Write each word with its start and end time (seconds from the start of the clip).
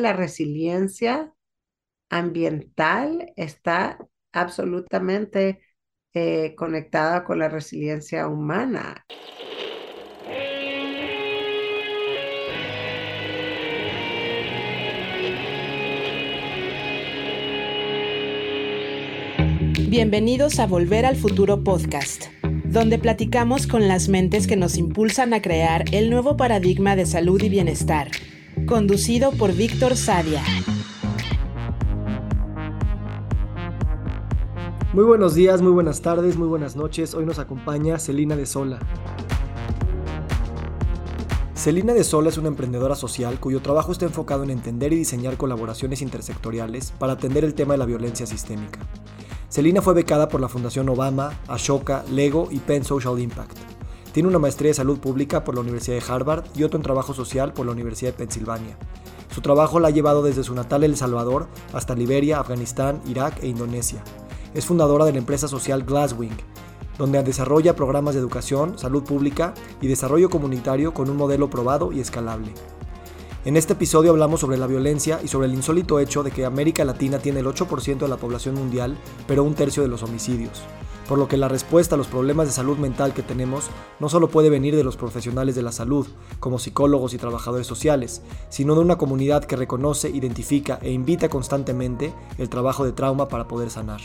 la 0.00 0.12
resiliencia 0.12 1.32
ambiental 2.08 3.32
está 3.36 3.98
absolutamente 4.32 5.60
eh, 6.14 6.54
conectada 6.56 7.24
con 7.24 7.38
la 7.38 7.48
resiliencia 7.48 8.26
humana. 8.26 9.06
Bienvenidos 19.88 20.60
a 20.60 20.66
Volver 20.66 21.04
al 21.04 21.16
Futuro 21.16 21.64
Podcast, 21.64 22.26
donde 22.64 22.98
platicamos 22.98 23.66
con 23.66 23.88
las 23.88 24.08
mentes 24.08 24.46
que 24.46 24.54
nos 24.56 24.78
impulsan 24.78 25.34
a 25.34 25.42
crear 25.42 25.84
el 25.92 26.10
nuevo 26.10 26.36
paradigma 26.36 26.94
de 26.94 27.06
salud 27.06 27.42
y 27.42 27.48
bienestar, 27.48 28.08
conducido 28.70 29.32
por 29.32 29.52
Víctor 29.52 29.96
Sadia. 29.96 30.44
Muy 34.92 35.02
buenos 35.02 35.34
días, 35.34 35.60
muy 35.60 35.72
buenas 35.72 36.02
tardes, 36.02 36.36
muy 36.36 36.46
buenas 36.46 36.76
noches. 36.76 37.14
Hoy 37.14 37.26
nos 37.26 37.40
acompaña 37.40 37.98
Celina 37.98 38.36
de 38.36 38.46
Sola. 38.46 38.78
Celina 41.56 41.94
de 41.94 42.04
Sola 42.04 42.28
es 42.28 42.38
una 42.38 42.46
emprendedora 42.46 42.94
social 42.94 43.40
cuyo 43.40 43.60
trabajo 43.60 43.90
está 43.90 44.04
enfocado 44.04 44.44
en 44.44 44.50
entender 44.50 44.92
y 44.92 44.96
diseñar 44.96 45.36
colaboraciones 45.36 46.00
intersectoriales 46.00 46.92
para 46.92 47.14
atender 47.14 47.44
el 47.44 47.54
tema 47.54 47.74
de 47.74 47.78
la 47.78 47.86
violencia 47.86 48.24
sistémica. 48.24 48.78
Celina 49.48 49.82
fue 49.82 49.94
becada 49.94 50.28
por 50.28 50.40
la 50.40 50.48
Fundación 50.48 50.88
Obama, 50.88 51.32
Ashoka, 51.48 52.04
Lego 52.08 52.46
y 52.52 52.60
Penn 52.60 52.84
Social 52.84 53.18
Impact. 53.18 53.79
Tiene 54.12 54.28
una 54.28 54.40
maestría 54.40 54.70
de 54.70 54.74
salud 54.74 54.98
pública 54.98 55.44
por 55.44 55.54
la 55.54 55.60
Universidad 55.60 55.96
de 55.96 56.12
Harvard 56.12 56.44
y 56.56 56.64
otro 56.64 56.78
en 56.78 56.82
trabajo 56.82 57.14
social 57.14 57.52
por 57.52 57.66
la 57.66 57.72
Universidad 57.72 58.10
de 58.10 58.18
Pensilvania. 58.18 58.76
Su 59.32 59.40
trabajo 59.40 59.78
la 59.78 59.88
ha 59.88 59.92
llevado 59.92 60.24
desde 60.24 60.42
su 60.42 60.52
natal 60.54 60.82
El 60.82 60.96
Salvador 60.96 61.46
hasta 61.72 61.94
Liberia, 61.94 62.40
Afganistán, 62.40 63.00
Irak 63.06 63.40
e 63.42 63.46
Indonesia. 63.46 64.02
Es 64.52 64.66
fundadora 64.66 65.04
de 65.04 65.12
la 65.12 65.18
empresa 65.18 65.46
social 65.46 65.84
Glasswing, 65.84 66.36
donde 66.98 67.22
desarrolla 67.22 67.76
programas 67.76 68.14
de 68.14 68.20
educación, 68.20 68.76
salud 68.78 69.04
pública 69.04 69.54
y 69.80 69.86
desarrollo 69.86 70.28
comunitario 70.28 70.92
con 70.92 71.08
un 71.08 71.16
modelo 71.16 71.48
probado 71.48 71.92
y 71.92 72.00
escalable. 72.00 72.52
En 73.44 73.56
este 73.56 73.74
episodio 73.74 74.10
hablamos 74.10 74.40
sobre 74.40 74.58
la 74.58 74.66
violencia 74.66 75.20
y 75.22 75.28
sobre 75.28 75.46
el 75.46 75.54
insólito 75.54 76.00
hecho 76.00 76.24
de 76.24 76.32
que 76.32 76.44
América 76.44 76.84
Latina 76.84 77.20
tiene 77.20 77.40
el 77.40 77.46
8% 77.46 77.98
de 77.98 78.08
la 78.08 78.16
población 78.16 78.56
mundial, 78.56 78.98
pero 79.28 79.44
un 79.44 79.54
tercio 79.54 79.82
de 79.82 79.88
los 79.88 80.02
homicidios. 80.02 80.62
Por 81.10 81.18
lo 81.18 81.26
que 81.26 81.36
la 81.36 81.48
respuesta 81.48 81.96
a 81.96 81.98
los 81.98 82.06
problemas 82.06 82.46
de 82.46 82.52
salud 82.52 82.78
mental 82.78 83.12
que 83.12 83.24
tenemos 83.24 83.68
no 83.98 84.08
solo 84.08 84.28
puede 84.28 84.48
venir 84.48 84.76
de 84.76 84.84
los 84.84 84.96
profesionales 84.96 85.56
de 85.56 85.62
la 85.62 85.72
salud, 85.72 86.06
como 86.38 86.60
psicólogos 86.60 87.14
y 87.14 87.18
trabajadores 87.18 87.66
sociales, 87.66 88.22
sino 88.48 88.76
de 88.76 88.82
una 88.82 88.96
comunidad 88.96 89.44
que 89.44 89.56
reconoce, 89.56 90.08
identifica 90.08 90.78
e 90.82 90.92
invita 90.92 91.28
constantemente 91.28 92.14
el 92.38 92.48
trabajo 92.48 92.84
de 92.84 92.92
trauma 92.92 93.26
para 93.26 93.48
poder 93.48 93.70
sanar. 93.70 94.00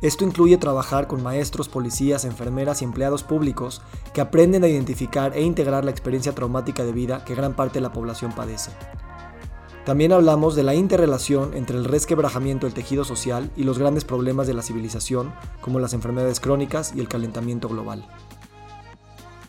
Esto 0.00 0.22
incluye 0.22 0.58
trabajar 0.58 1.08
con 1.08 1.24
maestros, 1.24 1.68
policías, 1.68 2.24
enfermeras 2.24 2.82
y 2.82 2.84
empleados 2.84 3.24
públicos 3.24 3.82
que 4.14 4.20
aprenden 4.20 4.62
a 4.62 4.68
identificar 4.68 5.36
e 5.36 5.42
integrar 5.42 5.84
la 5.84 5.90
experiencia 5.90 6.36
traumática 6.36 6.84
de 6.84 6.92
vida 6.92 7.24
que 7.24 7.34
gran 7.34 7.54
parte 7.54 7.80
de 7.80 7.82
la 7.82 7.92
población 7.92 8.30
padece. 8.30 8.70
También 9.84 10.12
hablamos 10.12 10.54
de 10.54 10.62
la 10.62 10.76
interrelación 10.76 11.54
entre 11.54 11.76
el 11.76 11.84
resquebrajamiento 11.84 12.66
del 12.66 12.74
tejido 12.74 13.04
social 13.04 13.50
y 13.56 13.64
los 13.64 13.80
grandes 13.80 14.04
problemas 14.04 14.46
de 14.46 14.54
la 14.54 14.62
civilización, 14.62 15.32
como 15.60 15.80
las 15.80 15.92
enfermedades 15.92 16.38
crónicas 16.38 16.94
y 16.94 17.00
el 17.00 17.08
calentamiento 17.08 17.68
global. 17.68 18.06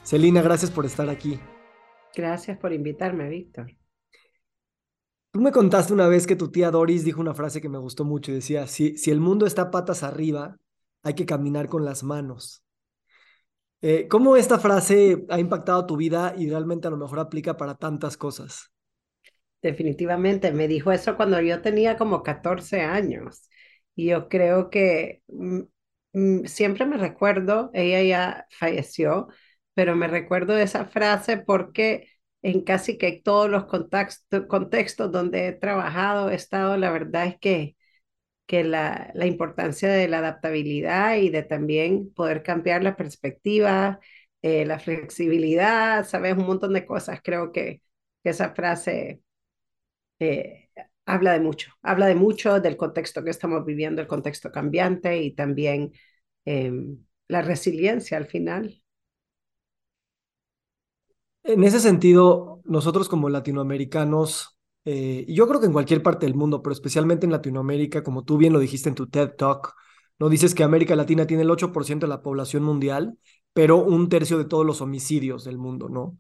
Celina, 0.04 0.42
gracias 0.42 0.72
por 0.72 0.88
estar 0.88 1.08
aquí. 1.08 1.40
Gracias 2.16 2.58
por 2.58 2.74
invitarme, 2.74 3.30
Víctor. 3.30 3.68
Tú 5.32 5.40
me 5.40 5.52
contaste 5.52 5.94
una 5.94 6.08
vez 6.08 6.26
que 6.26 6.36
tu 6.36 6.50
tía 6.50 6.72
Doris 6.72 7.06
dijo 7.06 7.22
una 7.22 7.36
frase 7.36 7.62
que 7.62 7.70
me 7.70 7.78
gustó 7.78 8.04
mucho 8.04 8.32
y 8.32 8.36
decía, 8.36 8.66
si, 8.66 8.98
si 8.98 9.12
el 9.12 9.20
mundo 9.20 9.46
está 9.46 9.70
patas 9.70 10.02
arriba, 10.02 10.58
hay 11.04 11.14
que 11.14 11.28
caminar 11.28 11.70
con 11.70 11.86
las 11.86 12.04
manos. 12.04 12.64
Eh, 13.82 14.08
¿Cómo 14.08 14.36
esta 14.36 14.58
frase 14.58 15.26
ha 15.30 15.40
impactado 15.40 15.86
tu 15.86 15.96
vida 15.96 16.34
y 16.36 16.50
realmente 16.50 16.88
a 16.88 16.92
lo 16.92 16.98
mejor 16.98 17.20
aplica 17.20 17.56
para 17.56 17.76
tantas 17.76 18.18
cosas? 18.18 18.73
Definitivamente, 19.64 20.52
me 20.54 20.68
dijo 20.68 20.92
eso 20.92 21.18
cuando 21.18 21.42
yo 21.42 21.62
tenía 21.64 21.98
como 21.98 22.24
14 22.24 22.82
años. 22.82 23.50
Y 23.96 24.08
yo 24.08 24.30
creo 24.30 24.70
que 24.70 25.24
mm, 25.28 25.62
mm, 26.14 26.46
siempre 26.46 26.86
me 26.86 26.98
recuerdo, 26.98 27.72
ella 27.74 28.04
ya 28.04 28.48
falleció, 28.60 29.30
pero 29.74 29.96
me 29.96 30.08
recuerdo 30.10 30.58
esa 30.58 30.86
frase 30.86 31.38
porque 31.38 32.10
en 32.42 32.62
casi 32.64 32.98
que 32.98 33.22
todos 33.24 33.50
los 33.50 33.66
contextos 33.66 35.12
donde 35.12 35.48
he 35.48 35.54
trabajado, 35.54 36.30
he 36.30 36.36
estado, 36.36 36.78
la 36.78 36.92
verdad 36.92 37.28
es 37.28 37.40
que, 37.40 37.76
que 38.46 38.64
la, 38.64 39.12
la 39.14 39.26
importancia 39.26 39.90
de 39.90 40.08
la 40.08 40.20
adaptabilidad 40.20 41.18
y 41.18 41.30
de 41.30 41.44
también 41.44 42.14
poder 42.14 42.44
cambiar 42.44 42.84
la 42.84 42.96
perspectiva, 42.96 44.00
eh, 44.42 44.66
la 44.66 44.80
flexibilidad, 44.80 46.06
sabes, 46.06 46.36
un 46.38 46.46
montón 46.46 46.74
de 46.74 46.86
cosas. 46.86 47.22
Creo 47.24 47.52
que, 47.52 47.82
esa 48.24 48.54
frase 48.56 49.22
eh, 50.24 50.70
habla 51.06 51.34
de 51.34 51.40
mucho, 51.40 51.72
habla 51.82 52.08
de 52.08 52.16
mucho 52.16 52.60
del 52.60 52.78
contexto 52.78 53.24
que 53.24 53.30
estamos 53.32 53.66
viviendo, 53.66 54.02
el 54.02 54.08
contexto 54.08 54.52
cambiante 54.52 55.22
y 55.22 55.32
también 55.36 55.92
em, 56.46 56.98
la 57.28 57.42
resiliencia 57.42 58.18
al 58.18 58.28
final. 58.28 58.84
En 61.44 61.64
ese 61.64 61.80
sentido, 61.80 62.62
nosotros 62.64 63.10
como 63.10 63.30
latinoamericanos, 63.30 64.58
eh, 64.86 65.26
yo 65.28 65.48
creo 65.48 65.60
que 65.60 65.66
en 65.66 65.74
cualquier 65.74 66.02
parte 66.02 66.26
del 66.26 66.36
mundo, 66.36 66.62
pero 66.62 66.74
especialmente 66.74 67.26
en 67.26 67.32
Latinoamérica, 67.34 68.02
como 68.04 68.24
tú 68.24 68.38
bien 68.38 68.54
lo 68.54 68.60
dijiste 68.60 68.90
en 68.90 68.96
tu 68.96 69.08
TED 69.10 69.32
Talk, 69.38 69.74
no 70.20 70.30
dices 70.30 70.56
que 70.56 70.64
América 70.64 70.96
Latina 70.96 71.28
tiene 71.28 71.44
el 71.44 71.52
8% 71.52 72.06
de 72.06 72.10
la 72.12 72.22
población 72.22 72.64
mundial, 72.64 73.18
pero 73.52 73.78
un 73.84 74.08
tercio 74.10 74.38
de 74.38 74.46
todos 74.46 74.66
los 74.66 74.82
homicidios 74.82 75.44
del 75.44 75.58
mundo, 75.58 75.90
¿no? 75.90 76.18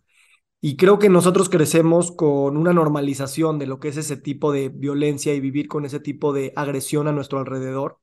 Y 0.66 0.78
creo 0.78 0.98
que 0.98 1.10
nosotros 1.10 1.50
crecemos 1.50 2.14
con 2.14 2.56
una 2.56 2.72
normalización 2.72 3.60
de 3.60 3.68
lo 3.68 3.82
que 3.82 3.90
es 3.90 3.98
ese 3.98 4.16
tipo 4.16 4.54
de 4.54 4.70
violencia 4.70 5.34
y 5.34 5.42
vivir 5.42 5.68
con 5.68 5.84
ese 5.84 6.00
tipo 6.00 6.32
de 6.32 6.54
agresión 6.56 7.10
a 7.10 7.12
nuestro 7.12 7.38
alrededor. 7.38 8.00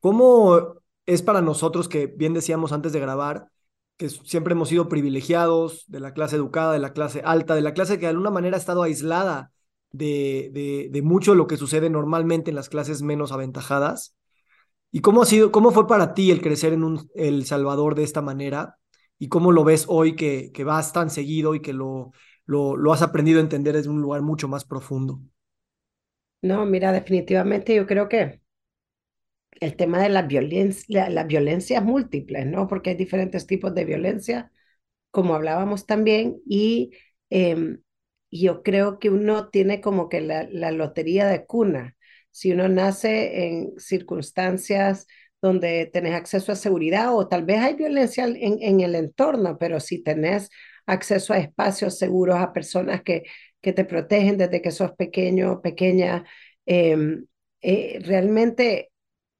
¿Cómo 0.00 0.76
es 1.04 1.20
para 1.20 1.42
nosotros 1.42 1.90
que, 1.90 2.06
bien 2.06 2.32
decíamos 2.32 2.72
antes 2.72 2.94
de 2.94 3.00
grabar, 3.00 3.50
que 3.98 4.08
siempre 4.08 4.52
hemos 4.52 4.70
sido 4.70 4.88
privilegiados, 4.88 5.84
de 5.86 6.00
la 6.00 6.14
clase 6.14 6.36
educada, 6.36 6.72
de 6.72 6.78
la 6.78 6.94
clase 6.94 7.20
alta, 7.22 7.54
de 7.54 7.60
la 7.60 7.74
clase 7.74 7.96
que 7.96 8.06
de 8.06 8.12
alguna 8.12 8.30
manera 8.30 8.56
ha 8.56 8.60
estado 8.60 8.82
aislada 8.82 9.52
de, 9.90 11.02
mucho 11.04 11.32
de 11.32 11.36
lo 11.36 11.46
que 11.46 11.58
sucede 11.58 11.90
normalmente 11.90 12.48
en 12.50 12.56
las 12.56 12.70
clases 12.70 13.02
menos 13.02 13.30
aventajadas. 13.30 14.16
¿Y 14.90 15.00
cómo 15.00 15.20
ha 15.20 15.26
sido, 15.26 15.52
cómo 15.52 15.70
fue 15.70 15.86
para 15.86 16.14
ti 16.14 16.30
el 16.30 16.40
crecer 16.40 16.72
en 16.72 16.82
un, 16.82 17.10
El 17.14 17.44
Salvador 17.44 17.94
de 17.94 18.04
esta 18.04 18.22
manera? 18.22 18.78
¿Y 19.18 19.28
cómo 19.28 19.52
lo 19.52 19.64
ves 19.64 19.86
hoy 19.88 20.16
que, 20.16 20.50
que 20.52 20.64
vas 20.64 20.92
tan 20.92 21.10
seguido 21.10 21.54
y 21.54 21.60
que 21.62 21.72
lo, 21.72 22.12
lo, 22.46 22.92
has 22.92 23.02
aprendido 23.02 23.38
a 23.38 23.42
entender 23.42 23.74
desde 23.74 23.90
un 23.90 24.00
lugar 24.02 24.22
mucho 24.22 24.48
más 24.48 24.64
profundo? 24.64 25.20
No, 26.42 26.64
mira, 26.66 26.92
definitivamente 26.92 27.74
yo 27.74 27.86
creo 27.88 28.08
que 28.08 28.40
el 29.60 29.76
tema 29.76 30.02
de 30.02 30.08
la 30.08 30.22
violencia, 30.22 31.08
las 31.10 31.26
violencias 31.26 31.82
múltiples, 31.84 32.46
¿no? 32.46 32.66
Porque 32.68 32.90
hay 32.90 32.96
diferentes 32.96 33.46
tipos 33.46 33.74
de 33.74 33.84
violencia, 33.84 34.52
como 35.10 35.34
hablábamos 35.34 35.86
también, 35.86 36.40
y 36.46 36.92
em, 37.30 37.82
yo 38.30 38.62
creo 38.62 38.98
que 38.98 39.10
uno 39.10 39.48
tiene 39.50 39.80
como 39.80 40.08
que 40.08 40.20
la, 40.20 40.48
la 40.50 40.70
lotería 40.72 41.26
de 41.28 41.46
cuna. 41.46 41.96
Si 42.30 42.52
uno 42.52 42.68
nace 42.68 43.46
en 43.46 43.74
circunstancias 43.78 45.06
donde 45.44 45.90
tenés 45.92 46.14
acceso 46.14 46.52
a 46.52 46.56
seguridad 46.56 47.14
o 47.14 47.28
tal 47.28 47.44
vez 47.44 47.60
hay 47.60 47.74
violencia 47.74 48.24
en, 48.24 48.62
en 48.62 48.80
el 48.80 48.94
entorno, 48.94 49.58
pero 49.58 49.78
si 49.78 50.02
tenés 50.02 50.48
acceso 50.86 51.34
a 51.34 51.38
espacios 51.38 51.98
seguros, 51.98 52.36
a 52.36 52.54
personas 52.54 53.02
que, 53.02 53.24
que 53.60 53.74
te 53.74 53.84
protegen 53.84 54.38
desde 54.38 54.62
que 54.62 54.70
sos 54.70 54.92
pequeño, 54.92 55.60
pequeña, 55.60 56.24
em, 56.64 57.26
eh, 57.60 58.00
realmente 58.04 58.90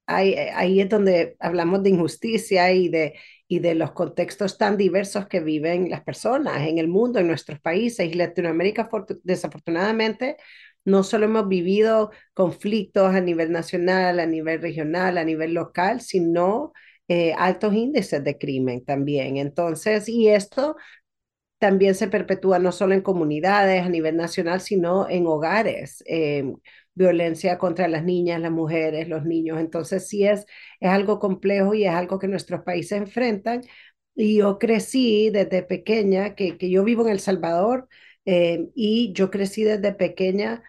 eh, 0.07 0.51
ahí, 0.53 0.79
es 0.81 0.89
donde 0.89 1.35
hablamos 1.39 1.81
de 1.81 1.89
injusticia 1.89 2.71
y 2.71 2.89
de, 2.89 3.15
y 3.47 3.59
de 3.59 3.73
los 3.73 3.91
contextos 3.93 4.59
tan 4.59 4.77
diversos 4.77 5.27
que 5.27 5.39
viven 5.39 5.89
las 5.89 6.03
personas 6.03 6.67
en 6.67 6.77
el 6.77 6.87
mundo, 6.87 7.19
en 7.19 7.27
nuestros 7.27 7.59
países. 7.59 8.07
Y 8.07 8.13
Latinoamérica, 8.13 8.87
desafortunadamente, 9.23 10.37
no 10.85 11.03
solo 11.03 11.25
hemos 11.25 11.47
vivido 11.47 12.11
conflictos 12.33 13.13
a 13.13 13.21
nivel 13.21 13.51
nacional, 13.51 14.19
a 14.19 14.25
nivel 14.25 14.61
regional, 14.61 15.17
a 15.17 15.23
nivel 15.25 15.53
local, 15.53 16.01
sino 16.01 16.73
eh, 17.07 17.33
altos 17.37 17.73
índices 17.73 18.23
de 18.23 18.37
crimen 18.37 18.85
también. 18.85 19.37
Entonces, 19.37 20.07
y 20.09 20.29
esto 20.29 20.75
también 21.59 21.95
se 21.95 22.07
perpetúa 22.07 22.59
no 22.59 22.71
solo 22.71 22.93
en 22.93 23.01
comunidades 23.01 23.83
a 23.83 23.89
nivel 23.89 24.17
nacional, 24.17 24.61
sino 24.61 25.09
en 25.09 25.25
hogares. 25.27 26.03
Eh, 26.07 26.53
violencia 26.93 27.57
contra 27.57 27.87
las 27.87 28.03
niñas, 28.05 28.39
las 28.41 28.51
mujeres, 28.51 29.07
los 29.09 29.25
niños. 29.25 29.59
Entonces 29.59 30.07
sí 30.07 30.25
es, 30.25 30.45
es 30.79 30.89
algo 30.89 31.19
complejo 31.19 31.73
y 31.73 31.85
es 31.85 31.93
algo 31.93 32.19
que 32.19 32.27
nuestros 32.27 32.61
países 32.63 32.97
enfrentan. 32.99 33.61
Y 34.15 34.37
yo 34.37 34.59
crecí 34.59 35.29
desde 35.29 35.63
pequeña, 35.63 36.35
que, 36.35 36.57
que 36.57 36.69
yo 36.69 36.83
vivo 36.83 37.03
en 37.05 37.11
El 37.11 37.19
Salvador, 37.19 37.87
eh, 38.25 38.69
y 38.75 39.11
yo 39.13 39.29
crecí 39.29 39.63
desde 39.63 39.93
pequeña 39.93 40.63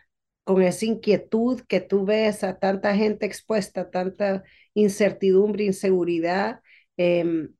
con 0.46 0.62
esa 0.62 0.86
inquietud 0.86 1.62
que 1.68 1.82
tú 1.82 2.06
ves 2.06 2.44
a 2.44 2.58
tanta 2.60 2.96
gente 2.96 3.26
expuesta, 3.26 3.90
tanta 3.90 4.44
incertidumbre, 4.74 5.64
inseguridad, 5.66 6.62
em, 6.96 7.50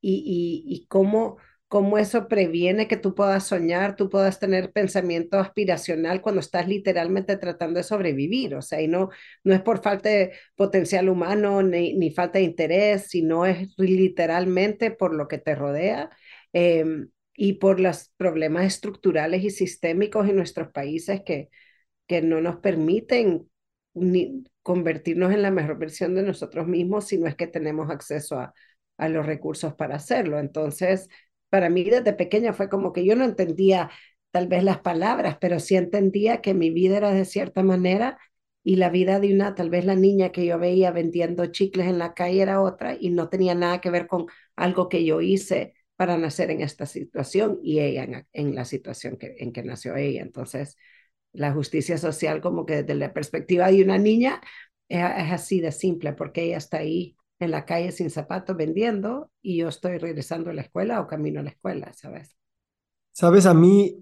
y, 0.00 0.64
y, 0.66 0.74
y 0.74 0.86
cómo, 0.88 1.36
cómo 1.68 1.98
eso 1.98 2.28
previene 2.28 2.88
que 2.88 2.96
tú 2.96 3.14
puedas 3.14 3.46
soñar, 3.46 3.96
tú 3.96 4.10
puedas 4.10 4.40
tener 4.40 4.72
pensamiento 4.72 5.38
aspiracional 5.38 6.20
cuando 6.20 6.40
estás 6.40 6.68
literalmente 6.68 7.36
tratando 7.38 7.78
de 7.78 7.84
sobrevivir. 7.84 8.54
O 8.56 8.62
sea, 8.62 8.82
y 8.82 8.88
no, 8.88 9.10
no 9.44 9.54
es 9.54 9.62
por 9.62 9.82
falta 9.82 10.08
de 10.10 10.32
potencial 10.56 11.08
humano 11.08 11.62
ni, 11.62 11.94
ni 11.94 12.10
falta 12.10 12.38
de 12.38 12.44
interés, 12.44 13.06
sino 13.08 13.46
es 13.46 13.72
literalmente 13.78 14.90
por 14.90 15.14
lo 15.14 15.28
que 15.28 15.38
te 15.38 15.54
rodea. 15.54 16.10
Em, 16.52 17.08
y 17.34 17.54
por 17.54 17.80
los 17.80 18.10
problemas 18.18 18.66
estructurales 18.66 19.42
y 19.44 19.50
sistémicos 19.50 20.28
en 20.28 20.36
nuestros 20.36 20.68
países 20.72 21.22
que, 21.24 21.48
que 22.12 22.22
no 22.22 22.40
nos 22.40 22.56
permiten 22.58 23.48
convertirnos 24.62 25.32
en 25.32 25.42
la 25.42 25.50
mejor 25.50 25.78
versión 25.78 26.14
de 26.14 26.22
nosotros 26.22 26.66
mismos 26.66 27.06
si 27.06 27.18
no 27.18 27.26
es 27.26 27.34
que 27.36 27.46
tenemos 27.46 27.90
acceso 27.90 28.38
a, 28.38 28.54
a 28.96 29.08
los 29.08 29.26
recursos 29.26 29.74
para 29.74 29.96
hacerlo. 29.96 30.38
Entonces, 30.38 31.08
para 31.48 31.68
mí 31.70 31.84
desde 31.84 32.12
pequeña 32.12 32.52
fue 32.52 32.68
como 32.68 32.92
que 32.92 33.04
yo 33.04 33.16
no 33.16 33.24
entendía 33.24 33.90
tal 34.30 34.48
vez 34.48 34.64
las 34.64 34.78
palabras, 34.80 35.36
pero 35.40 35.60
sí 35.60 35.76
entendía 35.76 36.40
que 36.40 36.54
mi 36.54 36.70
vida 36.70 36.96
era 36.98 37.12
de 37.12 37.24
cierta 37.24 37.62
manera 37.62 38.18
y 38.64 38.76
la 38.76 38.90
vida 38.90 39.18
de 39.20 39.34
una, 39.34 39.54
tal 39.54 39.70
vez 39.70 39.84
la 39.84 39.96
niña 39.96 40.30
que 40.30 40.46
yo 40.46 40.58
veía 40.58 40.92
vendiendo 40.92 41.46
chicles 41.46 41.86
en 41.88 41.98
la 41.98 42.14
calle 42.14 42.42
era 42.42 42.62
otra 42.62 42.96
y 42.98 43.10
no 43.10 43.28
tenía 43.28 43.54
nada 43.54 43.80
que 43.80 43.90
ver 43.90 44.06
con 44.06 44.26
algo 44.56 44.88
que 44.88 45.04
yo 45.04 45.20
hice 45.20 45.74
para 45.96 46.16
nacer 46.16 46.50
en 46.50 46.60
esta 46.62 46.86
situación 46.86 47.58
y 47.62 47.80
ella 47.80 48.04
en, 48.04 48.26
en 48.32 48.54
la 48.54 48.64
situación 48.64 49.16
que, 49.16 49.34
en 49.38 49.52
que 49.52 49.62
nació 49.64 49.96
ella. 49.96 50.22
Entonces, 50.22 50.76
la 51.32 51.52
justicia 51.52 51.98
social 51.98 52.40
como 52.40 52.66
que 52.66 52.82
desde 52.82 52.94
la 52.94 53.12
perspectiva 53.12 53.70
de 53.70 53.82
una 53.82 53.98
niña 53.98 54.40
es, 54.88 55.00
es 55.00 55.32
así 55.32 55.60
de 55.60 55.72
simple 55.72 56.12
porque 56.12 56.44
ella 56.44 56.58
está 56.58 56.78
ahí 56.78 57.16
en 57.38 57.50
la 57.50 57.64
calle 57.64 57.92
sin 57.92 58.10
zapatos 58.10 58.56
vendiendo 58.56 59.30
y 59.42 59.58
yo 59.58 59.68
estoy 59.68 59.98
regresando 59.98 60.50
a 60.50 60.54
la 60.54 60.62
escuela 60.62 61.00
o 61.00 61.06
camino 61.06 61.40
a 61.40 61.42
la 61.42 61.50
escuela, 61.50 61.92
¿sabes? 61.92 62.36
Sabes, 63.12 63.46
a 63.46 63.54
mí, 63.54 63.96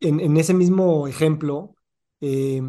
en, 0.00 0.20
en 0.20 0.36
ese 0.36 0.54
mismo 0.54 1.06
ejemplo, 1.06 1.76
eh, 2.20 2.62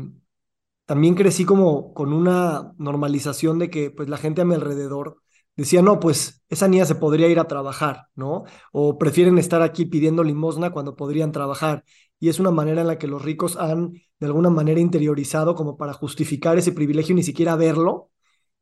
también 0.86 1.16
crecí 1.16 1.46
como 1.46 1.94
con 1.94 2.14
una 2.14 2.74
normalización 2.78 3.60
de 3.60 3.70
que 3.70 3.92
pues 3.92 4.10
la 4.10 4.18
gente 4.18 4.42
a 4.42 4.46
mi 4.46 4.56
alrededor 4.56 5.22
decía, 5.56 5.82
no, 5.82 6.00
pues 6.00 6.44
esa 6.50 6.68
niña 6.68 6.86
se 6.86 6.96
podría 6.96 7.28
ir 7.28 7.40
a 7.40 7.48
trabajar, 7.48 8.08
¿no? 8.16 8.46
O 8.72 8.98
prefieren 8.98 9.38
estar 9.38 9.62
aquí 9.62 9.86
pidiendo 9.86 10.24
limosna 10.24 10.72
cuando 10.72 10.96
podrían 10.96 11.32
trabajar. 11.32 11.84
Y 12.20 12.30
es 12.30 12.40
una 12.40 12.52
manera 12.52 12.82
en 12.82 12.88
la 12.88 12.98
que 12.98 13.08
los 13.08 13.22
ricos 13.22 13.58
han 13.58 13.94
de 14.20 14.26
alguna 14.28 14.50
manera 14.50 14.80
interiorizado 14.80 15.56
como 15.56 15.78
para 15.78 15.94
justificar 15.94 16.58
ese 16.58 16.72
privilegio 16.72 17.16
ni 17.16 17.24
siquiera 17.24 17.56
verlo 17.56 18.12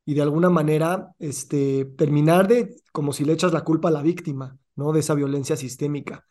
y 0.05 0.13
de 0.13 0.21
alguna 0.21 0.49
manera 0.49 1.13
este, 1.19 1.85
terminar 1.97 2.47
de 2.47 2.75
como 2.91 3.13
si 3.13 3.25
le 3.25 3.33
echas 3.33 3.53
la 3.53 3.63
culpa 3.63 3.89
a 3.89 3.91
la 3.91 4.01
víctima, 4.01 4.57
¿no? 4.75 4.91
De 4.91 4.99
esa 5.01 5.15
violencia 5.15 5.57
sistémica. 5.57 6.25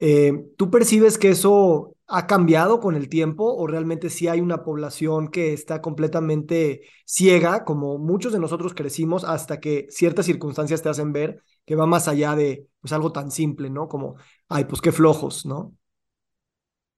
Eh, 0.00 0.46
¿Tú 0.56 0.70
percibes 0.70 1.18
que 1.18 1.30
eso 1.30 1.96
ha 2.08 2.26
cambiado 2.26 2.80
con 2.80 2.96
el 2.96 3.08
tiempo 3.08 3.54
o 3.54 3.66
realmente 3.66 4.10
sí 4.10 4.28
hay 4.28 4.40
una 4.40 4.64
población 4.64 5.28
que 5.28 5.52
está 5.52 5.80
completamente 5.80 6.82
ciega, 7.06 7.64
como 7.64 7.98
muchos 7.98 8.32
de 8.32 8.40
nosotros 8.40 8.74
crecimos, 8.74 9.24
hasta 9.24 9.60
que 9.60 9.86
ciertas 9.90 10.26
circunstancias 10.26 10.82
te 10.82 10.88
hacen 10.88 11.12
ver 11.12 11.42
que 11.64 11.76
va 11.76 11.86
más 11.86 12.08
allá 12.08 12.34
de 12.34 12.66
pues, 12.80 12.92
algo 12.92 13.12
tan 13.12 13.30
simple, 13.30 13.70
¿no? 13.70 13.88
Como, 13.88 14.16
ay, 14.48 14.64
pues 14.64 14.80
qué 14.82 14.92
flojos, 14.92 15.46
¿no? 15.46 15.74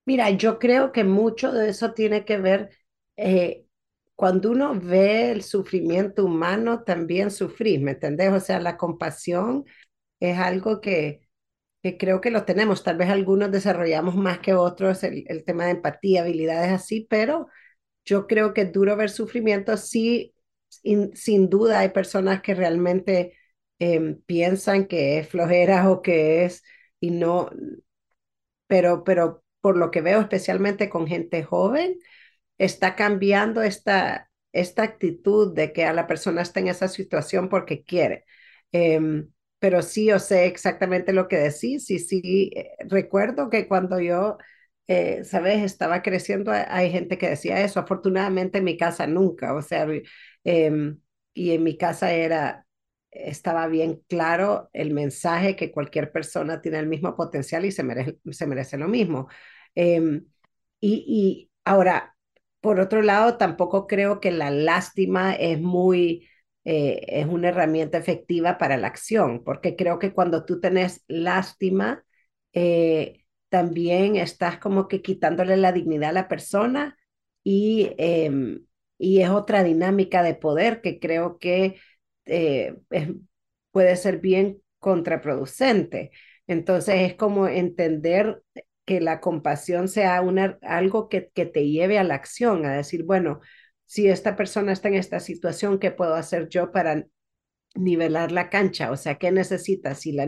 Mira, 0.05 0.29
yo 0.31 0.59
creo 0.59 0.91
que 0.91 1.03
mucho 1.03 1.51
de 1.51 1.69
eso 1.69 1.93
tiene 1.93 2.25
que 2.25 2.37
ver, 2.37 2.69
eh, 3.17 3.65
cuando 4.15 4.51
uno 4.51 4.79
ve 4.79 5.31
el 5.31 5.41
sufrimiento 5.43 6.25
humano, 6.25 6.83
también 6.83 7.31
sufrir, 7.31 7.81
¿me 7.81 7.91
entendés? 7.91 8.31
O 8.31 8.39
sea, 8.39 8.59
la 8.59 8.77
compasión 8.77 9.65
es 10.19 10.37
algo 10.39 10.81
que 10.81 11.21
que 11.83 11.97
creo 11.97 12.21
que 12.21 12.31
lo 12.31 12.45
tenemos, 12.45 12.83
tal 12.83 12.97
vez 12.97 13.09
algunos 13.09 13.51
desarrollamos 13.51 14.15
más 14.15 14.39
que 14.39 14.53
otros 14.55 15.03
el, 15.03 15.25
el 15.29 15.45
tema 15.45 15.65
de 15.65 15.71
empatía, 15.71 16.23
habilidades 16.23 16.71
así, 16.73 17.07
pero 17.09 17.47
yo 18.05 18.27
creo 18.27 18.53
que 18.53 18.61
es 18.63 18.73
duro 18.73 18.97
ver 18.97 19.09
sufrimiento, 19.11 19.77
sí, 19.77 20.35
in, 20.83 21.15
sin 21.15 21.49
duda 21.49 21.79
hay 21.79 21.89
personas 21.89 22.41
que 22.41 22.55
realmente 22.55 23.33
eh, 23.79 24.17
piensan 24.27 24.87
que 24.87 25.19
es 25.19 25.29
flojera 25.29 25.89
o 25.91 26.01
que 26.03 26.45
es, 26.45 26.63
y 26.99 27.11
no, 27.11 27.49
pero, 28.67 29.03
pero 29.03 29.43
por 29.65 29.77
lo 29.77 29.91
que 29.91 30.01
veo, 30.01 30.21
especialmente 30.21 30.89
con 30.89 31.07
gente 31.07 31.43
joven, 31.43 31.97
está 32.57 32.95
cambiando 32.95 33.61
esta, 33.63 34.29
esta 34.53 34.83
actitud 34.83 35.53
de 35.55 35.73
que 35.73 35.85
a 35.85 35.93
la 35.93 36.07
persona 36.07 36.41
está 36.43 36.59
en 36.61 36.67
esa 36.69 36.87
situación 36.87 37.49
porque 37.49 37.83
quiere. 37.83 38.25
Eh, 38.71 38.99
pero 39.59 39.81
sí, 39.81 40.05
yo 40.07 40.19
sé 40.19 40.45
exactamente 40.45 41.13
lo 41.13 41.27
que 41.27 41.37
decís 41.37 41.89
y 41.91 41.99
sí, 41.99 42.51
eh, 42.55 42.71
recuerdo 42.89 43.49
que 43.49 43.67
cuando 43.67 43.99
yo, 43.99 44.37
eh, 44.87 45.23
sabes, 45.23 45.63
estaba 45.63 46.01
creciendo, 46.03 46.51
hay 46.51 46.91
gente 46.91 47.17
que 47.17 47.29
decía 47.29 47.61
eso, 47.63 47.79
afortunadamente 47.79 48.59
en 48.59 48.63
mi 48.65 48.77
casa 48.77 49.07
nunca, 49.07 49.53
o 49.55 49.61
sea, 49.61 49.87
eh, 50.43 50.95
y 51.33 51.51
en 51.51 51.63
mi 51.63 51.77
casa 51.77 52.13
era, 52.13 52.65
estaba 53.11 53.67
bien 53.67 54.01
claro 54.07 54.69
el 54.73 54.93
mensaje 54.93 55.55
que 55.55 55.71
cualquier 55.71 56.11
persona 56.11 56.61
tiene 56.61 56.79
el 56.79 56.87
mismo 56.87 57.15
potencial 57.15 57.65
y 57.65 57.71
se 57.71 57.83
merece, 57.83 58.17
se 58.31 58.47
merece 58.47 58.77
lo 58.77 58.87
mismo. 58.87 59.27
Em, 59.75 60.25
y, 60.79 61.03
y 61.07 61.51
ahora, 61.65 62.15
por 62.61 62.79
otro 62.79 63.01
lado, 63.01 63.37
tampoco 63.37 63.87
creo 63.87 64.19
que 64.19 64.31
la 64.31 64.49
lástima 64.51 65.33
es 65.35 65.59
muy 65.61 66.27
eh, 66.65 67.03
es 67.07 67.27
una 67.27 67.49
herramienta 67.49 67.97
efectiva 67.97 68.57
para 68.57 68.77
la 68.77 68.87
acción, 68.87 69.43
porque 69.43 69.75
creo 69.75 69.99
que 69.99 70.13
cuando 70.13 70.45
tú 70.45 70.59
tenés 70.59 71.03
lástima, 71.07 72.03
eh, 72.53 73.23
también 73.49 74.15
estás 74.15 74.57
como 74.59 74.87
que 74.87 75.01
quitándole 75.01 75.57
la 75.57 75.71
dignidad 75.71 76.09
a 76.11 76.13
la 76.13 76.27
persona 76.27 76.97
y, 77.43 77.91
eh, 77.97 78.31
y 78.97 79.21
es 79.21 79.29
otra 79.29 79.63
dinámica 79.63 80.23
de 80.23 80.33
poder 80.35 80.81
que 80.81 80.99
creo 80.99 81.37
que 81.39 81.79
eh, 82.25 82.75
puede 83.71 83.95
ser 83.97 84.19
bien 84.19 84.61
contraproducente. 84.79 86.11
Entonces 86.47 86.95
es 87.11 87.15
como 87.15 87.47
entender 87.47 88.41
que 88.85 89.01
la 89.01 89.19
compasión 89.21 89.87
sea 89.87 90.21
una, 90.21 90.57
algo 90.61 91.09
que, 91.09 91.29
que 91.33 91.45
te 91.45 91.67
lleve 91.69 91.97
a 91.99 92.03
la 92.03 92.15
acción, 92.15 92.65
a 92.65 92.73
decir, 92.77 93.03
bueno, 93.05 93.39
si 93.85 94.07
esta 94.09 94.35
persona 94.35 94.71
está 94.73 94.87
en 94.89 94.95
esta 94.95 95.19
situación, 95.19 95.79
¿qué 95.79 95.91
puedo 95.91 96.15
hacer 96.15 96.49
yo 96.49 96.71
para 96.71 97.05
nivelar 97.75 98.31
la 98.31 98.49
cancha? 98.49 98.91
O 98.91 98.97
sea, 98.97 99.15
¿qué 99.17 99.31
necesita? 99.31 99.95
Si 99.95 100.11
la, 100.13 100.27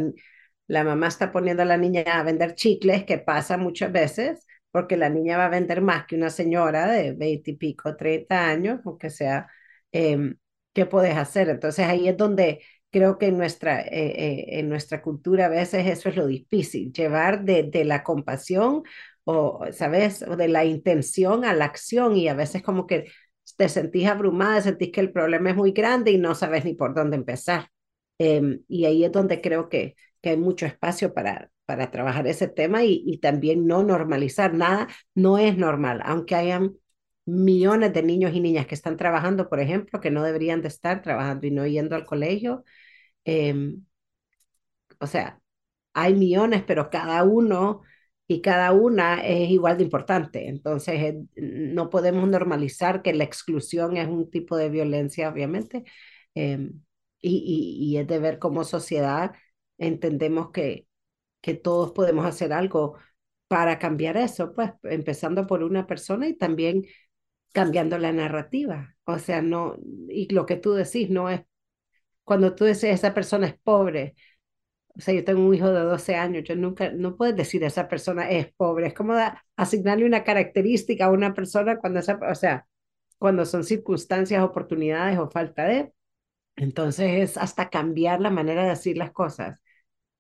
la 0.68 0.84
mamá 0.84 1.08
está 1.08 1.32
poniendo 1.32 1.64
a 1.64 1.66
la 1.66 1.78
niña 1.78 2.04
a 2.06 2.24
vender 2.24 2.56
chicles, 2.56 3.06
que 3.06 3.18
pasa 3.20 3.58
muchas 3.58 3.92
veces, 3.92 4.46
porque 4.72 4.98
la 4.98 5.10
niña 5.10 5.38
va 5.38 5.46
a 5.46 5.50
vender 5.50 5.82
más 5.82 6.06
que 6.06 6.16
una 6.16 6.30
señora 6.30 6.88
de 6.92 7.14
20 7.14 7.52
y 7.52 7.56
pico, 7.58 7.96
30 7.96 8.48
años, 8.50 8.82
o 8.86 8.98
que 8.98 9.10
sea, 9.10 9.48
eh, 9.92 10.36
¿qué 10.74 10.86
puedes 10.86 11.16
hacer? 11.18 11.50
Entonces 11.50 11.86
ahí 11.86 12.08
es 12.08 12.18
donde 12.18 12.62
creo 12.98 13.18
que 13.18 13.28
en 13.28 13.38
nuestra, 13.38 13.82
eh, 13.82 13.88
eh, 13.92 14.60
en 14.60 14.70
nuestra 14.70 15.02
cultura 15.02 15.46
a 15.46 15.50
veces 15.50 15.86
eso 15.88 16.10
es 16.10 16.16
lo 16.16 16.26
difícil, 16.28 16.92
llevar 16.94 17.44
de, 17.44 17.64
de 17.64 17.86
la 17.86 18.04
compasión 18.04 18.84
o, 19.24 19.66
¿sabes? 19.72 20.24
O 20.24 20.36
de 20.36 20.48
la 20.48 20.66
intención 20.66 21.46
a 21.46 21.54
la 21.54 21.66
acción 21.66 22.16
y 22.18 22.28
a 22.28 22.34
veces 22.34 22.64
como 22.64 22.88
que 22.88 23.12
te 23.58 23.70
sentís 23.70 24.08
abrumada, 24.08 24.62
sentís 24.62 24.92
que 24.92 25.00
el 25.02 25.12
problema 25.12 25.50
es 25.52 25.56
muy 25.56 25.72
grande 25.72 26.12
y 26.12 26.18
no 26.18 26.36
sabes 26.36 26.66
ni 26.66 26.74
por 26.74 26.94
dónde 26.96 27.18
empezar. 27.18 27.70
Eh, 28.20 28.60
y 28.68 28.86
ahí 28.86 29.04
es 29.06 29.12
donde 29.12 29.42
creo 29.42 29.70
que, 29.70 29.96
que 30.22 30.32
hay 30.32 30.38
mucho 30.38 30.66
espacio 30.66 31.14
para, 31.14 31.52
para 31.66 31.92
trabajar 31.92 32.26
ese 32.28 32.48
tema 32.48 32.84
y, 32.84 33.04
y 33.06 33.20
también 33.20 33.68
no 33.68 33.84
normalizar 33.84 34.54
nada. 34.54 34.88
No 35.16 35.38
es 35.38 35.58
normal, 35.58 36.02
aunque 36.04 36.36
hayan 36.36 36.76
millones 37.26 37.94
de 37.94 38.04
niños 38.04 38.34
y 38.34 38.40
niñas 38.40 38.68
que 38.68 38.76
están 38.76 38.98
trabajando, 38.98 39.50
por 39.50 39.60
ejemplo, 39.60 40.00
que 40.00 40.12
no 40.12 40.24
deberían 40.24 40.62
de 40.62 40.70
estar 40.70 41.02
trabajando 41.02 41.46
y 41.48 41.52
no 41.52 41.66
yendo 41.68 41.96
al 41.96 42.06
colegio. 42.06 42.64
Eh, 43.28 43.54
o 45.00 45.08
sea, 45.08 45.42
hay 45.94 46.16
millones, 46.16 46.64
pero 46.68 46.90
cada 46.90 47.24
uno 47.24 47.82
y 48.28 48.42
cada 48.42 48.72
una 48.74 49.26
es 49.26 49.50
igual 49.52 49.78
de 49.78 49.84
importante. 49.86 50.48
Entonces, 50.50 51.16
no 51.36 51.90
podemos 51.90 52.28
normalizar 52.30 53.02
que 53.02 53.14
la 53.14 53.24
exclusión 53.24 53.98
es 53.98 54.08
un 54.08 54.30
tipo 54.30 54.58
de 54.58 54.70
violencia, 54.70 55.30
obviamente, 55.30 55.84
eh, 56.36 56.72
y, 57.22 57.38
y, 57.90 57.94
y, 57.96 57.98
es 57.98 58.08
de 58.08 58.20
ver 58.20 58.40
cómo 58.40 58.64
sociedad 58.64 59.34
entendemos 59.80 60.52
que, 60.52 60.88
que 61.42 61.56
todos 61.56 61.92
podemos 61.94 62.26
hacer 62.26 62.54
algo 62.54 62.98
para 63.48 63.80
cambiar 63.80 64.18
eso, 64.18 64.54
pues 64.54 64.72
empezando 64.84 65.48
por 65.48 65.64
una 65.64 65.88
persona 65.88 66.28
y 66.28 66.36
también 66.38 66.86
cambiando 67.54 67.98
la 67.98 68.14
narrativa. 68.14 68.96
O 69.06 69.20
sea, 69.20 69.42
no, 69.42 69.78
y 70.10 70.34
lo 70.34 70.46
que 70.46 70.58
tú 70.58 70.74
decís 70.74 71.10
no 71.10 71.30
es, 71.30 71.42
cuando 72.28 72.54
tú 72.56 72.66
dices 72.66 72.94
esa 72.94 73.14
persona 73.14 73.48
es 73.48 73.56
pobre, 73.58 74.16
o 74.90 75.02
sea, 75.02 75.14
yo 75.14 75.24
tengo 75.24 75.48
un 75.48 75.56
hijo 75.56 75.72
de 75.72 75.82
12 75.82 76.16
años, 76.16 76.44
yo 76.44 76.56
nunca, 76.58 76.92
no 76.92 77.16
puedes 77.16 77.36
decir 77.38 77.64
esa 77.64 77.88
persona 77.88 78.30
es 78.30 78.54
pobre, 78.56 78.88
es 78.88 78.94
como 78.94 79.14
asignarle 79.56 80.06
una 80.06 80.24
característica 80.26 81.06
a 81.06 81.12
una 81.12 81.34
persona 81.34 81.78
cuando 81.80 82.00
esa, 82.02 82.20
o 82.30 82.36
sea, 82.36 82.68
cuando 83.18 83.46
son 83.46 83.64
circunstancias, 83.64 84.44
oportunidades 84.44 85.18
o 85.20 85.30
falta 85.30 85.66
de, 85.66 85.94
entonces 86.58 87.32
es 87.32 87.38
hasta 87.38 87.70
cambiar 87.70 88.22
la 88.22 88.32
manera 88.32 88.64
de 88.64 88.70
decir 88.72 88.98
las 88.98 89.12
cosas. 89.12 89.62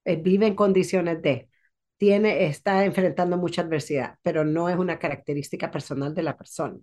Eh, 0.05 0.17
vive 0.17 0.47
en 0.47 0.55
condiciones 0.55 1.21
de, 1.21 1.49
tiene, 1.97 2.45
está 2.47 2.85
enfrentando 2.85 3.37
mucha 3.37 3.63
adversidad, 3.63 4.17
pero 4.23 4.45
no 4.45 4.69
es 4.69 4.77
una 4.77 4.99
característica 4.99 5.71
personal 5.71 6.15
de 6.15 6.23
la 6.23 6.37
persona. 6.37 6.77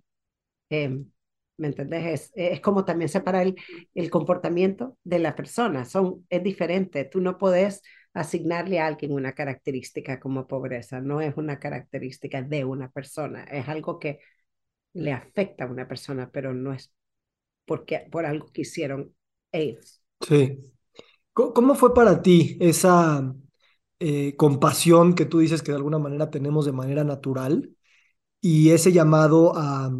Em, 0.70 1.10
¿Me 1.56 1.68
entendés? 1.68 2.04
Es, 2.04 2.32
es 2.34 2.60
como 2.60 2.84
también 2.84 3.08
separar 3.08 3.42
el, 3.46 3.56
el 3.94 4.10
comportamiento 4.10 4.98
de 5.04 5.20
la 5.20 5.36
persona. 5.36 5.84
Son, 5.84 6.26
es 6.28 6.42
diferente. 6.42 7.04
Tú 7.04 7.20
no 7.20 7.38
puedes 7.38 7.82
asignarle 8.12 8.80
a 8.80 8.86
alguien 8.86 9.12
una 9.12 9.32
característica 9.32 10.18
como 10.18 10.46
pobreza. 10.46 11.00
No 11.00 11.20
es 11.20 11.36
una 11.36 11.58
característica 11.60 12.42
de 12.42 12.64
una 12.64 12.90
persona. 12.90 13.44
Es 13.44 13.68
algo 13.68 13.98
que 13.98 14.18
le 14.94 15.12
afecta 15.12 15.64
a 15.64 15.68
una 15.68 15.88
persona, 15.88 16.30
pero 16.32 16.54
no 16.54 16.72
es 16.72 16.92
porque, 17.66 18.06
por 18.10 18.26
algo 18.26 18.52
que 18.52 18.62
hicieron 18.62 19.14
ellos. 19.52 20.02
Sí. 20.20 20.58
¿Cómo 21.32 21.74
fue 21.74 21.94
para 21.94 22.22
ti 22.22 22.56
esa 22.60 23.34
eh, 23.98 24.36
compasión 24.36 25.14
que 25.14 25.26
tú 25.26 25.40
dices 25.40 25.62
que 25.62 25.72
de 25.72 25.78
alguna 25.78 25.98
manera 25.98 26.30
tenemos 26.30 26.64
de 26.66 26.72
manera 26.72 27.04
natural 27.04 27.70
y 28.40 28.70
ese 28.70 28.92
llamado 28.92 29.56
a 29.56 29.92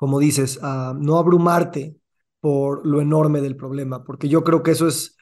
como 0.00 0.18
dices, 0.18 0.58
a 0.62 0.94
no 0.98 1.18
abrumarte 1.18 1.96
por 2.40 2.86
lo 2.86 3.02
enorme 3.02 3.42
del 3.42 3.54
problema, 3.56 4.02
porque 4.04 4.28
yo 4.28 4.42
creo 4.44 4.62
que 4.62 4.70
eso 4.70 4.88
es, 4.88 5.16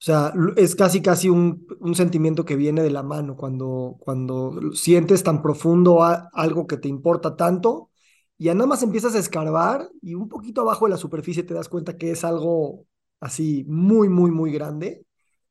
o 0.00 0.04
sea, 0.04 0.32
es 0.56 0.76
casi, 0.76 1.00
casi 1.02 1.30
un, 1.30 1.66
un 1.80 1.94
sentimiento 1.94 2.44
que 2.44 2.54
viene 2.56 2.82
de 2.82 2.90
la 2.90 3.02
mano 3.02 3.36
cuando, 3.36 3.96
cuando 4.00 4.52
sientes 4.74 5.22
tan 5.22 5.40
profundo 5.42 6.02
algo 6.02 6.66
que 6.66 6.76
te 6.76 6.88
importa 6.88 7.36
tanto 7.36 7.90
y 8.36 8.46
nada 8.48 8.66
más 8.66 8.82
empiezas 8.82 9.14
a 9.14 9.18
escarbar 9.18 9.88
y 10.02 10.14
un 10.14 10.28
poquito 10.28 10.60
abajo 10.60 10.84
de 10.86 10.90
la 10.90 10.96
superficie 10.98 11.42
te 11.42 11.54
das 11.54 11.68
cuenta 11.70 11.96
que 11.96 12.10
es 12.12 12.22
algo 12.24 12.86
así 13.20 13.64
muy, 13.66 14.08
muy, 14.10 14.30
muy 14.30 14.52
grande 14.52 15.04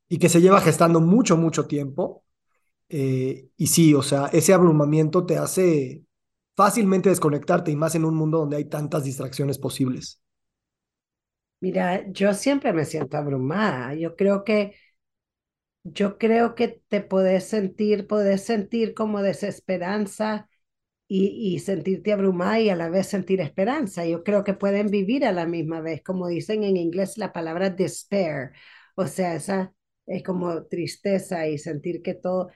y 0.09 0.19
que 0.19 0.29
se 0.29 0.41
lleva 0.41 0.61
gestando 0.61 1.01
mucho, 1.01 1.37
mucho 1.37 1.65
tiempo. 1.67 2.23
Eh, 2.89 3.49
y 3.57 3.67
sí, 3.67 3.93
o 3.93 4.01
sea, 4.03 4.27
ese 4.27 4.53
abrumamiento 4.53 5.25
te 5.25 5.37
hace 5.37 6.03
fácilmente 6.57 7.09
desconectarte 7.09 7.71
y 7.71 7.75
más 7.75 7.93
en 7.95 8.03
un 8.03 8.15
mundo 8.15 8.39
donde 8.39 8.57
hay 8.57 8.65
tantas 8.65 9.03
distracciones 9.03 9.59
posibles. 9.59 10.21
Mira, 11.59 12.05
yo 12.11 12.33
siempre 12.33 12.73
me 12.73 12.83
siento 12.83 13.15
abrumada. 13.15 13.93
Yo 13.93 14.15
creo 14.15 14.43
que 14.43 14.75
yo 15.83 16.17
creo 16.17 16.55
que 16.55 16.81
te 16.89 17.01
puedes 17.01 17.45
sentir, 17.45 18.07
puedes 18.07 18.43
sentir 18.43 18.93
como 18.93 19.21
desesperanza 19.21 20.49
y, 21.07 21.55
y, 21.55 21.59
sentirte 21.59 22.11
abrumada 22.11 22.59
y 22.59 22.69
a 22.69 22.75
la 22.75 22.89
vez 22.89 23.07
sentir 23.07 23.39
esperanza. 23.39 24.05
Yo 24.05 24.23
creo 24.23 24.43
que 24.43 24.53
pueden 24.53 24.87
vivir 24.87 25.25
a 25.25 25.31
la 25.31 25.45
misma 25.45 25.79
vez, 25.81 26.03
como 26.03 26.27
dicen 26.27 26.63
en 26.63 26.75
inglés 26.77 27.17
la 27.17 27.31
palabra 27.31 27.69
despair, 27.69 28.51
o 28.95 29.07
sea, 29.07 29.35
esa 29.35 29.73
es 30.05 30.23
como 30.23 30.65
tristeza 30.65 31.47
y 31.47 31.57
sentir 31.57 32.01
que 32.01 32.15
todo, 32.15 32.49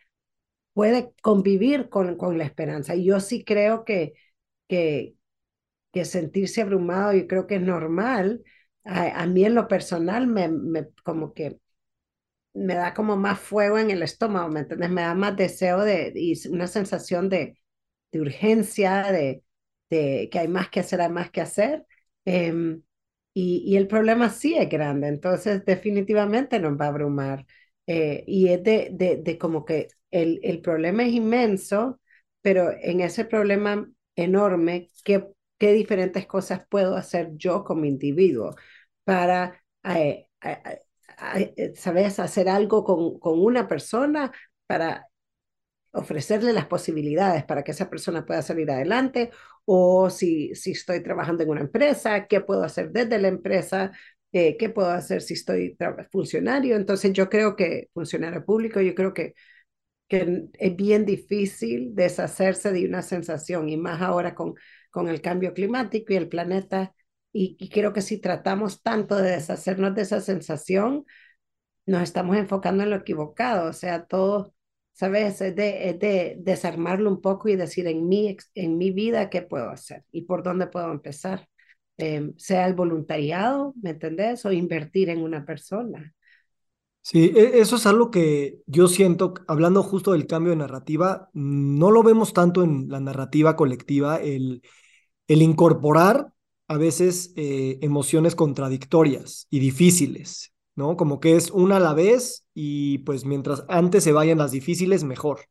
puede 0.82 1.14
convivir 1.22 1.90
con, 1.90 2.18
con 2.18 2.38
la 2.40 2.44
esperanza. 2.46 2.96
Y 2.96 3.06
yo 3.06 3.20
sí 3.20 3.44
creo 3.46 3.86
que, 3.86 4.14
que, 4.68 5.16
que 5.94 6.06
sentirse 6.06 6.62
abrumado, 6.62 7.14
yo 7.14 7.28
creo 7.28 7.48
que 7.48 7.56
es 7.58 7.62
normal. 7.62 8.44
A, 8.86 9.22
a 9.24 9.28
mí 9.28 9.46
en 9.46 9.56
lo 9.56 9.68
personal 9.68 10.28
me, 10.28 10.50
me, 10.50 10.88
como 11.04 11.34
que 11.34 11.60
me 12.54 12.76
da 12.76 12.94
como 12.94 13.18
más 13.18 13.40
fuego 13.40 13.78
en 13.80 13.92
el 13.92 14.04
estómago, 14.04 14.50
¿me 14.50 14.62
entiendes? 14.62 14.90
Me 14.90 15.02
da 15.02 15.16
más 15.16 15.36
deseo 15.38 15.82
de, 15.84 16.12
y 16.16 16.34
una 16.50 16.68
sensación 16.68 17.30
de, 17.30 17.58
de 18.12 18.22
urgencia, 18.22 19.12
de, 19.12 19.44
de 19.92 20.30
que 20.32 20.40
hay 20.40 20.48
más 20.50 20.70
que 20.70 20.82
hacer, 20.82 21.02
hay 21.02 21.10
más 21.12 21.32
que 21.32 21.42
hacer. 21.42 21.86
Eh, 22.26 22.54
y, 23.34 23.64
y, 23.66 23.78
el 23.78 23.88
problema 23.88 24.30
sí 24.30 24.56
es 24.58 24.70
grande, 24.70 25.08
entonces 25.08 25.64
definitivamente 25.66 26.60
nos 26.60 26.80
va 26.80 26.86
a 26.86 26.90
abrumar. 26.90 27.46
Eh, 27.88 28.24
y 28.28 28.50
es 28.50 28.64
de, 28.64 28.90
de, 28.94 29.18
de, 29.18 29.38
como 29.38 29.66
que 29.66 29.88
el, 30.12 30.40
el 30.44 30.62
problema 30.62 31.04
es 31.06 31.14
inmenso, 31.14 32.00
pero 32.42 32.72
en 32.82 33.02
ese 33.02 33.26
problema 33.26 33.90
enorme, 34.16 34.90
¿qué, 35.04 35.28
qué 35.58 35.74
diferentes 35.74 36.26
cosas 36.28 36.62
puedo 36.70 36.96
hacer 36.96 37.32
yo 37.36 37.64
como 37.64 37.86
individuo 37.86 38.56
para, 39.04 39.64
eh, 39.84 40.28
eh, 41.24 41.74
¿sabes?, 41.76 42.20
hacer 42.20 42.50
algo 42.50 42.84
con, 42.84 43.20
con 43.20 43.40
una 43.40 43.68
persona 43.68 44.32
para 44.68 45.08
ofrecerle 45.94 46.54
las 46.54 46.68
posibilidades 46.68 47.44
para 47.46 47.64
que 47.64 47.72
esa 47.72 47.90
persona 47.90 48.26
pueda 48.26 48.42
salir 48.42 48.72
adelante 48.72 49.32
o 49.66 50.10
si, 50.10 50.56
si 50.56 50.72
estoy 50.72 51.04
trabajando 51.04 51.44
en 51.44 51.50
una 51.50 51.62
empresa, 51.62 52.28
qué 52.28 52.42
puedo 52.42 52.64
hacer 52.64 52.92
desde 52.92 53.20
la 53.20 53.28
empresa, 53.28 53.92
eh, 54.32 54.58
qué 54.58 54.70
puedo 54.70 54.90
hacer 54.92 55.22
si 55.22 55.34
estoy 55.36 55.78
funcionario. 56.12 56.76
Entonces 56.78 57.12
yo 57.14 57.30
creo 57.30 57.56
que 57.56 57.90
funcionario 57.94 58.46
público, 58.46 58.80
yo 58.82 58.96
creo 58.96 59.14
que 59.14 59.34
que 60.12 60.46
es 60.60 60.76
bien 60.78 61.06
difícil 61.08 61.96
deshacerse 61.96 62.74
de 62.74 62.86
una 62.86 63.02
sensación 63.04 63.70
y 63.70 63.78
más 63.78 64.02
ahora 64.04 64.36
con, 64.36 64.56
con 64.92 65.10
el 65.10 65.22
cambio 65.22 65.54
climático 65.56 66.14
y 66.14 66.18
el 66.18 66.30
planeta. 66.30 66.94
Y, 67.34 67.56
y 67.60 67.70
creo 67.70 67.94
que 67.94 68.02
si 68.04 68.20
tratamos 68.20 68.84
tanto 68.84 69.16
de 69.18 69.32
deshacernos 69.32 69.96
de 69.96 70.04
esa 70.04 70.22
sensación, 70.22 71.06
nos 71.86 72.04
estamos 72.04 72.38
enfocando 72.38 72.84
en 72.84 72.90
lo 72.92 72.98
equivocado. 72.98 73.70
O 73.70 73.74
sea, 73.74 74.06
todo, 74.06 74.54
¿sabes? 74.94 75.42
Es 75.42 75.56
de, 75.56 75.90
es 75.90 76.00
de 76.00 76.36
desarmarlo 76.40 77.10
un 77.10 77.22
poco 77.22 77.50
y 77.50 77.56
decir 77.56 77.88
en 77.88 78.08
mi, 78.08 78.38
en 78.56 78.78
mi 78.78 78.92
vida 78.92 79.30
qué 79.30 79.42
puedo 79.42 79.70
hacer 79.70 80.06
y 80.12 80.24
por 80.24 80.44
dónde 80.44 80.68
puedo 80.68 80.92
empezar. 80.92 81.48
Eh, 81.98 82.32
sea 82.38 82.66
el 82.68 82.74
voluntariado, 82.74 83.74
¿me 83.82 83.92
entendés? 83.92 84.46
O 84.46 84.52
invertir 84.52 85.10
en 85.10 85.22
una 85.24 85.46
persona. 85.46 86.14
Sí, 87.02 87.32
e, 87.36 87.60
eso 87.62 87.76
es 87.78 87.86
algo 87.88 88.12
que 88.12 88.62
yo 88.68 88.88
siento, 88.88 89.34
hablando 89.48 89.82
justo 89.84 90.12
del 90.12 90.28
cambio 90.28 90.52
de 90.52 90.58
narrativa, 90.58 91.30
no 91.34 91.92
lo 91.92 92.04
vemos 92.04 92.34
tanto 92.34 92.64
en 92.64 92.90
la 92.90 93.00
narrativa 93.00 93.56
colectiva, 93.56 94.18
el, 94.18 94.62
el 95.28 95.42
incorporar 95.42 96.34
a 96.68 96.78
veces 96.78 97.34
eh, 97.38 97.80
emociones 97.82 98.36
contradictorias 98.36 99.48
y 99.52 99.60
difíciles, 99.60 100.54
¿no? 100.76 100.98
Como 100.98 101.20
que 101.20 101.36
es 101.38 101.52
una 101.52 101.78
a 101.78 101.80
la 101.82 101.94
vez 101.94 102.46
y 102.54 103.00
pues 103.00 103.26
mientras 103.26 103.66
antes 103.70 104.04
se 104.06 104.14
vayan 104.14 104.40
las 104.40 104.52
difíciles, 104.52 105.04
mejor. 105.04 105.42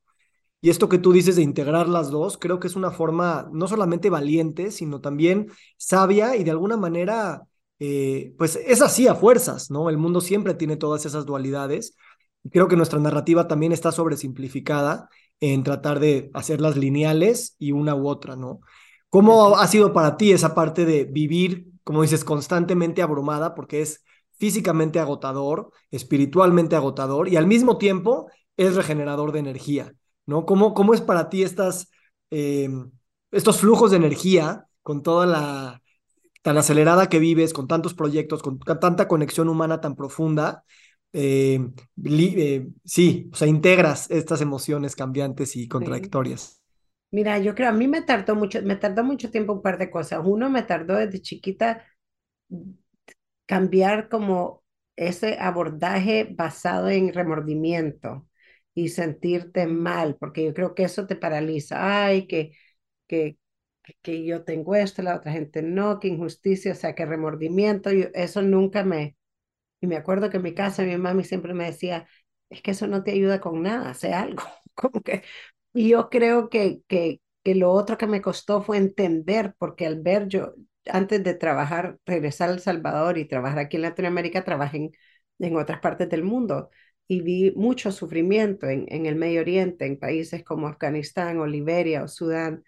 Y 0.63 0.71
esto 0.71 0.89
que 0.89 0.99
tú 0.99 1.13
dices 1.13 1.37
de 1.37 1.43
integrar 1.43 1.89
las 1.89 2.11
dos, 2.11 2.37
creo 2.39 2.61
que 2.61 2.67
es 2.69 2.77
una 2.77 2.91
forma 2.91 3.49
no 3.53 3.67
solamente 3.69 4.11
valiente, 4.11 4.71
sino 4.71 5.01
también 5.01 5.49
sabia 5.79 6.37
y 6.37 6.45
de 6.45 6.51
alguna 6.51 6.77
manera 6.77 7.47
eh, 7.81 8.35
pues 8.37 8.57
es 8.57 8.83
así 8.83 9.09
a 9.09 9.15
fuerzas, 9.15 9.71
¿no? 9.71 9.89
El 9.89 9.97
mundo 9.97 10.21
siempre 10.21 10.55
tiene 10.55 10.77
todas 10.77 11.07
esas 11.07 11.25
dualidades. 11.25 11.97
Creo 12.51 12.69
que 12.69 12.77
nuestra 12.77 12.99
narrativa 13.01 13.49
también 13.49 13.73
está 13.73 13.91
sobresimplificada 13.91 15.09
en 15.41 15.65
tratar 15.65 15.99
de 15.99 16.31
hacerlas 16.35 16.77
lineales 16.77 17.57
y 17.59 17.73
una 17.73 17.95
u 17.95 18.07
otra, 18.07 18.37
¿no? 18.37 18.61
¿Cómo 19.09 19.57
ha 19.57 19.67
sido 19.67 19.95
para 19.95 20.19
ti 20.19 20.31
esa 20.33 20.55
parte 20.55 20.85
de 20.85 21.05
vivir, 21.05 21.69
como 21.83 22.03
dices, 22.03 22.23
constantemente 22.23 23.01
abrumada, 23.03 23.55
porque 23.55 23.81
es 23.81 24.05
físicamente 24.39 25.01
agotador, 25.01 25.71
espiritualmente 25.91 26.77
agotador 26.77 27.29
y 27.29 27.37
al 27.37 27.47
mismo 27.47 27.79
tiempo 27.79 28.31
es 28.59 28.77
regenerador 28.77 29.33
de 29.33 29.39
energía, 29.41 29.95
¿no? 30.27 30.45
¿Cómo, 30.45 30.75
cómo 30.75 30.93
es 30.93 31.01
para 31.01 31.31
ti 31.31 31.43
estas, 31.43 31.91
eh, 32.31 32.69
estos 33.31 33.59
flujos 33.59 33.91
de 33.91 33.97
energía 33.97 34.67
con 34.83 35.03
toda 35.03 35.27
la, 35.27 35.83
tan 36.43 36.57
acelerada 36.57 37.09
que 37.09 37.19
vives, 37.19 37.53
con 37.53 37.69
tantos 37.69 37.95
proyectos, 37.95 38.43
con 38.43 38.59
tanta 38.59 39.09
conexión 39.09 39.49
humana 39.49 39.81
tan 39.81 39.95
profunda, 39.95 40.65
eh, 41.13 41.61
eh, 42.05 42.69
sí, 42.85 43.29
o 43.33 43.37
sea, 43.37 43.49
integras 43.49 44.11
estas 44.11 44.41
emociones 44.41 44.97
cambiantes 44.97 45.57
y 45.57 45.69
contradictorias. 45.69 46.61
Mira, 47.11 47.39
yo 47.39 47.55
creo, 47.55 47.69
a 47.69 47.73
mí 47.73 47.89
me 47.89 48.03
tardó 48.03 48.37
mucho, 48.37 48.63
me 48.63 48.77
tardó 48.77 49.03
mucho 49.03 49.31
tiempo 49.31 49.53
un 49.53 49.63
par 49.63 49.79
de 49.79 49.91
cosas. 49.91 50.21
Uno, 50.25 50.49
me 50.49 50.63
tardó 50.63 50.97
desde 50.97 51.21
chiquita 51.21 51.85
cambiar 53.47 54.09
como 54.09 54.63
ese 54.97 55.39
abordaje 55.39 56.29
basado 56.31 56.89
en 56.89 57.13
remordimiento 57.13 58.29
y 58.75 58.89
sentirte 58.89 59.67
mal, 59.67 60.17
porque 60.19 60.45
yo 60.45 60.55
creo 60.55 60.75
que 60.75 60.85
eso 60.85 61.07
te 61.07 61.17
paraliza. 61.17 62.05
Ay, 62.07 62.27
que, 62.27 62.53
que, 63.09 63.39
que 64.03 64.25
yo 64.25 64.45
tengo 64.45 64.75
esto, 64.75 65.03
la 65.03 65.17
otra 65.17 65.33
gente 65.33 65.63
no, 65.63 65.99
que 66.01 66.09
injusticia, 66.09 66.73
o 66.73 66.75
sea, 66.75 66.95
que 66.95 67.07
remordimiento, 67.07 67.91
yo, 67.93 68.07
eso 68.15 68.43
nunca 68.43 68.85
me... 68.85 69.17
Y 69.81 69.87
me 69.87 69.97
acuerdo 69.97 70.31
que 70.31 70.37
en 70.39 70.43
mi 70.43 70.55
casa 70.55 70.83
mi 70.85 70.97
mami 70.99 71.25
siempre 71.25 71.55
me 71.55 71.65
decía, 71.67 72.07
es 72.51 72.63
que 72.63 72.73
eso 72.73 72.87
no 72.87 73.03
te 73.05 73.13
ayuda 73.13 73.41
con 73.41 73.63
nada, 73.63 73.91
hace 73.91 74.13
algo. 74.15 74.43
Como 74.75 75.01
que, 75.03 75.23
y 75.73 75.89
yo 75.91 76.11
creo 76.11 76.49
que, 76.51 76.81
que, 76.89 77.21
que 77.45 77.55
lo 77.55 77.71
otro 77.73 77.97
que 77.99 78.07
me 78.07 78.21
costó 78.23 78.63
fue 78.63 78.77
entender, 78.79 79.55
porque 79.59 79.87
al 79.87 80.01
ver 80.01 80.29
yo, 80.29 80.55
antes 80.87 81.23
de 81.25 81.35
trabajar, 81.35 81.99
regresar 82.07 82.51
a 82.51 82.53
El 82.55 82.61
Salvador 82.61 83.19
y 83.19 83.27
trabajar 83.29 83.59
aquí 83.61 83.77
en 83.77 83.83
Latinoamérica, 83.83 84.45
trabajé 84.45 84.77
en, 84.79 84.91
en 85.39 85.57
otras 85.57 85.81
partes 85.81 86.09
del 86.09 86.23
mundo. 86.25 86.71
y 87.07 87.23
vi 87.23 87.53
mucho 87.57 87.91
sufrimiento 87.93 88.67
en, 88.69 88.85
en 88.89 89.07
el 89.07 89.17
Medio 89.17 89.41
Oriente, 89.41 89.87
en 89.87 89.99
países 89.99 90.45
como 90.45 90.69
Afganistán 90.69 91.39
o 91.41 91.47
Liberia 91.47 92.05
o 92.05 92.09
Sudán. 92.09 92.63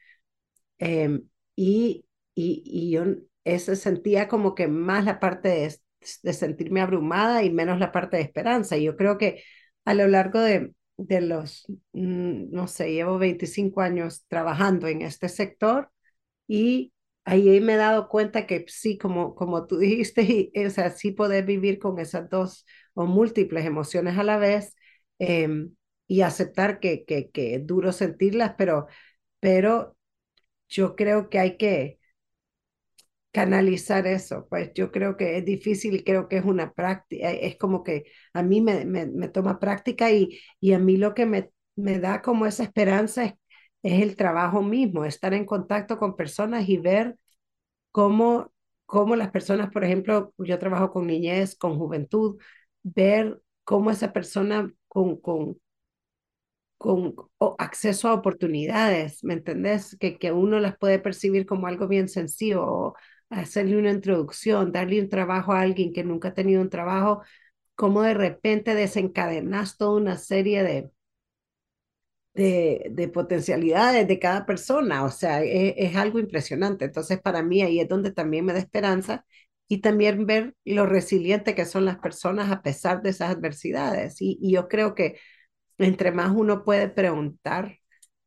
Em, 0.82 1.28
y, 1.56 2.06
y, 2.34 2.62
y, 2.66 2.90
yo 2.90 3.04
ese 3.44 3.76
sentía 3.76 4.26
como 4.28 4.54
que 4.54 4.66
más 4.68 5.04
la 5.04 5.20
parte 5.20 5.48
de, 5.48 5.76
de, 6.22 6.32
sentirme 6.32 6.80
abrumada 6.80 7.44
y 7.44 7.50
menos 7.50 7.78
la 7.78 7.92
parte 7.92 8.16
de 8.16 8.22
esperanza. 8.24 8.76
Y 8.76 8.84
yo 8.84 8.96
creo 8.96 9.16
que 9.18 9.42
a 9.84 9.94
lo 9.94 10.08
largo 10.08 10.40
de, 10.40 10.74
de 10.96 11.20
los, 11.20 11.66
no 11.92 12.66
sé, 12.68 12.92
llevo 12.92 13.18
25 13.18 13.80
años 13.80 14.24
trabajando 14.28 14.88
en 14.88 15.02
este 15.02 15.28
sector 15.28 15.90
y 16.48 16.92
ahí 17.24 17.60
me 17.60 17.74
he 17.74 17.76
dado 17.76 18.08
cuenta 18.08 18.46
que 18.46 18.64
sí, 18.68 18.98
como, 18.98 19.34
como 19.34 19.66
tú 19.66 19.78
dijiste, 19.80 20.22
y, 20.54 20.64
o 20.66 20.70
sea, 20.70 20.90
sí 20.90 21.12
poder 21.12 21.44
vivir 21.46 21.78
con 21.78 21.98
esas 21.98 22.28
dos 22.30 22.66
o 22.94 23.06
múltiples 23.06 23.64
emociones 23.66 24.18
a 24.18 24.24
la 24.24 24.38
vez 24.38 24.74
eh, 25.18 25.48
y 26.06 26.22
aceptar 26.22 26.80
que, 26.80 27.04
que, 27.04 27.30
que 27.30 27.56
es 27.56 27.66
duro 27.66 27.92
sentirlas, 27.92 28.54
pero, 28.58 28.86
pero 29.40 29.96
yo 30.72 30.96
creo 30.96 31.28
que 31.30 31.38
hay 31.38 31.56
que 31.56 31.98
canalizar 33.32 34.06
eso. 34.06 34.46
Pues 34.48 34.72
yo 34.74 34.90
creo 34.92 35.16
que 35.16 35.38
es 35.38 35.44
difícil, 35.44 36.04
creo 36.04 36.28
que 36.28 36.38
es 36.38 36.44
una 36.44 36.72
práctica, 36.72 37.30
es 37.30 37.56
como 37.58 37.82
que 37.82 38.04
a 38.34 38.42
mí 38.42 38.60
me, 38.60 38.84
me, 38.84 39.06
me 39.06 39.28
toma 39.28 39.58
práctica 39.58 40.10
y, 40.10 40.38
y 40.60 40.72
a 40.72 40.78
mí 40.78 40.96
lo 40.96 41.14
que 41.14 41.26
me, 41.26 41.50
me 41.76 41.98
da 41.98 42.22
como 42.22 42.46
esa 42.46 42.62
esperanza 42.64 43.24
es 43.24 43.34
es 43.84 44.00
el 44.00 44.14
trabajo 44.14 44.62
mismo, 44.62 45.04
estar 45.04 45.34
en 45.34 45.44
contacto 45.44 45.98
con 45.98 46.14
personas 46.14 46.68
y 46.68 46.76
ver 46.78 47.16
cómo, 47.92 48.52
cómo 48.86 49.16
las 49.16 49.30
personas, 49.30 49.70
por 49.70 49.84
ejemplo, 49.84 50.34
yo 50.38 50.58
trabajo 50.58 50.92
con 50.92 51.06
niñez, 51.06 51.56
con 51.56 51.78
juventud, 51.78 52.38
ver 52.82 53.40
cómo 53.64 53.90
esa 53.90 54.12
persona 54.12 54.72
con, 54.88 55.16
con, 55.20 55.58
con 56.82 57.14
acceso 57.58 58.08
a 58.08 58.14
oportunidades, 58.14 59.24
¿me 59.24 59.34
entendés? 59.34 59.96
Que, 60.00 60.18
que 60.18 60.32
uno 60.32 60.60
las 60.60 60.76
puede 60.78 60.98
percibir 60.98 61.46
como 61.46 61.66
algo 61.68 61.88
bien 61.88 62.08
sencillo, 62.08 62.94
hacerle 63.30 63.78
una 63.78 63.90
introducción, 63.92 64.72
darle 64.72 65.00
un 65.00 65.08
trabajo 65.08 65.52
a 65.52 65.62
alguien 65.62 65.92
que 65.92 66.04
nunca 66.04 66.28
ha 66.30 66.34
tenido 66.34 66.60
un 66.62 66.70
trabajo, 66.70 67.22
cómo 67.74 68.02
de 68.02 68.14
repente 68.14 68.74
desencadenas 68.74 69.76
toda 69.78 70.00
una 70.00 70.16
serie 70.18 70.62
de, 70.64 70.90
de, 72.34 72.88
de, 72.90 73.08
potencialidades 73.08 74.08
de 74.08 74.18
cada 74.18 74.46
persona, 74.46 75.04
o 75.04 75.10
sea, 75.10 75.42
es, 75.42 75.74
es, 75.76 75.96
algo 75.96 76.18
impresionante. 76.18 76.86
Entonces, 76.86 77.20
para 77.20 77.42
mí 77.42 77.62
ahí 77.62 77.80
es 77.80 77.88
donde 77.88 78.12
también 78.12 78.44
me 78.44 78.52
da 78.52 78.58
esperanza 78.58 79.26
y 79.68 79.80
también 79.80 80.26
ver 80.26 80.54
lo 80.64 80.86
resiliente 80.86 81.54
que 81.54 81.66
son 81.66 81.84
las 81.84 81.98
personas 81.98 82.50
a 82.50 82.62
pesar 82.62 83.02
de 83.02 83.10
esas 83.10 83.30
adversidades. 83.34 84.20
Y, 84.20 84.38
y 84.40 84.52
yo 84.52 84.68
creo 84.68 84.94
que 84.94 85.16
entre 85.78 86.12
más 86.12 86.32
uno 86.34 86.64
puede 86.64 86.88
preguntar 86.88 87.78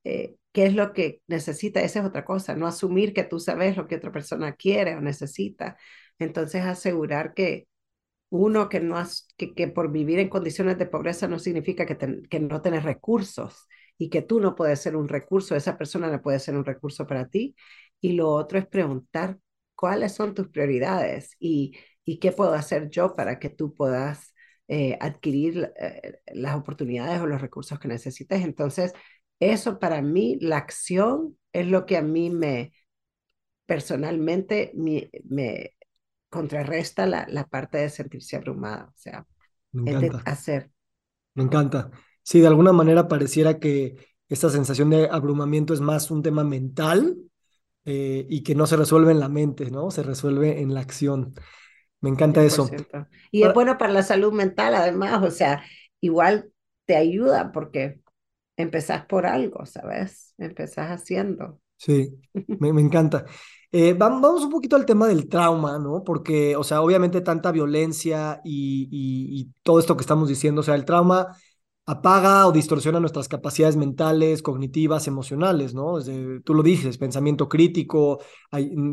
eh, 0.04 0.36
qué 0.52 0.66
es 0.66 0.76
lo 0.76 0.94
que 0.94 1.22
necesita, 1.28 1.82
esa 1.82 2.00
es 2.00 2.06
otra 2.06 2.26
cosa, 2.26 2.56
no 2.56 2.68
asumir 2.68 3.14
que 3.14 3.24
tú 3.24 3.40
sabes 3.40 3.78
lo 3.78 3.88
que 3.88 3.96
otra 3.98 4.12
persona 4.12 4.54
quiere 4.56 4.96
o 4.96 5.02
necesita. 5.02 5.78
Entonces, 6.20 6.64
asegurar 6.64 7.34
que 7.34 7.68
uno 8.30 8.70
que 8.70 8.80
no 8.80 8.98
has, 8.98 9.28
que, 9.38 9.54
que 9.56 9.68
por 9.68 9.92
vivir 9.92 10.20
en 10.20 10.30
condiciones 10.30 10.78
de 10.78 10.86
pobreza 10.88 11.28
no 11.28 11.40
significa 11.40 11.86
que, 11.86 11.98
que 12.30 12.40
no 12.40 12.62
tienes 12.62 12.84
recursos 12.84 13.68
y 13.98 14.10
que 14.10 14.22
tú 14.22 14.40
no 14.42 14.56
puedes 14.56 14.82
ser 14.82 14.96
un 14.96 15.08
recurso, 15.08 15.56
esa 15.56 15.78
persona 15.78 16.10
no 16.12 16.22
puede 16.22 16.40
ser 16.40 16.56
un 16.58 16.66
recurso 16.66 17.08
para 17.08 17.28
ti. 17.30 17.56
Y 18.02 18.14
lo 18.14 18.30
otro 18.32 18.60
es 18.60 18.68
preguntar 18.68 19.40
cuáles 19.76 20.14
son 20.14 20.34
tus 20.36 20.50
prioridades 20.50 21.36
y, 21.40 21.78
y 22.06 22.20
qué 22.20 22.32
puedo 22.32 22.54
hacer 22.54 22.90
yo 22.90 23.16
para 23.16 23.40
que 23.40 23.50
tú 23.50 23.74
puedas 23.74 24.35
eh, 24.68 24.98
adquirir 25.00 25.72
eh, 25.80 26.20
las 26.34 26.56
oportunidades 26.56 27.22
o 27.22 27.28
los 27.28 27.42
recursos 27.42 27.80
que 27.80 27.88
necesites. 27.88 28.44
Entonces, 28.44 28.94
eso 29.40 29.80
para 29.80 30.02
mí, 30.02 30.38
la 30.42 30.58
acción 30.58 31.38
es 31.54 31.68
lo 31.68 31.86
que 31.86 31.98
a 31.98 32.02
mí 32.02 32.30
me, 32.30 32.74
personalmente, 33.66 34.72
me, 34.76 35.10
me 35.24 35.72
contrarresta 36.30 37.06
la, 37.06 37.26
la, 37.30 37.46
parte 37.48 37.78
de 37.80 37.90
sentirse 37.90 38.36
abrumada. 38.36 38.86
O 38.86 38.98
sea, 38.98 39.26
me. 39.72 39.92
Es 39.92 40.02
de 40.02 40.12
hacer. 40.26 40.72
Me 41.34 41.44
encanta 41.44 41.92
sí, 42.26 42.42
de 42.42 42.48
alguna 42.48 42.74
manera 42.74 43.08
pareciera 43.08 43.60
que 43.60 43.96
esta 44.28 44.50
sensación 44.50 44.90
de 44.90 45.08
abrumamiento 45.10 45.74
es 45.74 45.80
más 45.80 46.12
un 46.12 46.24
tema 46.24 46.44
mental 46.44 47.18
eh, 47.86 48.26
y 48.30 48.44
que 48.44 48.56
no 48.56 48.66
se 48.66 48.76
resuelve 48.76 49.12
en 49.12 49.20
la 49.20 49.30
mente, 49.30 49.70
¿no? 49.72 49.92
Se 49.92 50.04
resuelve 50.04 50.60
en 50.62 50.74
la 50.74 50.82
acción. 50.82 51.36
Me 52.02 52.10
encanta 52.10 52.44
100%. 52.48 52.98
eso. 52.98 53.08
Y 53.32 53.44
es 53.44 53.54
bueno 53.54 53.78
para 53.78 53.94
la 53.94 54.04
salud 54.04 54.34
mental, 54.34 54.76
además, 54.76 55.24
o 55.24 55.32
sea, 55.32 55.64
igual 56.02 56.52
te 56.86 56.96
ayuda 56.96 57.52
porque 57.52 58.02
empezás 58.58 59.06
por 59.06 59.26
algo, 59.26 59.66
¿sabes? 59.66 60.34
Empezás 60.38 60.90
haciendo. 60.92 61.62
Sí, 61.78 62.18
me, 62.60 62.74
me 62.74 62.82
encanta. 62.82 63.26
Eh, 63.72 63.94
vamos 63.94 64.44
un 64.44 64.52
poquito 64.52 64.76
al 64.76 64.86
tema 64.86 65.08
del 65.08 65.28
trauma, 65.28 65.78
¿no? 65.80 66.04
Porque, 66.04 66.56
o 66.56 66.64
sea, 66.64 66.82
obviamente 66.82 67.22
tanta 67.22 67.52
violencia 67.52 68.40
y, 68.46 68.88
y, 68.92 69.42
y 69.42 69.54
todo 69.64 69.80
esto 69.80 69.98
que 69.98 70.02
estamos 70.02 70.30
diciendo, 70.30 70.62
o 70.62 70.64
sea, 70.64 70.76
el 70.76 70.86
trauma 70.86 71.36
apaga 71.88 72.48
o 72.48 72.52
distorsiona 72.52 73.00
nuestras 73.00 73.28
capacidades 73.28 73.78
mentales, 73.78 74.42
cognitivas, 74.42 75.08
emocionales, 75.08 75.74
¿no? 75.74 76.00
Tú 76.44 76.54
lo 76.54 76.64
dices, 76.64 76.98
pensamiento 76.98 77.48
crítico, 77.48 78.22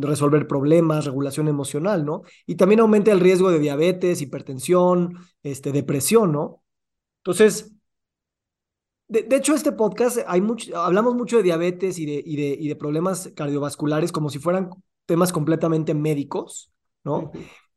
resolver 0.01 0.47
problemas, 0.47 1.07
regulación 1.07 1.49
emocional, 1.49 2.05
¿no? 2.05 2.23
Y 2.47 2.57
también 2.57 2.81
aumenta 2.81 3.11
el 3.11 3.21
riesgo 3.21 3.51
de 3.51 3.59
diabetes, 3.59 4.21
hipertensión, 4.21 5.17
este, 5.43 5.73
depresión, 5.73 6.33
¿no? 6.33 6.63
Entonces, 7.21 7.73
de, 9.09 9.23
de 9.23 9.37
hecho, 9.37 9.55
este 9.55 9.73
podcast, 9.73 10.19
hay 10.27 10.41
mucho, 10.41 10.77
hablamos 10.79 11.15
mucho 11.15 11.39
de 11.39 11.43
diabetes 11.43 11.99
y 11.99 12.07
de, 12.07 12.23
y, 12.25 12.37
de, 12.37 12.57
y 12.59 12.69
de 12.69 12.77
problemas 12.77 13.31
cardiovasculares 13.35 14.13
como 14.13 14.29
si 14.29 14.39
fueran 14.39 14.71
temas 15.07 15.33
completamente 15.33 15.95
médicos, 15.95 16.73
¿no? 17.05 17.33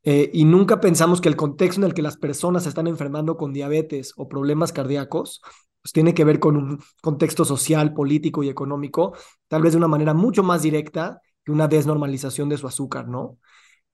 Eh, 0.08 0.30
y 0.32 0.44
nunca 0.44 0.80
pensamos 0.80 1.20
que 1.20 1.28
el 1.28 1.34
contexto 1.34 1.80
en 1.80 1.84
el 1.84 1.92
que 1.92 2.00
las 2.00 2.16
personas 2.16 2.62
se 2.62 2.68
están 2.68 2.86
enfermando 2.86 3.36
con 3.36 3.52
diabetes 3.52 4.12
o 4.16 4.28
problemas 4.28 4.72
cardíacos 4.72 5.40
pues 5.82 5.92
tiene 5.92 6.14
que 6.14 6.24
ver 6.24 6.38
con 6.38 6.56
un 6.56 6.80
contexto 7.02 7.44
social, 7.44 7.92
político 7.92 8.44
y 8.44 8.48
económico, 8.48 9.16
tal 9.48 9.62
vez 9.62 9.72
de 9.72 9.78
una 9.78 9.88
manera 9.88 10.14
mucho 10.14 10.44
más 10.44 10.62
directa 10.62 11.20
que 11.44 11.50
una 11.50 11.66
desnormalización 11.66 12.48
de 12.48 12.56
su 12.56 12.68
azúcar, 12.68 13.08
¿no? 13.08 13.38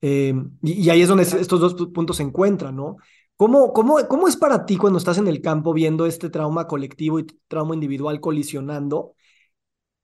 Eh, 0.03 0.35
y, 0.63 0.73
y, 0.73 0.91
ahí 0.91 1.01
es 1.01 1.09
donde 1.09 1.23
estos 1.25 1.61
dos 1.61 1.75
puntos 1.93 2.19
se 2.19 2.25
encuentran, 2.25 2.77
¿no? 2.77 2.97
¿Cómo, 3.37 3.73
cómo, 3.73 3.97
¿Cómo 4.09 4.29
es 4.29 4.37
para 4.37 4.67
ti 4.67 4.77
cuando 4.77 4.99
estás 4.99 5.19
en 5.19 5.29
el 5.29 5.41
campo 5.41 5.73
viendo 5.73 6.07
este 6.07 6.31
trauma 6.31 6.67
colectivo 6.67 7.19
y 7.19 7.27
trauma 7.49 7.75
individual 7.75 8.21
colisionando? 8.21 9.15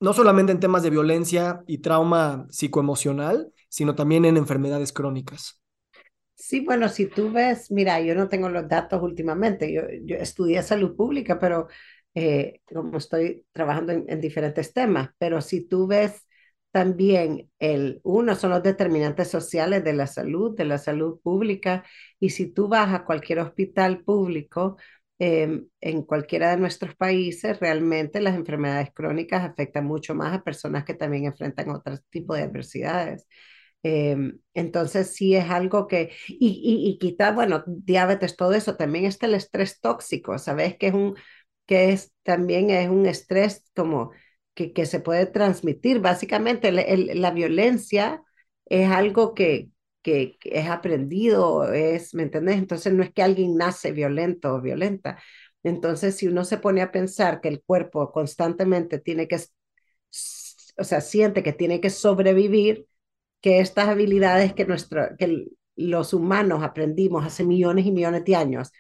No 0.01 0.13
solamente 0.15 0.53
en 0.53 0.61
temas 0.61 0.83
de 0.83 0.91
violencia 0.91 1.63
y 1.67 1.79
trauma 1.79 2.47
psicoemocional, 2.51 3.53
sino 3.69 3.95
también 3.95 4.25
en 4.25 4.37
enfermedades 4.37 4.93
crónicas. 4.93 5.58
Sí, 6.49 6.61
bueno, 6.61 6.89
si 6.89 7.07
tú 7.07 7.31
ves, 7.31 7.71
mira, 7.71 8.01
yo 8.01 8.15
no 8.15 8.27
tengo 8.29 8.49
los 8.49 8.67
datos 8.69 9.03
últimamente, 9.03 9.71
yo, 9.71 9.83
yo 10.05 10.17
estudié 10.17 10.63
salud 10.63 10.97
pública, 10.97 11.39
pero 11.39 11.69
eh, 12.15 12.63
como 12.67 12.97
estoy 12.97 13.45
trabajando 13.53 13.93
en, 13.93 14.07
en, 14.09 14.19
diferentes 14.23 14.73
temas, 14.73 15.11
pero 15.19 15.43
si 15.43 15.69
tú 15.69 15.87
ves 15.87 16.27
también 16.71 17.51
el, 17.59 18.01
uno 18.03 18.35
son 18.35 18.51
los 18.51 18.63
determinantes 18.63 19.29
sociales 19.29 19.85
de 19.85 19.93
la 19.93 20.07
salud, 20.07 20.57
de 20.57 20.65
la 20.65 20.79
salud 20.79 21.21
pública, 21.23 21.85
y 22.19 22.31
si 22.31 22.47
tú 22.51 22.67
vas 22.69 22.95
a 22.95 23.05
cualquier 23.05 23.41
hospital 23.41 24.03
público, 24.03 24.79
eh, 25.19 25.65
en 25.83 26.03
cualquiera 26.03 26.51
de 26.53 26.57
nuestros 26.57 26.95
países, 26.97 27.61
realmente 27.61 28.21
las 28.23 28.35
enfermedades 28.37 28.89
crónicas 28.95 29.45
afectan 29.45 29.85
mucho 29.85 30.15
más 30.15 30.33
a 30.35 30.43
personas 30.45 30.85
que 30.87 30.95
también 30.95 31.27
enfrentan 31.27 31.69
otro 31.71 31.99
tipo 32.11 32.35
de 32.35 32.43
adversidades. 32.45 33.27
Eh, 33.85 34.17
entonces 34.55 35.15
sí 35.15 35.35
es 35.37 35.49
algo 35.51 35.87
que, 35.87 36.11
y, 36.29 36.49
y, 36.49 36.91
y 36.91 36.99
quita, 36.99 37.33
bueno, 37.33 37.63
diabetes, 37.67 38.37
todo 38.37 38.53
eso, 38.55 38.77
también 38.77 39.05
está 39.05 39.27
el 39.27 39.35
estrés 39.35 39.81
tóxico, 39.81 40.39
¿sabes? 40.39 40.77
Que 40.77 40.89
es 40.89 40.95
un, 40.95 41.17
que 41.67 41.91
es, 41.93 42.13
también 42.23 42.71
es 42.71 42.89
un 42.89 43.07
estrés 43.07 43.71
como 43.77 44.11
que, 44.55 44.73
que 44.73 44.87
se 44.87 45.01
puede 45.01 45.27
transmitir. 45.27 46.01
Básicamente 46.01 46.73
la 46.73 47.31
violencia 47.31 48.23
es 48.67 48.91
algo 48.91 49.35
que, 49.35 49.69
que, 50.03 50.37
es 50.43 50.69
aprendido, 50.69 51.73
es, 51.73 52.15
¿me 52.15 52.25
entiendes? 52.25 52.57
Entonces 52.57 52.93
no 52.93 53.03
es 53.03 53.13
que 53.13 53.23
alguien 53.23 53.57
nace 53.57 53.93
violento 53.93 54.55
o 54.55 54.61
violenta. 54.61 55.19
Entonces 55.63 56.17
si 56.17 56.27
uno 56.29 56.45
se 56.45 56.59
pone 56.59 56.83
a 56.83 56.93
pensar 56.93 57.41
que 57.41 57.49
el 57.49 57.63
cuerpo 57.63 58.11
constantemente 58.13 58.99
tiene 58.99 59.29
que, 59.29 59.37
o 60.79 60.85
sea, 60.85 61.01
siente 61.01 61.43
que 61.43 61.53
tiene 61.53 61.81
que 61.81 61.91
sobrevivir, 61.91 62.87
que 63.41 63.61
estas 63.61 63.89
habilidades 63.89 64.53
que, 64.55 64.65
nuestro, 64.65 65.17
que 65.19 65.47
los 65.77 66.13
humanos 66.13 66.63
aprendimos 66.63 67.25
hace 67.25 67.45
millones 67.45 67.87
y 67.87 67.93
millones 67.93 68.25
de 68.25 68.37
años, 68.37 68.73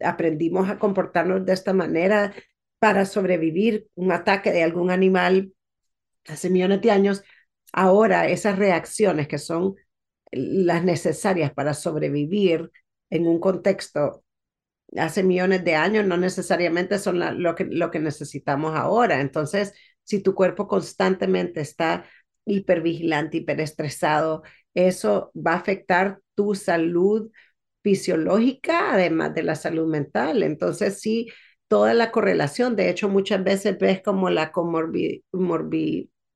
aprendimos 0.00 0.68
a 0.68 0.78
comportarnos 0.78 1.44
de 1.44 1.52
esta 1.52 1.72
manera 1.72 2.34
para 2.78 3.04
sobrevivir 3.04 3.88
un 3.94 4.12
ataque 4.12 4.52
de 4.52 4.62
algún 4.62 4.90
animal 4.90 5.52
hace 6.26 6.50
millones 6.50 6.80
de 6.80 6.90
años, 6.90 7.22
ahora 7.72 8.28
esas 8.28 8.58
reacciones 8.58 9.28
que 9.28 9.38
son 9.38 9.74
las 10.32 10.84
necesarias 10.84 11.52
para 11.52 11.74
sobrevivir 11.74 12.70
en 13.10 13.26
un 13.26 13.38
contexto 13.40 14.24
hace 14.96 15.22
millones 15.22 15.64
de 15.64 15.74
años 15.74 16.06
no 16.06 16.16
necesariamente 16.16 16.98
son 16.98 17.42
lo, 17.42 17.54
que, 17.54 17.64
lo 17.64 17.90
que 17.90 17.98
necesitamos 17.98 18.76
ahora. 18.76 19.20
Entonces, 19.20 19.74
si 20.02 20.22
tu 20.22 20.34
cuerpo 20.34 20.68
constantemente 20.68 21.60
está 21.60 22.04
hipervigilante, 22.46 23.38
hiperestresado, 23.38 24.42
eso 24.74 25.32
va 25.34 25.52
a 25.52 25.56
afectar 25.56 26.20
tu 26.34 26.54
salud 26.54 27.30
fisiológica, 27.82 28.92
además 28.94 29.34
de 29.34 29.42
la 29.42 29.54
salud 29.56 29.86
mental. 29.88 30.42
Entonces, 30.42 31.00
sí, 31.00 31.28
toda 31.68 31.94
la 31.94 32.10
correlación, 32.10 32.76
de 32.76 32.90
hecho, 32.90 33.08
muchas 33.08 33.44
veces 33.44 33.78
ves 33.78 34.02
como 34.02 34.30
la 34.30 34.52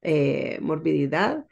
eh, 0.03 0.59
morbididad 0.61 1.45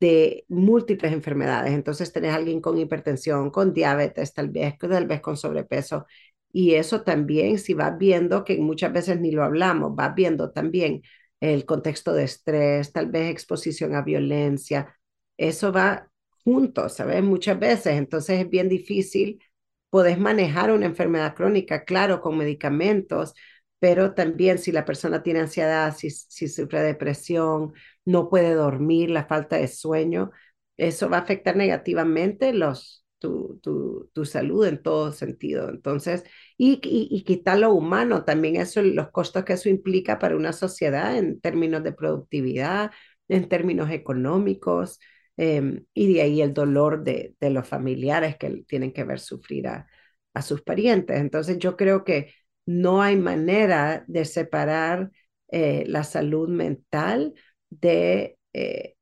de 0.00 0.44
múltiples 0.48 1.12
enfermedades. 1.12 1.72
Entonces, 1.74 2.12
tenés 2.12 2.34
alguien 2.34 2.60
con 2.60 2.78
hipertensión, 2.78 3.50
con 3.50 3.72
diabetes, 3.74 4.34
tal 4.34 4.50
vez, 4.50 4.78
tal 4.78 5.06
vez 5.06 5.20
con 5.20 5.36
sobrepeso. 5.36 6.06
Y 6.52 6.74
eso 6.74 7.02
también, 7.02 7.58
si 7.58 7.74
vas 7.74 7.98
viendo, 7.98 8.44
que 8.44 8.58
muchas 8.58 8.92
veces 8.92 9.20
ni 9.20 9.32
lo 9.32 9.44
hablamos, 9.44 9.94
vas 9.96 10.14
viendo 10.14 10.52
también 10.52 11.02
el 11.40 11.64
contexto 11.66 12.12
de 12.12 12.24
estrés, 12.24 12.92
tal 12.92 13.06
vez 13.10 13.30
exposición 13.30 13.94
a 13.94 14.02
violencia, 14.02 14.96
eso 15.36 15.72
va 15.72 16.10
juntos, 16.44 16.94
¿sabes? 16.96 17.22
Muchas 17.22 17.58
veces, 17.58 17.94
entonces 17.94 18.40
es 18.40 18.50
bien 18.50 18.68
difícil. 18.68 19.42
Podés 19.90 20.18
manejar 20.18 20.70
una 20.72 20.86
enfermedad 20.86 21.34
crónica, 21.34 21.84
claro, 21.84 22.20
con 22.20 22.36
medicamentos, 22.38 23.34
pero 23.78 24.14
también 24.14 24.58
si 24.58 24.72
la 24.72 24.84
persona 24.84 25.22
tiene 25.22 25.40
ansiedad, 25.40 25.94
si, 25.96 26.10
si 26.10 26.48
sufre 26.48 26.82
depresión, 26.82 27.72
no 28.04 28.28
puede 28.28 28.54
dormir, 28.54 29.10
la 29.10 29.24
falta 29.26 29.56
de 29.56 29.68
sueño, 29.68 30.30
eso 30.76 31.08
va 31.10 31.18
a 31.18 31.20
afectar 31.20 31.56
negativamente 31.56 32.52
los, 32.52 33.04
tu, 33.20 33.60
tu, 33.62 34.10
tu 34.12 34.24
salud 34.24 34.66
en 34.66 34.82
todo 34.82 35.12
sentido. 35.12 35.68
Entonces, 35.70 36.24
y, 36.58 36.80
y, 36.82 37.22
quitar 37.24 37.58
lo 37.58 37.72
humano, 37.72 38.24
también 38.24 38.56
eso, 38.56 38.82
los 38.82 39.10
costos 39.10 39.44
que 39.44 39.52
eso 39.54 39.68
implica 39.68 40.18
para 40.18 40.36
una 40.36 40.52
sociedad 40.52 41.16
en 41.16 41.40
términos 41.40 41.84
de 41.84 41.92
productividad, 41.92 42.90
en 43.28 43.48
términos 43.48 43.90
económicos, 43.90 44.98
em, 45.36 45.84
y 45.94 46.12
de 46.14 46.22
ahí 46.22 46.42
el 46.42 46.54
dolor 46.54 47.04
de, 47.04 47.36
de, 47.40 47.50
los 47.50 47.68
familiares 47.68 48.36
que 48.36 48.64
tienen 48.66 48.92
que 48.92 49.04
ver 49.04 49.20
sufrir 49.20 49.68
a, 49.68 49.86
a 50.34 50.42
sus 50.42 50.62
parientes. 50.62 51.18
Entonces, 51.20 51.58
yo 51.58 51.76
creo 51.76 52.04
que 52.04 52.32
no 52.66 53.02
hay 53.02 53.16
manera 53.16 54.04
de 54.08 54.24
separar 54.24 55.10
eh, 55.48 55.84
la 55.86 56.04
salud 56.04 56.48
mental 56.48 57.34
de, 57.70 58.38
eh, 58.52 58.94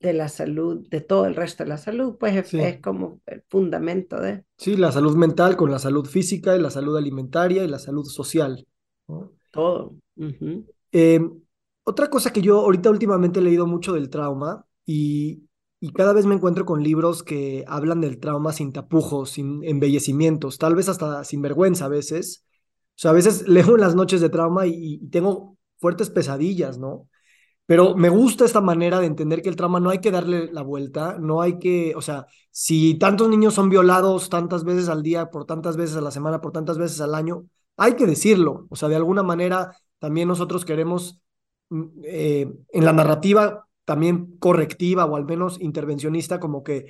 de 0.00 0.14
la 0.14 0.28
salud, 0.28 0.88
de 0.88 1.02
todo 1.02 1.26
el 1.26 1.36
resto 1.36 1.62
de 1.62 1.68
la 1.68 1.76
salud, 1.76 2.16
pues 2.18 2.52
es, 2.54 2.80
como 2.80 3.20
el 3.26 3.42
fundamento 3.48 4.20
de... 4.20 4.44
Sí, 4.56 4.76
la 4.76 4.92
salud 4.92 5.14
mental 5.14 5.56
con 5.56 5.70
la 5.70 5.78
salud 5.78 6.06
física 6.06 6.56
y 6.56 6.60
la 6.60 6.70
salud 6.70 6.96
alimentaria 6.96 7.62
y 7.62 7.68
la 7.68 7.78
salud 7.78 8.06
social. 8.06 8.66
Todo. 9.50 9.94
Em, 10.92 11.40
otra 11.84 12.08
cosa 12.08 12.32
que 12.32 12.40
yo 12.40 12.60
ahorita 12.60 12.90
últimamente 12.90 13.40
he 13.40 13.42
leído 13.42 13.66
mucho 13.66 13.92
del 13.92 14.08
trauma 14.08 14.64
y, 14.86 15.44
y 15.80 15.92
cada 15.92 16.14
vez 16.14 16.24
me 16.24 16.34
encuentro 16.34 16.64
con 16.64 16.82
libros 16.82 17.22
que 17.22 17.64
hablan 17.68 18.00
del 18.00 18.18
trauma 18.18 18.52
sin 18.52 18.72
tapujos, 18.72 19.30
sin 19.30 19.62
embellecimientos, 19.64 20.56
tal 20.56 20.74
vez 20.74 20.88
hasta 20.88 21.24
sin 21.24 21.42
vergüenza 21.42 21.84
a 21.84 21.88
veces. 21.88 22.46
O 22.90 23.02
sea, 23.02 23.10
a 23.10 23.14
veces 23.14 23.46
leo 23.48 23.74
en 23.74 23.80
las 23.82 23.94
noches 23.94 24.22
de 24.22 24.30
trauma 24.30 24.66
y 24.66 24.98
tengo 25.10 25.58
fuertes 25.78 26.08
pesadillas, 26.08 26.78
¿no? 26.78 27.08
Pero 27.70 27.94
me 27.94 28.08
gusta 28.08 28.44
esta 28.44 28.60
manera 28.60 28.98
de 28.98 29.06
entender 29.06 29.42
que 29.42 29.48
el 29.48 29.54
trauma 29.54 29.78
no 29.78 29.90
hay 29.90 30.00
que 30.00 30.10
darle 30.10 30.50
la 30.52 30.62
vuelta, 30.62 31.18
no 31.20 31.40
hay 31.40 31.60
que, 31.60 31.94
o 31.94 32.02
sea, 32.02 32.26
si 32.50 32.96
tantos 32.96 33.28
niños 33.28 33.54
son 33.54 33.68
violados 33.70 34.28
tantas 34.28 34.64
veces 34.64 34.88
al 34.88 35.04
día, 35.04 35.30
por 35.30 35.44
tantas 35.44 35.76
veces 35.76 35.96
a 35.96 36.00
la 36.00 36.10
semana, 36.10 36.40
por 36.40 36.50
tantas 36.50 36.78
veces 36.78 37.00
al 37.00 37.14
año, 37.14 37.44
hay 37.76 37.94
que 37.94 38.06
decirlo. 38.06 38.66
O 38.70 38.74
sea, 38.74 38.88
de 38.88 38.96
alguna 38.96 39.22
manera 39.22 39.76
también 40.00 40.26
nosotros 40.26 40.64
queremos 40.64 41.20
mm, 41.68 41.84
eh, 42.02 42.52
en 42.72 42.84
la 42.84 42.92
narrativa 42.92 43.68
también 43.84 44.36
correctiva 44.40 45.04
o 45.04 45.14
al 45.14 45.24
menos 45.24 45.60
intervencionista, 45.60 46.40
como 46.40 46.64
que 46.64 46.86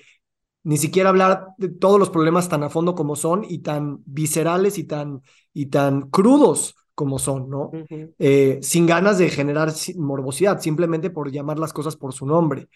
ni 0.63 0.79
siquiera 0.79 1.11
hablar 1.11 1.49
de 1.59 1.69
todos 1.69 1.99
los 1.99 2.09
problemas 2.09 2.49
tan 2.49 2.63
a 2.63 2.71
fondo 2.71 2.95
como 2.95 3.17
son 3.17 3.45
y 3.47 3.59
tan 3.59 4.03
viscerales 4.07 4.79
y 4.79 4.85
tan, 4.85 5.21
y 5.53 5.67
tan 5.67 6.09
crudos 6.09 6.75
como 6.95 7.19
son, 7.19 7.49
¿no? 7.49 7.71
Eh, 8.19 8.59
sin 8.63 8.87
ganas 8.87 9.19
de 9.19 9.31
generar 9.31 9.73
morbosidad, 9.97 10.61
simplemente 10.61 11.11
por 11.11 11.31
llamar 11.31 11.59
las 11.59 11.73
cosas 11.73 11.97
por 11.97 12.13
su 12.13 12.27
nombre. 12.27 12.69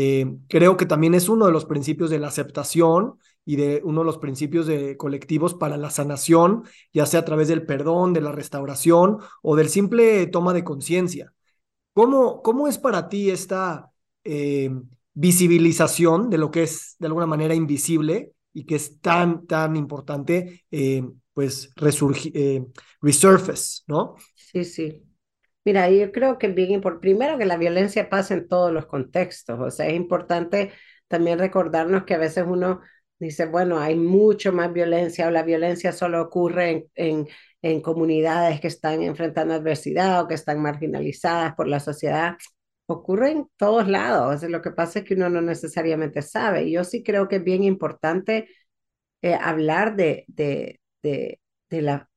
Eh, 0.00 0.26
creo 0.48 0.76
que 0.76 0.86
también 0.86 1.14
es 1.14 1.28
uno 1.28 1.46
de 1.46 1.52
los 1.52 1.64
principios 1.64 2.08
de 2.10 2.20
la 2.20 2.28
aceptación 2.28 3.18
y 3.44 3.56
de 3.56 3.80
uno 3.84 4.02
de 4.02 4.06
los 4.06 4.18
principios 4.18 4.66
de 4.66 4.96
colectivos 4.96 5.54
para 5.54 5.76
la 5.76 5.90
sanación, 5.90 6.62
ya 6.92 7.04
sea 7.04 7.20
a 7.20 7.24
través 7.24 7.48
del 7.48 7.66
perdón, 7.66 8.12
de 8.12 8.20
la 8.20 8.30
restauración 8.30 9.18
o 9.42 9.56
del 9.56 9.68
simple 9.68 10.26
toma 10.28 10.54
de 10.54 10.62
conciencia. 10.62 11.32
¿Cómo, 11.94 12.42
¿Cómo 12.42 12.68
es 12.68 12.78
para 12.78 13.08
ti 13.08 13.30
esta 13.30 13.90
eh, 14.22 14.70
visibilización 15.14 16.30
de 16.30 16.38
lo 16.38 16.52
que 16.52 16.62
es 16.62 16.94
de 17.00 17.06
alguna 17.06 17.26
manera 17.26 17.54
invisible 17.54 18.34
y 18.52 18.64
que 18.66 18.76
es 18.76 19.00
tan, 19.00 19.46
tan 19.46 19.74
importante 19.74 20.64
pues 21.38 21.70
resurgir, 21.76 22.32
eh, 22.34 22.66
resurface, 23.00 23.84
¿no? 23.86 24.16
Sí, 24.34 24.64
sí. 24.64 25.04
Mira, 25.64 25.88
yo 25.88 26.10
creo 26.10 26.36
que 26.36 26.48
es 26.48 26.54
bien 26.56 26.72
importante, 26.72 27.02
primero 27.02 27.38
que 27.38 27.44
la 27.44 27.56
violencia 27.56 28.10
pasa 28.10 28.34
en 28.34 28.48
todos 28.48 28.72
los 28.72 28.86
contextos, 28.86 29.56
o 29.60 29.70
sea, 29.70 29.86
es 29.86 29.94
importante 29.94 30.72
también 31.06 31.38
recordarnos 31.38 32.02
que 32.02 32.14
a 32.14 32.18
veces 32.18 32.44
uno 32.44 32.80
dice, 33.20 33.46
bueno, 33.46 33.78
hay 33.78 33.94
mucho 33.94 34.52
más 34.52 34.72
violencia 34.72 35.28
o 35.28 35.30
la 35.30 35.44
violencia 35.44 35.92
solo 35.92 36.20
ocurre 36.22 36.88
en, 36.96 37.28
en, 37.62 37.82
comunidades 37.82 38.60
que 38.60 38.66
están 38.66 39.02
enfrentando 39.02 39.54
adversidad 39.54 40.22
o 40.22 40.26
que 40.26 40.34
están 40.34 40.60
marginalizadas 40.60 41.54
por 41.54 41.68
la 41.68 41.78
sociedad. 41.78 42.36
Ocurre 42.86 43.30
en 43.30 43.46
todos 43.56 43.86
lados, 43.86 44.42
lo 44.42 44.60
que 44.60 44.72
pasa 44.72 44.98
es 44.98 45.04
que 45.04 45.14
uno 45.14 45.30
no 45.30 45.40
necesariamente 45.40 46.20
sabe. 46.20 46.68
Yo 46.68 46.82
sí 46.82 47.04
creo 47.04 47.28
que 47.28 47.36
es 47.36 47.44
bien 47.44 47.62
importante 47.62 48.48
eh, 49.22 49.34
hablar 49.34 49.94
de, 49.94 50.26
de, 51.02 51.40
la, 51.70 52.10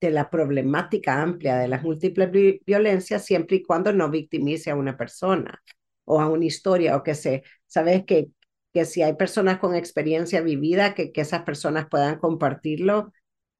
de 0.00 0.10
la 0.10 0.30
problemática 0.30 1.22
amplia 1.22 1.56
de 1.58 1.68
las 1.68 1.82
múltiples 1.82 2.30
violencias 2.66 3.24
siempre 3.24 3.56
y 3.56 3.62
cuando 3.62 3.92
no 3.92 4.10
victimice 4.10 4.70
a 4.70 4.76
una 4.76 4.96
persona 4.96 5.62
o 6.04 6.20
a 6.20 6.28
una 6.28 6.44
historia 6.44 6.96
o 6.96 7.02
que 7.02 7.14
se, 7.14 7.42
sabes 7.66 8.04
que, 8.04 8.28
que 8.72 8.84
si 8.84 9.02
hay 9.02 9.14
personas 9.14 9.58
con 9.58 9.74
experiencia 9.74 10.40
vivida, 10.42 10.94
que, 10.94 11.12
que 11.12 11.22
esas 11.22 11.42
personas 11.42 11.86
puedan 11.90 12.18
compartirlo 12.18 13.12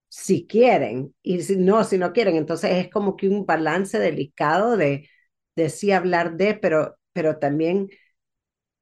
si 0.09 0.47
quieren 0.47 1.15
y 1.23 1.43
si 1.43 1.57
no, 1.57 1.85
si 1.85 1.99
no 1.99 2.13
quieren. 2.13 2.37
Entonces 2.37 2.73
es 2.73 2.91
como 2.91 3.17
que 3.17 3.29
un 3.29 3.47
balance 3.47 3.99
delicado 3.99 4.77
de, 4.77 5.09
de 5.57 5.71
sí 5.71 5.93
hablar 5.93 6.37
de, 6.37 6.55
pero, 6.55 6.97
pero 7.13 7.39
también 7.39 7.89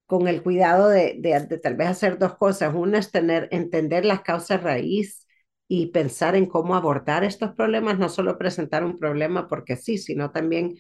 con 0.07 0.29
el 0.29 0.43
cuidado 0.43 0.89
de, 0.89 1.17
de, 1.19 1.41
de, 1.47 1.59
tal 1.59 1.77
vez 1.77 1.89
hacer 1.89 2.19
dos 2.19 2.37
cosas. 2.37 2.75
Una 2.75 2.99
es 2.99 3.11
tener, 3.11 3.49
entender 3.53 4.05
las 4.05 4.23
causas 4.23 4.63
raíz 4.63 5.24
y 5.69 5.87
pensar 5.87 6.37
en 6.37 6.47
cómo 6.47 6.75
abordar 6.77 7.25
estos 7.25 7.53
problemas, 7.55 7.99
no 7.99 8.09
solo 8.09 8.39
presentar 8.39 8.85
un 8.85 8.99
problema 8.99 9.49
porque 9.49 9.77
sí, 9.77 9.99
sino 9.99 10.31
también 10.31 10.77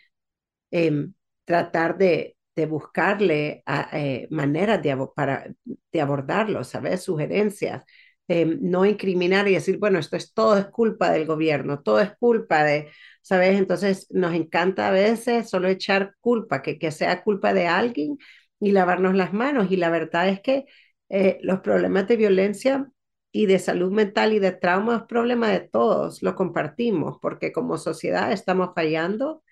eh, 0.70 1.08
tratar 1.44 1.98
de, 1.98 2.36
de 2.56 2.66
buscarle 2.66 3.62
a, 3.66 3.88
eh, 3.98 4.28
maneras 4.30 4.82
de, 4.82 4.96
para, 5.14 5.46
de 5.92 6.00
abordarlo, 6.00 6.64
¿sabes? 6.64 7.02
Sugerencias. 7.02 7.84
Eh, 8.28 8.46
no 8.60 8.86
incriminar 8.86 9.46
y 9.48 9.54
decir, 9.54 9.78
bueno, 9.78 9.98
esto 9.98 10.16
es 10.16 10.32
todo 10.32 10.56
es 10.56 10.66
culpa 10.66 11.10
del 11.10 11.26
gobierno, 11.26 11.82
todo 11.82 12.00
es 12.00 12.12
culpa 12.18 12.64
de, 12.64 12.90
¿sabes? 13.20 13.58
Entonces 13.58 14.06
nos 14.10 14.34
encanta 14.34 14.88
a 14.88 14.90
veces 14.90 15.50
solo 15.50 15.68
echar 15.68 16.14
culpa, 16.20 16.62
que, 16.62 16.78
que 16.78 16.90
sea 16.90 17.22
culpa 17.22 17.52
de 17.52 17.66
alguien 17.66 18.16
y 18.60 18.72
lavarnos 18.72 19.14
las 19.14 19.32
manos. 19.34 19.70
Y 19.70 19.76
la 19.76 19.90
verdad 19.90 20.28
es 20.28 20.40
que 20.40 20.64
eh, 21.10 21.38
los 21.42 21.60
problemas 21.60 22.08
de 22.08 22.16
violencia 22.16 22.88
y 23.34 23.46
de 23.46 23.58
salud 23.58 23.90
mental 23.90 24.32
y 24.32 24.38
de 24.38 24.52
trauma 24.52 24.96
es 24.98 25.02
problema 25.08 25.48
de 25.48 25.58
todos, 25.58 26.22
lo 26.22 26.36
compartimos, 26.36 27.18
porque 27.20 27.50
como 27.50 27.78
sociedad 27.78 28.30
estamos 28.30 28.70
fallando 28.76 29.42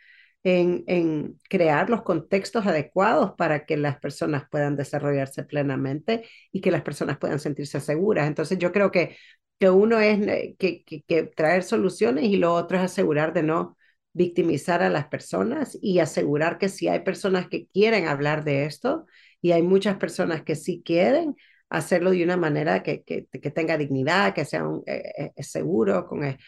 en, 0.44 0.84
en, 0.86 1.40
crear 1.50 1.90
los 1.90 2.02
contextos 2.02 2.64
adecuados 2.66 3.32
para 3.36 3.66
que 3.66 3.76
las 3.76 3.98
personas 3.98 4.44
puedan 4.50 4.76
desarrollarse 4.76 5.42
plenamente 5.42 6.24
y 6.52 6.60
que 6.60 6.70
las 6.70 6.82
personas 6.82 7.18
puedan 7.18 7.40
sentirse 7.40 7.80
seguras. 7.80 8.28
Entonces 8.28 8.56
yo 8.58 8.70
creo 8.70 8.92
que, 8.92 9.16
que 9.58 9.68
uno 9.70 9.98
es 9.98 10.20
eh, 10.28 10.54
que, 10.60 10.84
que, 10.84 11.02
que 11.02 11.24
traer 11.24 11.64
soluciones 11.64 12.26
y 12.26 12.36
lo 12.36 12.54
otro 12.54 12.78
es 12.78 12.84
asegurar 12.84 13.32
de 13.32 13.42
no 13.42 13.76
victimizar 14.12 14.82
a 14.84 14.90
las 14.90 15.08
personas 15.08 15.76
y 15.82 15.98
asegurar 15.98 16.58
que 16.58 16.68
si 16.68 16.86
hay 16.86 17.00
personas 17.00 17.48
que 17.48 17.66
quieren 17.66 18.06
hablar 18.06 18.44
de 18.44 18.64
esto 18.66 19.06
y 19.40 19.50
hay 19.52 19.62
muchas 19.62 19.96
personas 19.96 20.42
que 20.44 20.54
sí 20.54 20.82
quieren, 20.84 21.34
hacerlo 21.72 22.10
de 22.10 22.22
una 22.24 22.36
manera 22.36 22.82
que, 22.82 23.02
que, 23.02 23.50
tenga 23.50 23.78
dignidad, 23.78 24.34
que 24.34 24.44
sea 24.44 24.68
un, 24.68 24.82
eh, 24.86 25.32
eh, 25.34 25.42
seguro, 25.42 26.06
con, 26.06 26.22
en, 26.24 26.38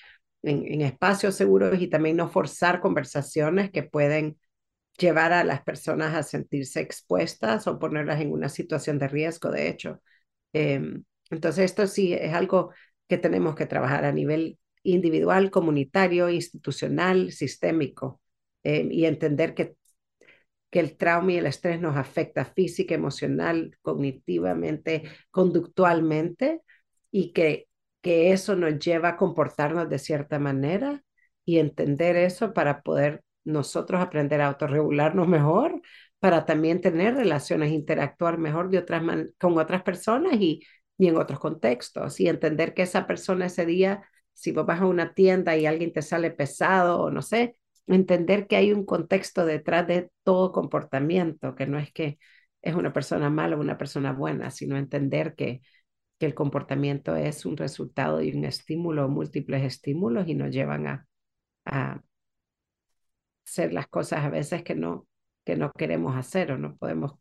en, 0.42 0.80
espacios 0.82 1.34
seguros 1.34 1.80
y 1.80 1.88
también 1.88 2.16
no 2.16 2.28
forzar 2.28 2.80
conversaciones 2.80 3.70
que 3.70 3.82
pueden 3.82 4.38
llevar 4.98 5.32
a 5.32 5.44
las 5.44 5.62
personas 5.62 6.14
a 6.14 6.22
sentirse 6.22 6.80
expuestas 6.80 7.66
o 7.66 7.78
ponerlas 7.78 8.20
en 8.20 8.32
una 8.32 8.48
situación 8.48 8.98
de 8.98 9.08
riesgo, 9.08 9.50
de 9.50 9.68
hecho. 9.68 10.02
Eh, 10.52 10.80
entonces, 11.30 11.64
esto 11.64 11.86
sí 11.86 12.12
es 12.12 12.34
algo 12.34 12.72
que 13.08 13.18
tenemos 13.18 13.54
que 13.54 13.66
trabajar 13.66 14.04
a 14.04 14.12
nivel 14.12 14.58
individual, 14.82 15.50
comunitario, 15.50 16.28
institucional, 16.28 17.32
sistémico, 17.32 18.20
eh, 18.62 18.86
y 18.90 19.06
entender 19.06 19.54
que, 19.54 19.76
que 20.74 20.80
el 20.80 20.96
trauma 20.96 21.30
y 21.30 21.36
el 21.36 21.46
estrés 21.46 21.80
nos 21.80 21.96
afecta 21.96 22.44
física, 22.44 22.96
emocional, 22.96 23.78
cognitivamente, 23.80 25.04
conductualmente, 25.30 26.62
y 27.12 27.32
que, 27.32 27.68
que 28.00 28.32
eso 28.32 28.56
nos 28.56 28.80
lleva 28.80 29.10
a 29.10 29.16
comportarnos 29.16 29.88
de 29.88 30.00
cierta 30.00 30.40
manera 30.40 31.04
y 31.44 31.58
entender 31.60 32.16
eso 32.16 32.52
para 32.52 32.82
poder 32.82 33.22
nosotros 33.44 34.00
aprender 34.00 34.40
a 34.40 34.48
autorregularnos 34.48 35.28
mejor, 35.28 35.80
para 36.18 36.44
también 36.44 36.80
tener 36.80 37.14
relaciones, 37.14 37.70
interactuar 37.70 38.38
mejor 38.38 38.68
de 38.68 38.78
otras 38.78 39.00
con 39.38 39.56
otras 39.56 39.84
personas 39.84 40.34
y, 40.40 40.60
y 40.98 41.06
en 41.06 41.16
otros 41.16 41.38
contextos 41.38 42.18
y 42.18 42.26
entender 42.26 42.74
que 42.74 42.82
esa 42.82 43.06
persona 43.06 43.46
ese 43.46 43.64
día, 43.64 44.02
si 44.32 44.50
vos 44.50 44.66
vas 44.66 44.80
a 44.80 44.86
una 44.86 45.14
tienda 45.14 45.56
y 45.56 45.66
alguien 45.66 45.92
te 45.92 46.02
sale 46.02 46.32
pesado 46.32 47.00
o 47.00 47.10
no 47.12 47.22
sé, 47.22 47.58
entender 47.86 48.46
que 48.46 48.56
hay 48.56 48.72
un 48.72 48.84
contexto 48.84 49.44
detrás 49.44 49.86
de 49.86 50.10
todo 50.22 50.52
comportamiento, 50.52 51.54
que 51.54 51.66
no 51.66 51.78
es 51.78 51.92
que 51.92 52.18
es 52.62 52.74
una 52.74 52.92
persona 52.92 53.30
mala 53.30 53.56
o 53.56 53.60
una 53.60 53.76
persona 53.78 54.12
buena, 54.12 54.50
sino 54.50 54.76
entender 54.76 55.34
que, 55.34 55.60
que 56.18 56.26
el 56.26 56.34
comportamiento 56.34 57.14
es 57.16 57.44
un 57.44 57.56
resultado 57.56 58.18
de 58.18 58.32
un 58.34 58.44
estímulo 58.44 59.08
múltiples 59.08 59.62
estímulos 59.64 60.28
y 60.28 60.34
nos 60.34 60.50
llevan 60.50 60.86
a, 60.86 61.06
a 61.66 62.00
hacer 63.46 63.72
las 63.72 63.86
cosas 63.88 64.24
a 64.24 64.30
veces 64.30 64.62
que 64.62 64.74
no, 64.74 65.06
que 65.44 65.56
no 65.56 65.70
queremos 65.72 66.16
hacer 66.16 66.52
o 66.52 66.58
no 66.58 66.76
podemos 66.76 67.14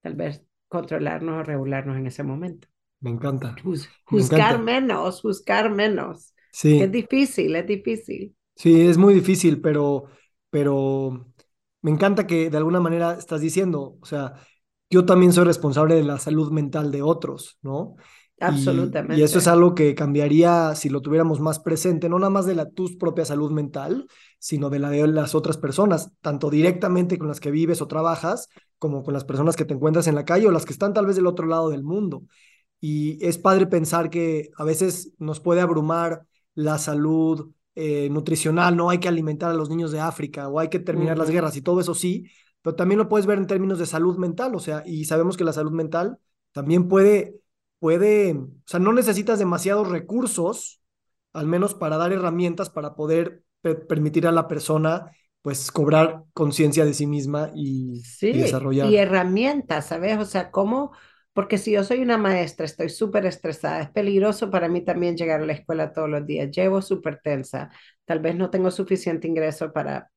tal 0.00 0.14
vez 0.14 0.44
controlarnos 0.68 1.40
o 1.40 1.42
regularnos 1.42 1.96
en 1.96 2.06
ese 2.06 2.22
momento. 2.22 2.68
Me 3.00 3.10
encanta. 3.10 3.54
juzgar 4.04 4.60
menos, 4.60 5.20
juzgar 5.20 5.70
menos. 5.70 6.34
Sí. 6.52 6.80
Es 6.80 6.90
difícil, 6.90 7.54
es 7.54 7.66
difícil. 7.66 8.34
Sí, 8.58 8.88
es 8.88 8.98
muy 8.98 9.14
difícil, 9.14 9.60
pero, 9.60 10.06
pero 10.50 11.26
me 11.80 11.92
encanta 11.92 12.26
que 12.26 12.50
de 12.50 12.56
alguna 12.56 12.80
manera 12.80 13.12
estás 13.12 13.40
diciendo, 13.40 13.96
o 14.00 14.04
sea, 14.04 14.34
yo 14.90 15.06
también 15.06 15.32
soy 15.32 15.44
responsable 15.44 15.94
de 15.94 16.02
la 16.02 16.18
salud 16.18 16.50
mental 16.50 16.90
de 16.90 17.00
otros, 17.00 17.56
¿no? 17.62 17.94
Absolutamente. 18.40 19.16
Y, 19.16 19.22
eso 19.22 19.38
es 19.38 19.46
algo 19.46 19.76
que 19.76 19.94
cambiaría 19.94 20.74
si 20.74 20.88
lo 20.88 21.02
tuviéramos 21.02 21.38
más 21.38 21.60
presente, 21.60 22.08
no 22.08 22.18
nada 22.18 22.30
más 22.30 22.46
de 22.46 22.56
la 22.56 22.68
tu 22.68 22.98
propia 22.98 23.24
salud 23.24 23.52
mental, 23.52 24.08
sino 24.40 24.70
de 24.70 24.80
la 24.80 24.90
de 24.90 25.06
las 25.06 25.36
otras 25.36 25.56
personas, 25.56 26.10
tanto 26.20 26.50
directamente 26.50 27.16
con 27.16 27.28
las 27.28 27.38
que 27.38 27.52
vives 27.52 27.80
o 27.80 27.86
trabajas, 27.86 28.48
como 28.80 29.04
con 29.04 29.14
las 29.14 29.24
personas 29.24 29.54
que 29.54 29.66
te 29.66 29.74
encuentras 29.74 30.08
en 30.08 30.16
la 30.16 30.24
calle 30.24 30.48
o 30.48 30.50
las 30.50 30.64
que 30.64 30.72
están 30.72 30.94
tal 30.94 31.06
vez 31.06 31.14
del 31.14 31.26
otro 31.26 31.46
lado 31.46 31.70
del 31.70 31.84
mundo. 31.84 32.24
Y 32.80 33.24
es 33.24 33.38
padre 33.38 33.68
pensar 33.68 34.10
que 34.10 34.50
a 34.56 34.64
veces 34.64 35.12
nos 35.18 35.38
puede 35.38 35.60
abrumar 35.60 36.26
la 36.54 36.78
salud 36.78 37.52
eh, 37.80 38.08
nutricional, 38.10 38.76
no 38.76 38.90
hay 38.90 38.98
que 38.98 39.06
alimentar 39.06 39.52
a 39.52 39.54
los 39.54 39.70
niños 39.70 39.92
de 39.92 40.00
África 40.00 40.48
o 40.48 40.58
hay 40.58 40.68
que 40.68 40.80
terminar 40.80 41.16
las 41.16 41.30
guerras 41.30 41.56
y 41.56 41.62
todo 41.62 41.80
eso 41.80 41.94
sí, 41.94 42.28
pero 42.60 42.74
también 42.74 42.98
lo 42.98 43.08
puedes 43.08 43.24
ver 43.24 43.38
en 43.38 43.46
términos 43.46 43.78
de 43.78 43.86
salud 43.86 44.18
mental, 44.18 44.52
o 44.56 44.58
sea, 44.58 44.82
y 44.84 45.04
sabemos 45.04 45.36
que 45.36 45.44
la 45.44 45.52
salud 45.52 45.70
mental 45.70 46.18
también 46.50 46.88
puede, 46.88 47.36
puede, 47.78 48.32
o 48.32 48.48
sea, 48.66 48.80
no 48.80 48.92
necesitas 48.92 49.38
demasiados 49.38 49.86
recursos, 49.86 50.82
al 51.32 51.46
menos 51.46 51.74
para 51.74 51.98
dar 51.98 52.12
herramientas 52.12 52.68
para 52.68 52.96
poder 52.96 53.44
permitir 53.62 54.26
a 54.26 54.32
la 54.32 54.48
persona 54.48 55.12
pues 55.40 55.70
cobrar 55.70 56.24
conciencia 56.32 56.84
de 56.84 56.94
sí 56.94 57.06
misma 57.06 57.52
y, 57.54 58.00
sí, 58.00 58.30
y 58.30 58.38
desarrollar. 58.38 58.90
Y 58.90 58.96
herramientas, 58.96 59.86
¿sabes? 59.86 60.18
O 60.18 60.24
sea, 60.24 60.50
¿cómo 60.50 60.90
porque 61.38 61.56
si 61.56 61.70
yo 61.70 61.84
soy 61.84 62.00
una 62.00 62.18
maestra, 62.18 62.66
estoy 62.66 62.88
súper 62.88 63.24
estresada, 63.24 63.80
es 63.82 63.90
peligroso 63.90 64.50
para 64.50 64.68
mí 64.68 64.80
también 64.80 65.16
llegar 65.16 65.40
a 65.40 65.46
la 65.46 65.52
escuela 65.52 65.92
todos 65.92 66.08
los 66.10 66.26
días, 66.26 66.50
llevo 66.50 66.82
súper 66.82 67.20
tensa, 67.22 67.70
tal 68.04 68.18
vez 68.18 68.34
no 68.34 68.50
tengo 68.50 68.72
suficiente 68.72 69.28
ingreso 69.28 69.72
para, 69.72 70.10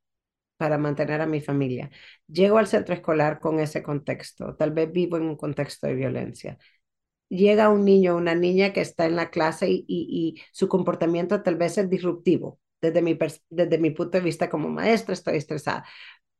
para 0.57 0.79
mantener 0.79 1.21
a 1.21 1.27
mi 1.27 1.39
familia. 1.39 1.91
Llego 2.27 2.57
al 2.57 2.65
centro 2.65 2.95
escolar 2.95 3.39
con 3.39 3.59
ese 3.59 3.83
contexto, 3.83 4.55
tal 4.55 4.71
vez 4.71 4.91
vivo 4.91 5.15
en 5.17 5.25
un 5.25 5.35
contexto 5.35 5.85
de 5.85 5.93
violencia. 5.93 6.57
Llega 7.29 7.69
un 7.69 7.85
niño 7.85 8.15
o 8.15 8.17
una 8.17 8.33
niña 8.33 8.73
que 8.73 8.81
está 8.81 9.05
en 9.05 9.15
la 9.15 9.29
clase 9.29 9.69
y, 9.69 9.85
y, 9.87 10.41
su 10.51 10.67
comportamiento 10.67 11.43
tal 11.43 11.55
vez 11.55 11.77
es 11.77 11.87
disruptivo. 11.87 12.59
Desde 12.81 13.03
mi, 13.03 13.15
desde 13.51 13.77
mi 13.77 13.91
punto 13.91 14.17
de 14.17 14.23
vista 14.23 14.49
como 14.49 14.69
maestra 14.69 15.13
estoy 15.13 15.37
estresada, 15.37 15.85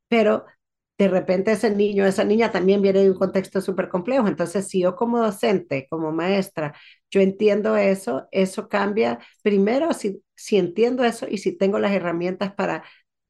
pero 0.07 0.47
de 0.97 1.07
repente 1.07 1.51
ese 1.53 1.71
niño, 1.75 2.05
esa 2.05 2.23
niña 2.23 2.51
también 2.51 2.81
viene 2.81 2.99
de 3.03 3.09
un 3.11 3.17
contexto 3.17 3.59
súper 3.61 3.89
complejo. 3.89 4.27
Entonces, 4.27 4.67
si 4.67 4.81
yo 4.81 4.95
como 4.95 5.19
docente, 5.19 5.87
como 5.89 6.11
maestra, 6.11 6.75
yo 7.09 7.21
entiendo 7.21 7.75
eso, 7.77 8.27
eso 8.31 8.69
cambia. 8.69 9.19
Primero, 9.41 9.93
si, 9.93 10.23
si 10.35 10.57
entiendo 10.57 11.03
eso 11.03 11.27
y 11.29 11.39
si 11.39 11.57
tengo 11.57 11.79
las 11.79 11.91
herramientas 11.93 12.53
para 12.53 12.83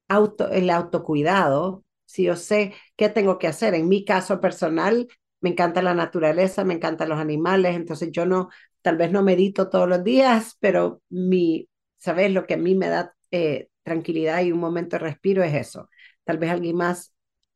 auto, 0.08 0.50
el 0.52 0.69
autocuidado, 0.69 1.84
si 2.06 2.24
yo 2.24 2.36
sé 2.36 2.74
qué 2.95 3.10
tengo 3.10 3.38
que 3.39 3.47
hacer. 3.47 3.74
En 3.74 3.88
mi 3.89 4.04
caso 4.06 4.39
personal, 4.41 5.08
me 5.41 5.50
encanta 5.52 5.82
la 5.82 5.93
naturaleza, 5.93 6.63
me 6.65 6.74
encantan 6.76 7.10
los 7.10 7.19
animales, 7.19 7.76
entonces 7.76 8.12
yo 8.12 8.26
no, 8.26 8.50
tal 8.82 8.97
vez 8.97 9.12
no 9.12 9.24
medito 9.24 9.69
todos 9.69 9.88
los 9.89 10.04
días, 10.04 10.58
pero 10.60 11.02
mi, 11.10 11.69
¿sabes? 11.97 12.32
Lo 12.32 12.45
que 12.45 12.56
a 12.56 12.58
mí 12.58 12.76
me 12.76 12.89
da 12.89 13.15
eh, 13.32 13.69
tranquilidad 13.84 14.41
y 14.43 14.52
un 14.52 14.60
momento 14.60 14.97
de 14.97 15.00
respiro 15.04 15.43
es 15.43 15.54
eso. 15.54 15.89
Tal 16.24 16.38
vez 16.38 16.52
alguien 16.52 16.76
más 16.76 17.11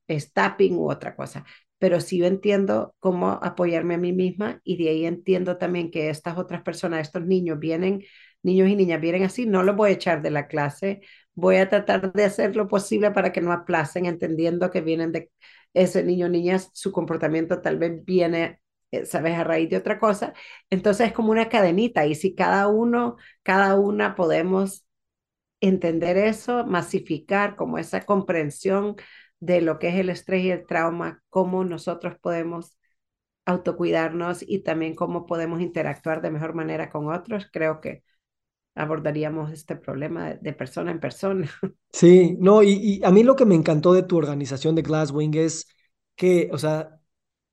es 0.08 0.34
tapping 0.34 0.78
u 0.78 0.90
otra 0.92 1.16
cosa. 1.16 1.46
Pero 1.78 2.00
sí 2.00 2.20
yo 2.20 2.26
entiendo 2.26 2.96
cómo 3.00 3.32
apoyarme 3.44 3.96
a 3.96 3.98
mí 3.98 4.14
misma 4.14 4.62
y 4.64 4.78
de 4.82 4.90
ahí 4.90 5.06
entiendo 5.06 5.58
también 5.58 5.92
que 5.92 6.10
estas 6.10 6.38
otras 6.38 6.62
personas, 6.64 7.02
estos 7.02 7.26
niños 7.26 7.60
vienen, 7.60 8.04
niños 8.44 8.70
y 8.70 8.76
niñas 8.76 9.02
vienen 9.02 9.24
así, 9.24 9.46
no 9.46 9.64
los 9.64 9.76
voy 9.76 9.90
a 9.92 9.94
echar 9.94 10.22
de 10.22 10.32
la 10.32 10.48
clase, 10.48 11.02
voy 11.34 11.58
a 11.58 11.70
tratar 11.70 12.14
de 12.14 12.24
hacer 12.26 12.56
lo 12.56 12.68
posible 12.68 13.12
para 13.12 13.32
que 13.32 13.42
no 13.42 13.52
aplacen, 13.52 14.06
entendiendo 14.06 14.72
que 14.72 14.82
vienen 14.82 15.12
de 15.12 15.32
ese 15.74 16.04
niño 16.04 16.28
o 16.28 16.30
niña, 16.30 16.58
su 16.60 16.92
comportamiento 16.92 17.62
tal 17.62 17.78
vez 17.78 18.04
viene, 18.06 18.60
eh, 18.92 19.06
sabes, 19.06 19.36
a 19.38 19.44
raíz 19.44 19.70
de 19.70 19.78
otra 19.78 20.00
cosa. 20.00 20.34
Entonces 20.70 21.08
es 21.08 21.14
como 21.14 21.32
una 21.32 21.50
cadenita 21.50 22.06
y 22.06 22.16
si 22.16 22.34
cada 22.36 22.68
uno, 22.68 23.18
cada 23.44 23.76
una 23.80 24.16
podemos 24.16 24.86
entender 25.62 26.18
eso, 26.18 26.66
masificar 26.66 27.56
como 27.56 27.78
esa 27.78 28.02
comprensión 28.06 28.96
de 29.40 29.62
lo 29.62 29.80
que 29.80 29.90
es 29.90 29.96
el 29.96 30.10
estrés 30.10 30.44
y 30.44 30.52
el 30.52 30.66
trauma, 30.66 31.24
cómo 31.30 31.64
nosotros 31.64 32.16
podemos 32.22 32.78
autocuidarnos 33.46 34.44
y 34.48 34.60
también 34.60 34.96
cómo 34.96 35.26
podemos 35.26 35.62
interactuar 35.62 36.22
de 36.22 36.32
mejor 36.32 36.56
manera 36.56 36.90
con 36.90 37.12
otros, 37.14 37.48
creo 37.52 37.80
que 37.80 38.04
abordaríamos 38.74 39.52
este 39.52 39.76
problema 39.76 40.34
de, 40.34 40.54
persona 40.54 40.92
en 40.92 41.00
persona. 41.00 41.50
Sí, 41.92 42.36
no, 42.40 42.62
y, 42.62 42.72
y, 42.74 43.04
a 43.06 43.12
mí 43.12 43.24
lo 43.24 43.38
que 43.38 43.46
me 43.46 43.56
encantó 43.56 43.94
de 43.94 44.04
tu 44.04 44.18
organización 44.18 44.76
de 44.76 44.82
Glasswing 44.82 45.34
es 45.36 45.70
que, 46.18 46.50
o 46.52 46.58
sea, 46.58 47.00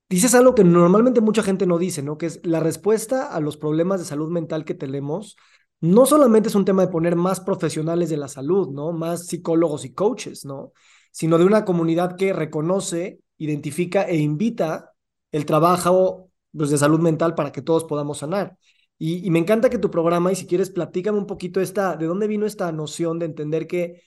dices 0.09 0.35
algo 0.35 0.55
que 0.55 0.65
normalmente 0.65 1.21
mucha 1.21 1.45
gente 1.45 1.65
no 1.65 1.79
dice, 1.79 2.03
¿no? 2.03 2.19
Que 2.19 2.27
es 2.27 2.41
la 2.45 2.59
respuesta 2.59 3.33
a 3.33 3.39
los 3.39 3.57
problemas 3.57 4.01
de 4.01 4.07
salud 4.07 4.29
mental 4.31 4.65
que 4.65 4.75
tenemos. 4.75 5.37
No 5.81 6.07
solamente 6.07 6.49
es 6.49 6.57
un 6.57 6.65
tema 6.65 6.85
de 6.85 6.93
poner 6.93 7.15
más 7.15 7.41
profesionales 7.41 8.11
de 8.11 8.17
la 8.17 8.27
salud, 8.27 8.69
¿no? 8.71 8.93
Más 8.93 9.27
psicólogos 9.27 9.85
y 9.85 9.95
coaches, 9.95 10.45
¿no? 10.45 10.73
Sino 11.13 11.39
de 11.39 11.45
una 11.45 11.65
comunidad 11.65 12.17
que 12.17 12.33
reconoce, 12.33 13.21
identifica 13.39 14.03
e 14.03 14.17
invita 14.17 14.95
el 15.31 15.47
trabajo 15.47 16.31
pues, 16.57 16.71
de 16.71 16.79
salud 16.79 17.01
mental 17.01 17.35
para 17.35 17.53
que 17.53 17.63
todos 17.63 17.85
podamos 17.85 18.19
sanar. 18.19 18.57
Y, 18.99 19.31
me 19.31 19.41
encanta 19.41 19.69
que 19.69 19.79
tu 19.79 19.91
programa, 19.91 20.31
y 20.31 20.37
si 20.37 20.47
quieres, 20.47 20.71
platícame 20.71 21.19
un 21.19 21.27
poquito 21.27 21.61
esta, 21.61 21.97
de 21.97 22.07
dónde 22.07 22.29
vino 22.29 22.47
esta 22.47 22.71
noción 22.71 23.19
de 23.19 23.27
entender 23.27 23.67
que, 23.67 24.03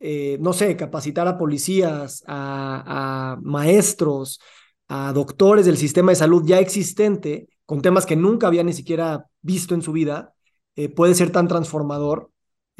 eh, 0.00 0.36
no 0.40 0.52
sé, 0.52 0.76
capacitar 0.76 1.28
a 1.28 1.38
policías, 1.38 2.24
a, 2.26 3.38
maestros, 3.42 4.40
a 4.88 5.12
doctores 5.12 5.64
del 5.64 5.76
sistema 5.76 6.10
de 6.10 6.16
salud 6.16 6.42
ya 6.44 6.58
existente, 6.58 7.48
con 7.66 7.82
temas 7.82 8.04
que 8.04 8.16
nunca 8.16 8.48
había 8.48 8.64
ni 8.64 8.72
siquiera 8.72 9.26
visto 9.42 9.74
en 9.74 9.82
su 9.82 9.92
vida, 9.92 10.34
eh, 10.74 10.88
puede 10.88 11.14
ser 11.14 11.30
tan 11.30 11.46
transformador 11.46 12.30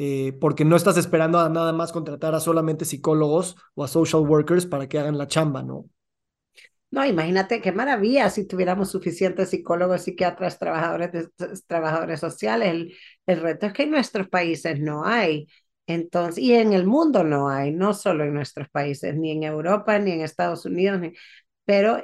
eh, 0.03 0.33
porque 0.41 0.65
no 0.65 0.75
estás 0.75 0.97
esperando 0.97 1.39
a 1.39 1.47
nada 1.47 1.73
más 1.73 1.91
contratar 1.91 2.33
a 2.33 2.39
solamente 2.39 2.85
psicólogos 2.85 3.55
o 3.75 3.83
a 3.83 3.87
social 3.87 4.23
workers 4.23 4.65
para 4.65 4.89
que 4.89 4.97
hagan 4.97 5.19
la 5.19 5.27
chamba, 5.27 5.61
¿no? 5.61 5.85
No, 6.89 7.05
imagínate 7.05 7.61
qué 7.61 7.71
maravilla 7.71 8.31
si 8.31 8.47
tuviéramos 8.47 8.89
suficientes 8.89 9.51
psicólogos, 9.51 10.01
psiquiatras, 10.01 10.57
trabajadores, 10.57 11.29
trabajadores 11.67 12.19
sociales. 12.19 12.69
El, 12.69 12.97
el 13.27 13.41
reto 13.41 13.67
es 13.67 13.73
que 13.73 13.83
en 13.83 13.91
nuestros 13.91 14.27
países 14.27 14.79
no 14.79 15.05
hay. 15.05 15.47
Entonces, 15.85 16.43
y 16.43 16.55
en 16.55 16.73
el 16.73 16.87
mundo 16.87 17.23
no 17.23 17.49
hay, 17.49 17.71
no 17.71 17.93
solo 17.93 18.23
en 18.23 18.33
nuestros 18.33 18.69
países, 18.69 19.15
ni 19.15 19.29
en 19.29 19.43
Europa, 19.43 19.99
ni 19.99 20.13
en 20.13 20.21
Estados 20.21 20.65
Unidos, 20.65 20.99
pero 21.63 22.03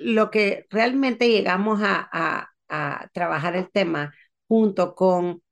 lo 0.00 0.30
que 0.30 0.66
realmente 0.70 1.28
llegamos 1.28 1.80
a, 1.82 2.08
a, 2.12 2.50
a 2.68 3.08
trabajar 3.12 3.54
el 3.56 3.70
tema 3.70 4.12
junto 4.48 4.94
con 4.96 5.42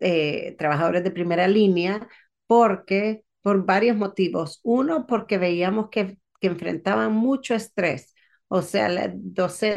eh, 0.00 0.56
trabajadores 0.58 1.04
de 1.04 1.10
primera 1.10 1.48
línea, 1.48 2.08
porque 2.46 3.24
por 3.42 3.64
varios 3.64 3.96
motivos. 3.96 4.60
Uno, 4.62 5.06
porque 5.06 5.38
veíamos 5.38 5.88
que, 5.90 6.18
que 6.40 6.48
enfrentaban 6.48 7.12
mucho 7.12 7.54
estrés 7.54 8.14
o 8.52 8.62
sea, 8.62 8.88
la 8.88 9.12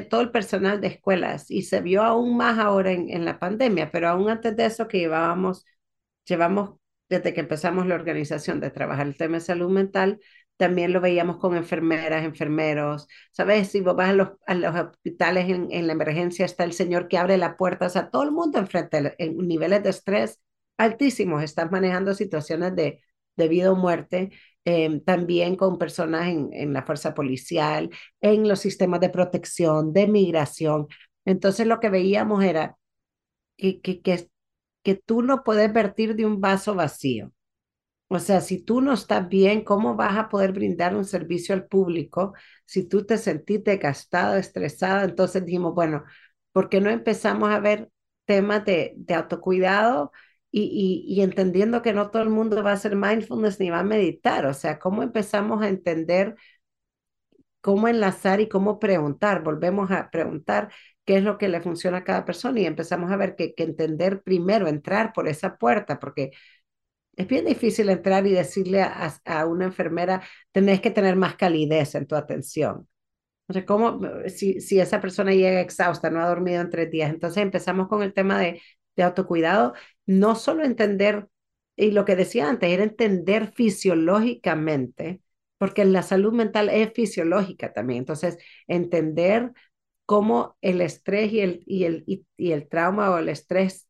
todo 0.09 0.21
el 0.21 0.31
personal 0.31 0.81
de 0.81 0.87
escuelas, 0.87 1.51
y 1.51 1.61
se 1.61 1.79
vio 1.81 2.01
aún 2.01 2.35
más 2.37 2.57
ahora 2.57 2.91
en, 2.91 3.07
en 3.11 3.23
la 3.23 3.37
pandemia, 3.39 3.91
pero 3.91 4.09
aún 4.09 4.29
antes 4.29 4.55
de 4.55 4.65
eso 4.65 4.87
que 4.87 4.97
llevábamos, 4.97 5.63
llevamos 6.25 6.79
desde 7.07 7.33
que 7.35 7.41
empezamos 7.41 7.85
la 7.85 7.93
organización 7.95 8.59
de 8.59 8.71
trabajar 8.71 9.05
el 9.07 9.15
tema 9.17 9.35
de 9.35 9.41
salud 9.41 9.69
mental, 9.69 10.19
también 10.57 10.93
lo 10.93 11.01
veíamos 11.01 11.37
con 11.37 11.55
enfermeras, 11.55 12.23
enfermeros, 12.23 13.07
¿sabes? 13.31 13.69
Si 13.69 13.81
vos 13.81 13.95
vas 13.95 14.09
a 14.09 14.13
los, 14.13 14.29
a 14.45 14.53
los 14.55 14.75
hospitales 14.75 15.49
en, 15.49 15.67
en, 15.71 15.87
la 15.87 15.93
emergencia, 15.93 16.45
está 16.45 16.63
el 16.63 16.73
señor 16.73 17.07
que 17.07 17.17
abre 17.17 17.37
la 17.37 17.57
puerta, 17.57 17.87
o 17.87 17.89
sea, 17.89 18.09
todo 18.09 18.23
el 18.23 18.31
mundo 18.31 18.59
enfrente, 18.59 19.15
en 19.17 19.37
niveles 19.47 19.83
de 19.83 19.89
estrés 19.89 20.39
altísimos, 20.77 21.43
están 21.43 21.69
manejando 21.71 22.13
situaciones 22.13 22.75
de, 22.75 23.01
de 23.35 23.47
vida 23.47 23.71
o 23.71 23.75
muerte, 23.75 24.31
eh, 24.65 25.01
también 25.05 25.55
con 25.55 25.77
personas 25.77 26.27
en, 26.29 26.49
en 26.53 26.73
la 26.73 26.83
fuerza 26.83 27.13
policial, 27.13 27.89
en 28.21 28.47
los 28.47 28.59
sistemas 28.59 28.99
de 29.01 29.09
protección, 29.09 29.93
de 29.93 30.07
migración. 30.07 30.87
Entonces 31.25 31.67
lo 31.67 31.79
que 31.79 31.89
veíamos 31.89 32.43
era 32.43 32.77
que, 33.57 33.81
que, 33.81 34.01
que, 34.01 34.29
que 34.83 34.95
tú 34.95 35.21
no 35.21 35.43
puedes 35.43 35.71
vertir 35.73 36.15
de 36.15 36.25
un 36.25 36.41
vaso 36.41 36.75
vacío. 36.75 37.31
O 38.13 38.19
sea, 38.19 38.41
si 38.41 38.61
tú 38.63 38.79
no 38.81 38.93
estás 38.93 39.27
bien, 39.27 39.63
¿cómo 39.63 39.95
vas 39.95 40.17
a 40.17 40.29
poder 40.29 40.51
brindar 40.53 40.95
un 40.95 41.03
servicio 41.05 41.55
al 41.55 41.65
público 41.67 42.33
si 42.65 42.87
tú 42.87 43.05
te 43.05 43.17
sentiste 43.17 43.77
gastado, 43.77 44.35
estresado? 44.37 45.03
Entonces 45.05 45.43
dijimos, 45.45 45.73
bueno, 45.73 46.03
¿por 46.51 46.69
qué 46.69 46.79
no 46.79 46.89
empezamos 46.91 47.49
a 47.49 47.59
ver 47.59 47.89
temas 48.25 48.65
de, 48.65 48.93
de 48.97 49.13
autocuidado 49.15 50.11
y, 50.51 50.61
y, 51.07 51.11
y, 51.13 51.23
entendiendo 51.23 51.81
que 51.81 51.93
no 51.93 52.11
todo 52.11 52.21
el 52.21 52.29
mundo 52.29 52.61
va 52.63 52.71
a 52.71 52.73
hacer 52.75 52.95
mindfulness 52.95 53.59
ni 53.59 53.71
va 53.71 53.79
a 53.79 53.83
meditar? 53.83 54.45
O 54.45 54.53
sea, 54.53 54.77
¿cómo 54.79 55.01
empezamos 55.03 55.63
a 55.63 55.69
entender 55.69 56.35
cómo 57.61 57.87
enlazar 57.87 58.41
y 58.41 58.49
cómo 58.49 58.79
preguntar? 58.79 59.43
Volvemos 59.43 59.91
a 59.91 60.09
preguntar 60.11 60.71
qué 61.05 61.17
es 61.17 61.23
lo 61.23 61.37
que 61.37 61.47
le 61.49 61.61
funciona 61.61 61.99
a 61.99 62.03
cada 62.03 62.25
persona 62.25 62.59
y 62.59 62.65
empezamos 62.65 63.11
a 63.11 63.17
ver 63.17 63.35
que, 63.35 63.53
que 63.55 63.63
entender 63.63 64.21
primero, 64.23 64.67
entrar 64.67 65.13
por 65.13 65.27
esa 65.27 65.57
puerta, 65.57 65.99
porque 65.99 66.31
es 67.15 67.27
bien 67.27 67.45
difícil 67.45 67.89
entrar 67.89 68.25
y 68.27 68.33
decirle 68.33 68.81
a, 68.81 69.13
a, 69.25 69.45
una 69.45 69.65
enfermera, 69.65 70.23
tenés 70.51 70.81
que 70.81 70.91
tener 70.91 71.15
más 71.15 71.35
calidez 71.35 71.95
en 71.95 72.07
tu 72.07 72.15
atención. 72.15 72.87
O 73.47 73.53
sea, 73.53 73.65
¿cómo, 73.65 74.01
si, 74.27 74.61
si 74.61 74.79
esa 74.79 75.01
persona 75.01 75.33
llega 75.33 75.61
exhausta, 75.61 76.09
no 76.09 76.21
ha 76.21 76.27
dormido 76.29 76.61
en 76.61 76.69
tres 76.69 76.89
días? 76.91 77.11
Entonces 77.11 77.43
empezamos 77.43 77.87
con 77.89 78.03
el 78.03 78.13
tema 78.13 78.39
de, 78.39 78.61
de 78.95 79.03
autocuidado, 79.03 79.73
no 80.05 80.35
solo 80.35 80.63
entender, 80.63 81.27
y 81.75 81.91
lo 81.91 82.05
que 82.05 82.15
decía 82.15 82.49
antes, 82.49 82.69
era 82.71 82.83
entender 82.83 83.51
fisiológicamente, 83.53 85.21
porque 85.57 85.85
la 85.85 86.03
salud 86.03 86.33
mental 86.33 86.69
es 86.69 86.93
fisiológica 86.93 87.73
también. 87.73 87.99
Entonces, 87.99 88.37
entender 88.67 89.51
cómo 90.05 90.57
el 90.61 90.81
estrés 90.81 91.31
y 91.33 91.39
el, 91.41 91.63
y 91.65 91.85
el, 91.85 92.03
y, 92.07 92.25
y 92.37 92.51
el 92.51 92.67
trauma 92.67 93.11
o 93.11 93.17
el 93.17 93.29
estrés 93.29 93.87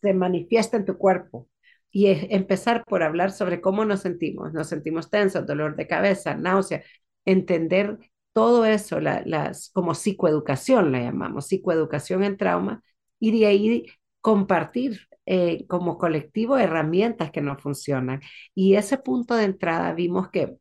se 0.00 0.14
manifiesta 0.14 0.76
en 0.76 0.84
tu 0.84 0.96
cuerpo 0.98 1.48
y 1.90 2.08
es 2.08 2.26
empezar 2.30 2.84
por 2.84 3.02
hablar 3.02 3.30
sobre 3.32 3.60
cómo 3.60 3.84
nos 3.84 4.00
sentimos. 4.00 4.52
Nos 4.52 4.68
sentimos 4.68 5.10
tensos, 5.10 5.46
dolor 5.46 5.76
de 5.76 5.86
cabeza, 5.86 6.34
náusea, 6.34 6.82
entender 7.24 7.98
todo 8.32 8.64
eso, 8.64 9.00
la, 9.00 9.22
las, 9.26 9.70
como 9.70 9.94
psicoeducación 9.94 10.92
la 10.92 11.00
llamamos, 11.00 11.48
psicoeducación 11.48 12.24
en 12.24 12.36
trauma, 12.36 12.82
y 13.18 13.38
de 13.38 13.46
ahí 13.46 13.86
compartir 14.20 15.08
eh, 15.26 15.66
como 15.68 15.98
colectivo 15.98 16.56
herramientas 16.58 17.30
que 17.30 17.40
nos 17.40 17.60
funcionan. 17.62 18.20
Y 18.54 18.74
ese 18.74 18.98
punto 18.98 19.34
de 19.34 19.44
entrada 19.44 19.92
vimos 19.94 20.30
que, 20.30 20.56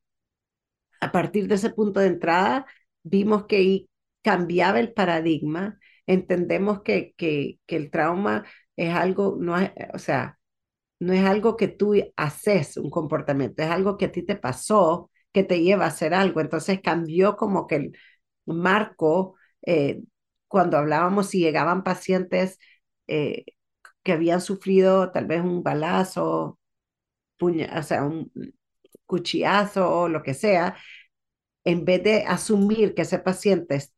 a 1.01 1.11
partir 1.11 1.47
de 1.47 1.55
ese 1.55 1.69
punto 1.69 1.99
de 1.99 2.07
entrada, 2.07 2.65
vimos 3.03 3.45
que 3.45 3.87
cambiaba 4.21 4.79
el 4.79 4.93
paradigma, 4.93 5.79
entendemos 6.07 6.81
que, 6.81 7.13
que, 7.17 7.59
que 7.65 7.75
el 7.75 7.91
trauma 7.91 8.45
es 8.75 8.93
algo, 8.93 9.37
no 9.39 9.57
es, 9.57 9.71
o 9.93 9.99
sea, 9.99 10.36
no 10.99 11.13
es 11.13 11.23
algo 11.25 11.57
que 11.57 11.67
tú 11.67 11.93
haces 12.15 12.77
un 12.77 12.89
comportamiento, 12.89 13.63
es 13.63 13.69
algo 13.69 13.97
que 13.97 14.05
a 14.05 14.11
ti 14.11 14.23
te 14.23 14.35
pasó 14.35 15.11
que 15.33 15.43
te 15.43 15.61
lleva 15.61 15.85
a 15.85 15.89
hacer 15.89 16.13
algo. 16.13 16.41
Entonces 16.41 16.81
cambió 16.81 17.35
como 17.37 17.67
que 17.67 17.75
el 17.75 17.97
marco, 18.45 19.35
eh, 19.65 20.01
cuando 20.47 20.77
hablábamos 20.77 21.27
si 21.29 21.39
llegaban 21.39 21.83
pacientes 21.83 22.59
eh, 23.07 23.45
que 24.03 24.13
habían 24.13 24.41
sufrido 24.41 25.11
tal 25.11 25.25
vez 25.27 25.41
un 25.41 25.63
balazo, 25.63 26.59
puña, 27.37 27.73
o 27.79 27.83
sea, 27.83 28.03
un 28.05 28.31
cuchillazo 29.05 29.89
o 30.01 30.09
lo 30.09 30.23
que 30.23 30.33
sea, 30.33 30.77
en 31.63 31.85
vez 31.85 32.03
de 32.03 32.23
asumir 32.25 32.93
que 32.95 33.03
ese 33.03 33.19
paciente 33.19 33.75
es, 33.75 33.93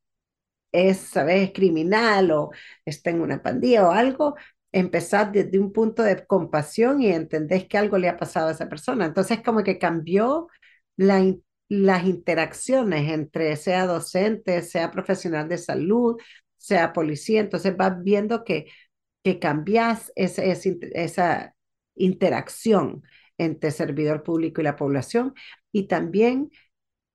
es, 0.71 0.97
¿sabes?, 0.99 1.51
criminal 1.53 2.31
o 2.31 2.51
está 2.85 3.09
en 3.11 3.21
una 3.21 3.41
pandilla 3.43 3.87
o 3.87 3.91
algo, 3.91 4.35
empezar 4.71 5.31
desde 5.31 5.59
un 5.59 5.71
punto 5.73 6.03
de 6.03 6.25
compasión 6.25 7.01
y 7.01 7.09
entendés 7.09 7.67
que 7.67 7.77
algo 7.77 7.97
le 7.97 8.09
ha 8.09 8.17
pasado 8.17 8.49
a 8.49 8.51
esa 8.51 8.69
persona. 8.69 9.05
Entonces, 9.05 9.41
como 9.43 9.63
que 9.63 9.79
cambió 9.79 10.47
la, 10.97 11.33
las 11.69 12.05
interacciones 12.05 13.11
entre 13.11 13.55
sea 13.55 13.85
docente, 13.85 14.61
sea 14.61 14.91
profesional 14.91 15.47
de 15.49 15.57
salud, 15.57 16.17
sea 16.57 16.93
policía. 16.93 17.41
Entonces, 17.41 17.75
vas 17.77 18.03
viendo 18.03 18.43
que, 18.43 18.67
que 19.23 19.39
cambias 19.39 20.11
esa, 20.15 20.43
esa 20.43 21.55
interacción 21.95 23.03
entre 23.37 23.71
servidor 23.71 24.23
público 24.23 24.61
y 24.61 24.63
la 24.65 24.75
población 24.75 25.33
y 25.71 25.87
también 25.87 26.49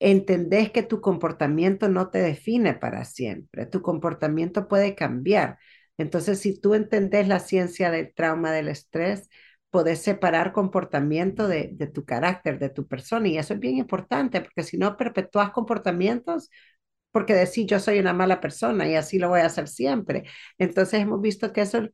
entendés 0.01 0.71
que 0.71 0.83
tu 0.83 1.01
comportamiento 1.01 1.89
no 1.89 2.11
te 2.11 2.19
define 2.19 2.75
para 2.75 3.05
siempre, 3.05 3.67
tu 3.67 3.83
comportamiento 3.83 4.69
puede 4.69 4.95
cambiar. 4.95 5.59
Entonces, 5.99 6.41
si 6.41 6.61
tú 6.61 6.75
entendés 6.75 7.29
la 7.29 7.41
ciencia 7.41 7.91
del 7.91 8.13
trauma, 8.15 8.53
del 8.53 8.69
estrés, 8.69 9.29
podés 9.71 10.03
separar 10.03 10.53
comportamiento 10.53 11.49
de, 11.49 11.71
de, 11.73 11.87
tu 11.89 12.05
carácter, 12.05 12.59
de 12.59 12.71
tu 12.71 12.87
persona. 12.87 13.29
Y 13.29 13.39
eso 13.39 13.55
es 13.55 13.61
bien 13.61 13.77
importante, 13.79 14.41
porque 14.41 14.63
si 14.63 14.77
no 14.79 14.97
perpetúas 14.97 15.51
comportamientos, 15.51 16.51
porque 17.13 17.35
decís 17.35 17.67
yo 17.67 17.81
soy 17.81 18.01
una 18.01 18.13
mala 18.13 18.41
persona 18.41 18.89
y 18.89 18.97
así 18.97 19.19
lo 19.19 19.29
voy 19.31 19.41
a 19.41 19.47
hacer 19.47 19.69
siempre. 19.69 20.25
Entonces 20.59 21.01
hemos 21.01 21.21
visto 21.21 21.53
que 21.53 21.63
eso, 21.63 21.89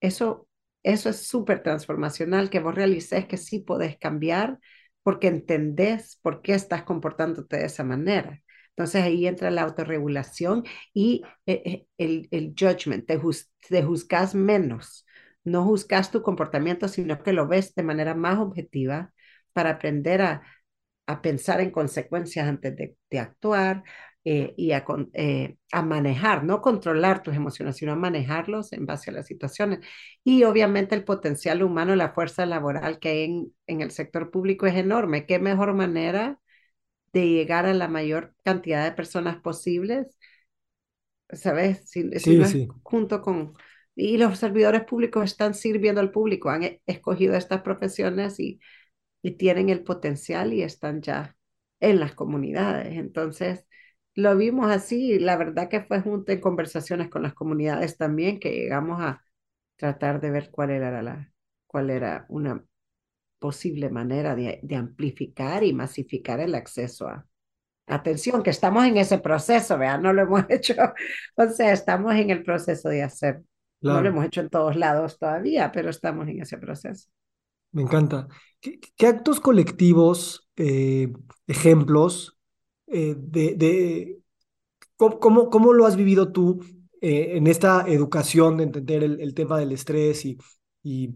eso, 0.00 0.48
eso 0.84 1.10
es 1.10 1.26
súper 1.26 1.62
transformacional, 1.62 2.50
que 2.50 2.60
vos 2.60 2.74
realices 2.74 3.26
que 3.26 3.38
sí 3.38 3.60
podés 3.60 3.98
cambiar 3.98 4.58
porque 5.02 5.28
entendés 5.28 6.18
por 6.22 6.42
qué 6.42 6.54
estás 6.54 6.84
comportándote 6.84 7.58
de 7.58 7.66
esa 7.66 7.84
manera. 7.84 8.42
Entonces 8.76 9.02
ahí 9.04 9.26
entra 9.26 9.50
la 9.50 9.62
autorregulación 9.62 10.64
y 10.92 11.22
eh, 11.46 11.62
eh, 11.64 11.86
el, 11.98 12.28
el 12.32 12.54
judgment, 12.58 13.06
te, 13.06 13.18
juz, 13.18 13.50
juzgas 13.70 14.34
menos, 14.34 15.06
no 15.44 15.64
juzgas 15.64 16.10
tu 16.10 16.22
comportamiento, 16.22 16.88
sino 16.88 17.22
que 17.22 17.32
lo 17.32 17.46
ves 17.46 17.74
de 17.74 17.82
manera 17.84 18.14
más 18.14 18.38
objetiva 18.38 19.12
para 19.52 19.70
aprender 19.70 20.22
a, 20.22 20.42
a 21.06 21.22
pensar 21.22 21.60
en 21.60 21.70
consecuencias 21.70 22.48
antes 22.48 22.76
de, 22.76 22.96
de 23.10 23.18
actuar 23.18 23.84
eh, 24.24 24.54
y 24.56 24.72
a, 24.72 24.84
eh, 25.12 25.56
a, 25.72 25.82
manejar, 25.82 26.44
no 26.44 26.62
controlar 26.62 27.22
tus 27.22 27.36
emociones, 27.36 27.76
sino 27.76 27.92
a 27.92 27.96
manejarlos 27.96 28.72
en 28.72 28.86
base 28.86 29.10
a 29.10 29.14
las 29.14 29.26
situaciones. 29.26 29.80
Y 30.24 30.44
obviamente 30.44 30.94
el 30.94 31.04
potencial 31.04 31.62
humano, 31.62 31.94
la 31.94 32.12
fuerza 32.14 32.46
laboral 32.46 32.98
que 32.98 33.08
hay 33.10 33.24
en, 33.24 33.54
en 33.66 33.80
el 33.82 33.90
sector 33.90 34.30
público 34.30 34.66
es 34.66 34.76
enorme. 34.76 35.26
¿Qué 35.26 35.38
mejor 35.38 35.74
manera 35.74 36.40
de 37.14 37.28
llegar 37.28 37.66
a 37.66 37.74
la 37.74 37.88
mayor 37.88 38.34
cantidad 38.44 38.84
de 38.84 38.92
personas 38.92 39.40
posibles, 39.40 40.18
¿sabes? 41.32 41.88
Si, 41.88 42.02
si 42.18 42.18
sí, 42.20 42.36
no 42.36 42.44
sí. 42.46 42.68
junto 42.82 43.22
con... 43.22 43.54
Y 43.96 44.18
los 44.18 44.38
servidores 44.38 44.84
públicos 44.84 45.24
están 45.24 45.54
sirviendo 45.54 46.00
al 46.00 46.10
público, 46.10 46.50
han 46.50 46.64
e, 46.64 46.82
escogido 46.86 47.36
estas 47.36 47.62
profesiones 47.62 48.40
y, 48.40 48.60
y 49.22 49.32
tienen 49.32 49.70
el 49.70 49.84
potencial 49.84 50.52
y 50.52 50.62
están 50.62 51.02
ya 51.02 51.36
en 51.80 52.00
las 52.00 52.14
comunidades. 52.14 52.94
Entonces, 52.96 53.66
lo 54.14 54.36
vimos 54.36 54.70
así, 54.70 55.18
la 55.18 55.36
verdad 55.36 55.68
que 55.68 55.82
fue 55.82 56.00
junto 56.00 56.32
en 56.32 56.40
conversaciones 56.40 57.08
con 57.10 57.22
las 57.22 57.34
comunidades 57.34 57.96
también 57.98 58.40
que 58.40 58.52
llegamos 58.52 59.00
a 59.00 59.24
tratar 59.76 60.20
de 60.20 60.30
ver 60.30 60.50
cuál 60.50 60.70
era 60.70 61.02
la, 61.02 61.32
cuál 61.66 61.90
era 61.90 62.26
una 62.28 62.64
posible 63.44 63.90
manera 63.90 64.34
de, 64.34 64.58
de, 64.62 64.74
amplificar 64.74 65.62
y 65.64 65.74
masificar 65.74 66.40
el 66.40 66.54
acceso 66.54 67.06
a 67.06 67.26
atención, 67.86 68.42
que 68.42 68.48
estamos 68.48 68.86
en 68.86 68.96
ese 68.96 69.18
proceso, 69.18 69.76
vean, 69.76 70.00
no 70.00 70.14
lo 70.14 70.22
hemos 70.22 70.44
hecho, 70.48 70.72
o 71.36 71.46
sea, 71.50 71.70
estamos 71.74 72.14
en 72.14 72.30
el 72.30 72.42
proceso 72.42 72.88
de 72.88 73.02
hacer, 73.02 73.42
claro. 73.82 73.98
no 73.98 74.02
lo 74.02 74.08
hemos 74.08 74.24
hecho 74.24 74.40
en 74.40 74.48
todos 74.48 74.76
lados 74.76 75.18
todavía, 75.18 75.70
pero 75.72 75.90
estamos 75.90 76.26
en 76.26 76.40
ese 76.40 76.56
proceso. 76.56 77.06
Me 77.72 77.82
encanta. 77.82 78.28
¿Qué, 78.60 78.80
qué 78.96 79.06
actos 79.08 79.40
colectivos, 79.40 80.48
eh, 80.56 81.12
ejemplos 81.46 82.38
eh, 82.86 83.14
de, 83.18 83.56
de 83.56 84.20
cómo, 84.96 85.50
cómo, 85.50 85.74
lo 85.74 85.84
has 85.84 85.96
vivido 85.96 86.32
tú 86.32 86.64
eh, 87.02 87.36
en 87.36 87.46
esta 87.46 87.84
educación 87.88 88.56
de 88.56 88.64
entender 88.64 89.04
el, 89.04 89.20
el 89.20 89.34
tema 89.34 89.58
del 89.58 89.72
estrés 89.72 90.24
y, 90.24 90.38
y 90.82 91.14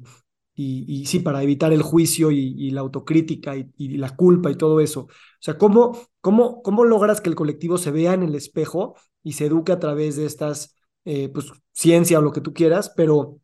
y, 0.60 1.06
sí, 1.06 1.20
para 1.20 1.40
evitar 1.40 1.72
el 1.72 1.82
juicio 1.82 2.32
y, 2.32 2.70
la 2.72 2.80
autocrítica 2.80 3.56
y, 3.56 3.96
la 3.96 4.16
culpa 4.16 4.50
y 4.50 4.56
todo 4.56 4.80
eso. 4.80 5.02
O 5.02 5.08
sea, 5.38 5.56
¿cómo, 5.56 5.96
cómo, 6.20 6.62
¿cómo 6.62 6.84
logras 6.84 7.20
que 7.20 7.28
el 7.28 7.36
colectivo 7.36 7.78
se 7.78 7.92
vea 7.92 8.14
en 8.14 8.24
el 8.24 8.34
espejo 8.34 8.96
y 9.22 9.34
se 9.34 9.46
eduque 9.46 9.70
a 9.70 9.78
través 9.78 10.16
de 10.16 10.26
estas, 10.26 10.76
eh, 11.04 11.28
pues, 11.28 11.46
ciencia 11.72 12.18
o 12.18 12.22
lo 12.22 12.32
que 12.32 12.40
tú 12.40 12.52
quieras, 12.52 12.92
pero, 12.96 13.40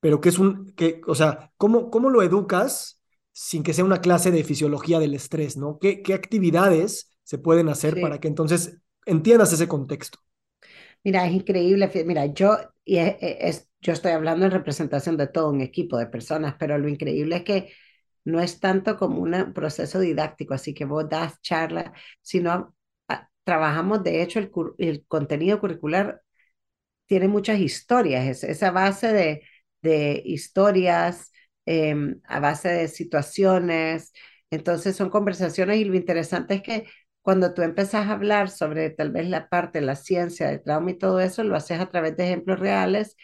pero 0.00 0.22
que 0.22 0.30
es 0.30 0.38
un, 0.38 0.72
que, 0.72 1.02
o 1.06 1.14
sea, 1.14 1.52
¿cómo, 1.58 1.90
cómo 1.90 2.08
lo 2.08 2.22
educas 2.22 3.02
sin 3.32 3.62
que 3.62 3.74
sea 3.74 3.84
una 3.84 4.00
clase 4.00 4.30
de 4.30 4.42
fisiología 4.42 4.98
del 4.98 5.14
estrés, 5.14 5.58
¿no? 5.58 5.78
¿Qué, 5.78 6.02
qué 6.02 6.14
actividades 6.14 7.10
se 7.24 7.36
pueden 7.36 7.68
hacer 7.68 8.00
para 8.00 8.20
que 8.20 8.28
entonces 8.28 8.78
entiendas 9.04 9.52
ese 9.52 9.68
contexto? 9.68 10.18
Mira, 11.04 11.26
es 11.26 11.34
increíble. 11.34 11.90
Mira, 12.06 12.24
yo, 12.26 12.56
y 12.86 12.96
es, 12.96 13.67
yo 13.80 13.92
estoy 13.92 14.12
hablando 14.12 14.46
en 14.46 14.52
representación 14.52 15.16
de 15.16 15.28
todo 15.28 15.50
un 15.50 15.60
equipo 15.60 15.98
de 15.98 16.06
personas, 16.06 16.56
pero 16.58 16.78
lo 16.78 16.88
increíble 16.88 17.36
es 17.36 17.44
que 17.44 17.72
no 18.24 18.40
es 18.40 18.60
tanto 18.60 18.96
como 18.96 19.20
un 19.20 19.52
proceso 19.54 20.00
didáctico, 20.00 20.54
así 20.54 20.74
que 20.74 20.84
vos 20.84 21.08
das 21.08 21.40
charla, 21.42 21.92
sino 22.20 22.74
ah, 23.08 23.28
trabajamos, 23.44 24.02
de 24.04 24.22
hecho, 24.22 24.38
el, 24.40 24.50
el, 24.78 25.06
contenido 25.06 25.60
curricular 25.60 26.22
tiene 27.06 27.28
muchas 27.28 27.60
historias, 27.60 28.26
es, 28.26 28.44
esa 28.44 28.70
base 28.70 29.12
de, 29.12 29.42
de 29.82 30.22
historias, 30.24 31.32
em, 31.66 32.20
a 32.24 32.40
base 32.40 32.68
de 32.68 32.88
situaciones, 32.88 34.12
entonces 34.50 34.96
son 34.96 35.10
conversaciones 35.10 35.78
y 35.78 35.84
lo 35.84 35.96
interesante 35.96 36.54
es 36.54 36.62
que 36.62 36.86
cuando 37.22 37.54
tú 37.54 37.62
empezás 37.62 38.06
a 38.06 38.12
hablar 38.12 38.50
sobre 38.50 38.90
tal 38.90 39.10
vez 39.12 39.28
la 39.28 39.48
parte 39.48 39.80
de 39.80 39.86
la 39.86 39.96
ciencia, 39.96 40.48
del 40.48 40.62
trauma 40.62 40.90
y 40.92 40.98
todo 40.98 41.20
eso, 41.20 41.44
lo 41.44 41.56
haces 41.56 41.80
a 41.80 41.88
través 41.90 42.16
de 42.16 42.24
ejemplos 42.24 42.58
reales 42.58 43.16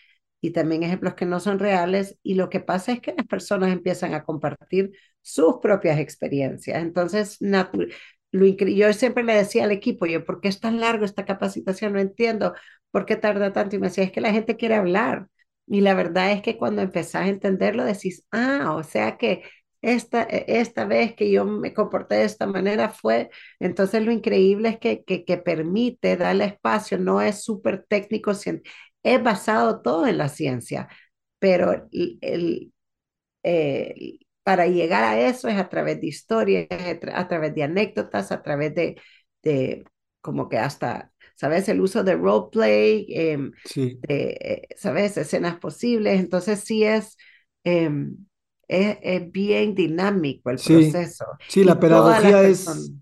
y 0.44 0.50
también 0.52 0.82
ejemplos 0.82 1.14
que 1.14 1.24
no 1.24 1.40
son 1.40 1.58
reales. 1.58 2.18
Y 2.22 2.34
lo 2.34 2.50
que 2.50 2.60
pasa 2.60 2.92
es 2.92 3.00
que 3.00 3.14
las 3.16 3.26
personas 3.26 3.72
empiezan 3.72 4.12
a 4.12 4.24
compartir 4.24 4.92
sus 5.22 5.54
propias 5.62 5.98
experiencias. 5.98 6.82
Entonces, 6.82 7.38
lo 7.40 8.46
yo 8.46 8.92
siempre 8.92 9.22
le 9.24 9.34
decía 9.34 9.64
al 9.64 9.70
equipo, 9.72 10.04
yo, 10.06 10.24
¿por 10.26 10.40
qué 10.42 10.48
es 10.48 10.60
tan 10.60 10.80
largo 10.80 11.06
esta 11.06 11.24
capacitación? 11.24 11.94
No 11.94 12.00
entiendo 12.00 12.52
por 12.90 13.06
qué 13.06 13.16
tarda 13.16 13.54
tanto. 13.54 13.76
Y 13.76 13.78
me 13.78 13.86
decía, 13.88 14.04
es 14.04 14.12
que 14.12 14.20
la 14.20 14.32
gente 14.32 14.56
quiere 14.56 14.74
hablar. 14.74 15.28
Y 15.66 15.80
la 15.80 15.94
verdad 15.94 16.32
es 16.32 16.42
que 16.42 16.58
cuando 16.58 16.82
empezás 16.82 17.22
a 17.22 17.28
entenderlo, 17.28 17.84
decís, 17.84 18.26
ah, 18.30 18.74
o 18.76 18.82
sea 18.82 19.16
que 19.16 19.44
esta, 19.80 20.24
e, 20.24 20.44
esta 20.60 20.84
vez 20.84 21.14
que 21.14 21.30
yo 21.30 21.46
me 21.46 21.72
comporté 21.72 22.16
de 22.16 22.24
esta 22.24 22.46
manera 22.46 22.90
fue, 22.90 23.30
entonces 23.60 24.04
lo 24.04 24.12
increíble 24.12 24.68
es 24.70 24.78
que, 24.78 25.04
que, 25.04 25.24
que 25.24 25.38
permite 25.38 26.16
darle 26.18 26.44
espacio, 26.44 26.98
no 26.98 27.22
es 27.22 27.42
súper 27.44 27.86
técnico, 27.88 28.34
es 29.04 29.22
basado 29.22 29.82
todo 29.82 30.06
en 30.08 30.18
la 30.18 30.28
ciencia, 30.28 30.88
pero 31.38 31.88
el, 31.92 32.72
para 34.42 34.66
llegar 34.66 35.04
a 35.04 35.20
eso 35.20 35.48
es 35.48 35.56
a 35.56 35.68
través 35.68 36.00
de 36.00 36.08
historias, 36.08 36.68
a 37.12 37.28
través 37.28 37.54
de 37.54 37.62
anécdotas, 37.62 38.32
a 38.32 38.42
través 38.42 38.74
de, 38.74 39.00
de 39.42 39.84
como 40.20 40.48
que 40.48 40.58
hasta, 40.58 41.12
¿sabes? 41.34 41.68
El 41.68 41.80
uso 41.80 42.04
de 42.04 42.14
roleplay, 42.14 43.06
em, 43.08 43.52
sí. 43.64 43.98
de, 44.02 44.38
eh, 44.40 44.68
¿sabes? 44.76 45.16
Escenas 45.16 45.58
posibles. 45.58 46.20
Entonces 46.20 46.60
sí 46.60 46.84
es, 46.84 47.16
em, 47.64 48.16
es, 48.68 49.30
bien 49.32 49.74
dinámico 49.74 50.50
el 50.50 50.56
proceso. 50.56 51.26
Sí, 51.48 51.64
la 51.64 51.78
pedagogía 51.78 52.42
es, 52.42 52.92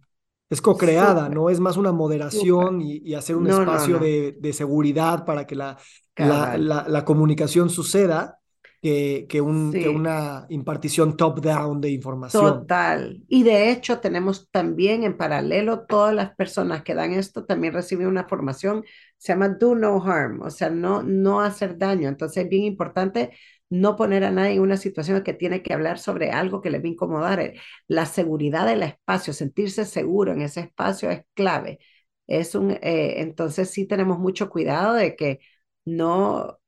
es 0.52 0.60
co-creada, 0.60 1.30
¿no? 1.30 1.48
Es 1.48 1.60
más 1.60 1.78
una 1.78 1.92
moderación 1.92 2.82
y, 2.82 3.14
hacer 3.14 3.36
un 3.36 3.46
espacio 3.46 3.98
De, 3.98 4.36
de, 4.38 4.52
seguridad 4.52 5.24
para 5.24 5.46
que 5.46 5.56
la, 5.56 5.78
la, 6.14 6.58
la, 6.86 7.04
comunicación 7.06 7.70
suceda 7.70 8.38
que, 8.82 9.24
que, 9.30 9.40
un, 9.40 9.72
que 9.72 9.88
una 9.88 10.44
impartición 10.50 11.16
top-down 11.16 11.80
de 11.80 11.92
información. 11.92 12.44
Total. 12.44 13.22
Y 13.28 13.44
de 13.44 13.70
hecho 13.70 14.00
tenemos 14.00 14.50
también 14.50 15.04
en 15.04 15.16
paralelo 15.16 15.86
todas 15.86 16.14
las 16.14 16.34
personas 16.34 16.82
que 16.82 16.94
dan 16.94 17.12
esto 17.12 17.46
también 17.46 17.72
reciben 17.72 18.06
una 18.06 18.28
formación, 18.28 18.84
se 19.16 19.32
llama 19.32 19.48
Do 19.48 19.74
No 19.74 20.04
Harm, 20.04 20.42
o 20.42 20.50
sea, 20.50 20.68
no, 20.68 21.02
no 21.02 21.40
hacer 21.40 21.78
daño. 21.78 22.10
Entonces 22.10 22.44
es 22.44 22.50
bien 22.50 22.64
importante 22.64 23.30
no 23.72 23.96
poner 23.96 24.22
a 24.24 24.30
nadie 24.30 24.54
en 24.56 24.60
una 24.60 24.76
situación 24.76 25.22
que 25.22 25.32
tiene 25.32 25.62
que 25.62 25.72
hablar 25.72 25.98
sobre 25.98 26.30
algo 26.30 26.60
que 26.60 26.68
le 26.70 26.78
va 26.78 26.84
a 26.84 26.88
incomodar. 26.88 27.40
Eh, 27.40 27.54
la 27.88 28.04
seguridad 28.04 28.66
del 28.66 28.82
espacio, 28.82 29.32
sentirse 29.32 29.86
seguro 29.86 30.32
en 30.32 30.42
ese 30.42 30.60
espacio 30.60 31.10
es 31.10 31.24
clave. 31.34 31.78
Es 32.26 32.54
un, 32.54 32.72
eh, 32.72 33.20
entonces 33.22 33.70
sí 33.70 33.86
tenemos 33.86 34.18
mucho 34.18 34.50
cuidado 34.50 34.92
de 34.94 35.16
que 35.16 35.40
no, 35.86 36.58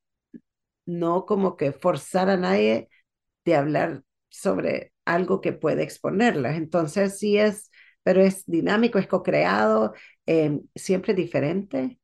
no 0.87 1.27
como 1.27 1.57
que 1.57 1.73
forzar 1.73 2.31
a 2.31 2.37
nadie 2.39 2.89
de 3.45 3.57
hablar 3.57 4.03
sobre 4.31 4.93
algo 5.05 5.41
que 5.43 5.53
puede 5.53 5.83
exponerlas. 5.83 6.57
Entonces 6.57 7.19
sí 7.19 7.39
es, 7.39 7.71
pero 8.03 8.23
es 8.23 8.45
dinámico, 8.47 8.99
es 8.99 9.07
co-creado, 9.09 9.95
em, 10.27 10.63
siempre 10.75 11.15
diferente 11.15 12.01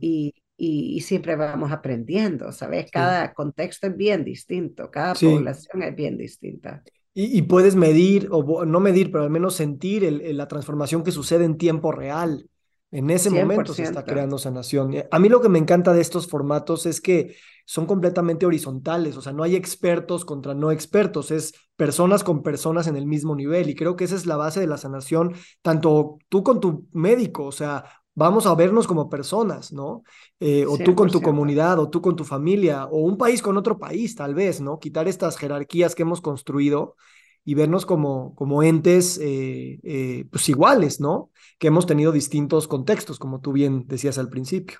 y, 0.00 0.34
y, 0.64 1.00
siempre 1.00 1.36
vamos 1.36 1.72
aprendiendo, 1.72 2.52
¿sabes? 2.52 2.90
Cada 2.90 3.32
contexto 3.34 3.86
es 3.86 3.96
bien 3.96 4.24
distinto, 4.24 4.90
cada 4.90 5.14
población 5.14 5.82
es 5.82 5.94
bien 5.94 6.16
distinta. 6.16 6.82
Y, 7.12 7.42
puedes 7.42 7.76
medir, 7.76 8.28
o 8.32 8.64
no 8.64 8.80
medir, 8.80 9.12
pero 9.12 9.24
al 9.24 9.30
menos 9.30 9.54
sentir 9.54 10.02
la 10.34 10.48
transformación 10.48 11.04
que 11.04 11.12
sucede 11.12 11.44
en 11.44 11.56
tiempo 11.56 11.92
real. 11.92 12.48
En 12.90 13.10
ese 13.10 13.30
momento 13.30 13.74
se 13.74 13.82
está 13.82 14.04
creando 14.04 14.38
sanación. 14.38 14.94
A 15.10 15.18
mí 15.18 15.28
lo 15.28 15.40
que 15.40 15.48
me 15.48 15.58
encanta 15.58 15.92
de 15.92 16.00
estos 16.00 16.28
formatos 16.28 16.86
es 16.86 17.00
que 17.00 17.36
son 17.66 17.86
completamente 17.86 18.46
horizontales, 18.46 19.16
o 19.16 19.22
sea, 19.22 19.32
no 19.32 19.42
hay 19.42 19.56
expertos 19.56 20.24
contra 20.24 20.54
no 20.54 20.70
expertos, 20.70 21.30
es 21.30 21.54
personas 21.76 22.22
con 22.22 22.42
personas 22.42 22.86
en 22.86 22.96
el 22.96 23.06
mismo 23.06 23.34
nivel 23.34 23.70
y 23.70 23.74
creo 23.74 23.96
que 23.96 24.04
esa 24.04 24.16
es 24.16 24.26
la 24.26 24.36
base 24.36 24.60
de 24.60 24.66
la 24.66 24.76
sanación, 24.76 25.34
tanto 25.62 26.18
tú 26.28 26.42
con 26.42 26.60
tu 26.60 26.86
médico, 26.92 27.46
o 27.46 27.52
sea, 27.52 27.84
vamos 28.14 28.46
a 28.46 28.54
vernos 28.54 28.86
como 28.86 29.08
personas, 29.08 29.72
¿no? 29.72 30.02
Eh, 30.40 30.66
o 30.66 30.78
tú 30.78 30.94
con 30.94 31.10
tu 31.10 31.20
comunidad, 31.20 31.78
o 31.78 31.90
tú 31.90 32.00
con 32.00 32.16
tu 32.16 32.24
familia, 32.24 32.86
o 32.86 32.98
un 32.98 33.18
país 33.18 33.42
con 33.42 33.56
otro 33.56 33.78
país, 33.78 34.14
tal 34.14 34.34
vez, 34.34 34.60
¿no? 34.60 34.78
Quitar 34.78 35.08
estas 35.08 35.36
jerarquías 35.36 35.94
que 35.94 36.02
hemos 36.02 36.20
construido 36.20 36.96
y 37.44 37.54
vernos 37.54 37.84
como, 37.84 38.34
como 38.34 38.62
entes 38.62 39.18
eh, 39.18 39.80
eh, 39.82 40.24
pues 40.30 40.48
iguales, 40.48 41.00
¿no? 41.00 41.30
Que 41.58 41.68
hemos 41.68 41.86
tenido 41.86 42.12
distintos 42.12 42.68
contextos, 42.68 43.18
como 43.18 43.40
tú 43.40 43.52
bien 43.52 43.84
decías 43.86 44.18
al 44.18 44.28
principio. 44.28 44.78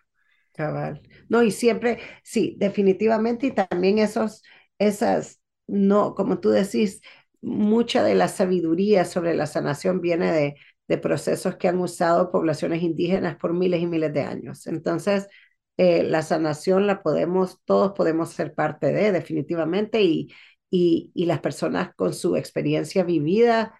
Cabal. 0.53 1.03
No, 1.29 1.43
y 1.43 1.51
siempre, 1.51 1.99
sí, 2.23 2.57
definitivamente, 2.59 3.49
y 3.49 3.51
también 3.51 3.99
esos, 3.99 4.43
esas, 4.79 5.41
no, 5.67 6.15
como 6.15 6.39
tú 6.39 6.51
decís, 6.51 7.01
mucha 7.43 8.03
de 8.05 8.15
la 8.15 8.29
sabiduría 8.29 9.05
sobre 9.05 9.35
la 9.35 9.47
sanación 9.47 10.01
viene 10.01 10.33
de, 10.33 10.55
de 10.89 10.99
procesos 10.99 11.57
que 11.57 11.69
han 11.69 11.79
usado 11.81 12.31
poblaciones 12.31 12.83
indígenas 12.83 13.37
por 13.37 13.55
miles 13.55 13.81
y 13.81 13.87
miles 13.87 14.13
de 14.13 14.23
años. 14.23 14.67
Entonces, 14.67 15.29
eh, 15.77 16.03
la 16.05 16.23
sanación 16.23 16.87
la 16.87 17.03
podemos, 17.03 17.61
todos 17.65 17.93
podemos 17.93 18.31
ser 18.31 18.55
parte 18.55 18.93
de, 18.93 19.13
definitivamente, 19.13 20.03
y, 20.03 20.33
y, 20.71 21.11
y 21.15 21.27
las 21.27 21.41
personas 21.41 21.95
con 21.97 22.15
su 22.15 22.37
experiencia 22.37 23.05
vivida, 23.05 23.75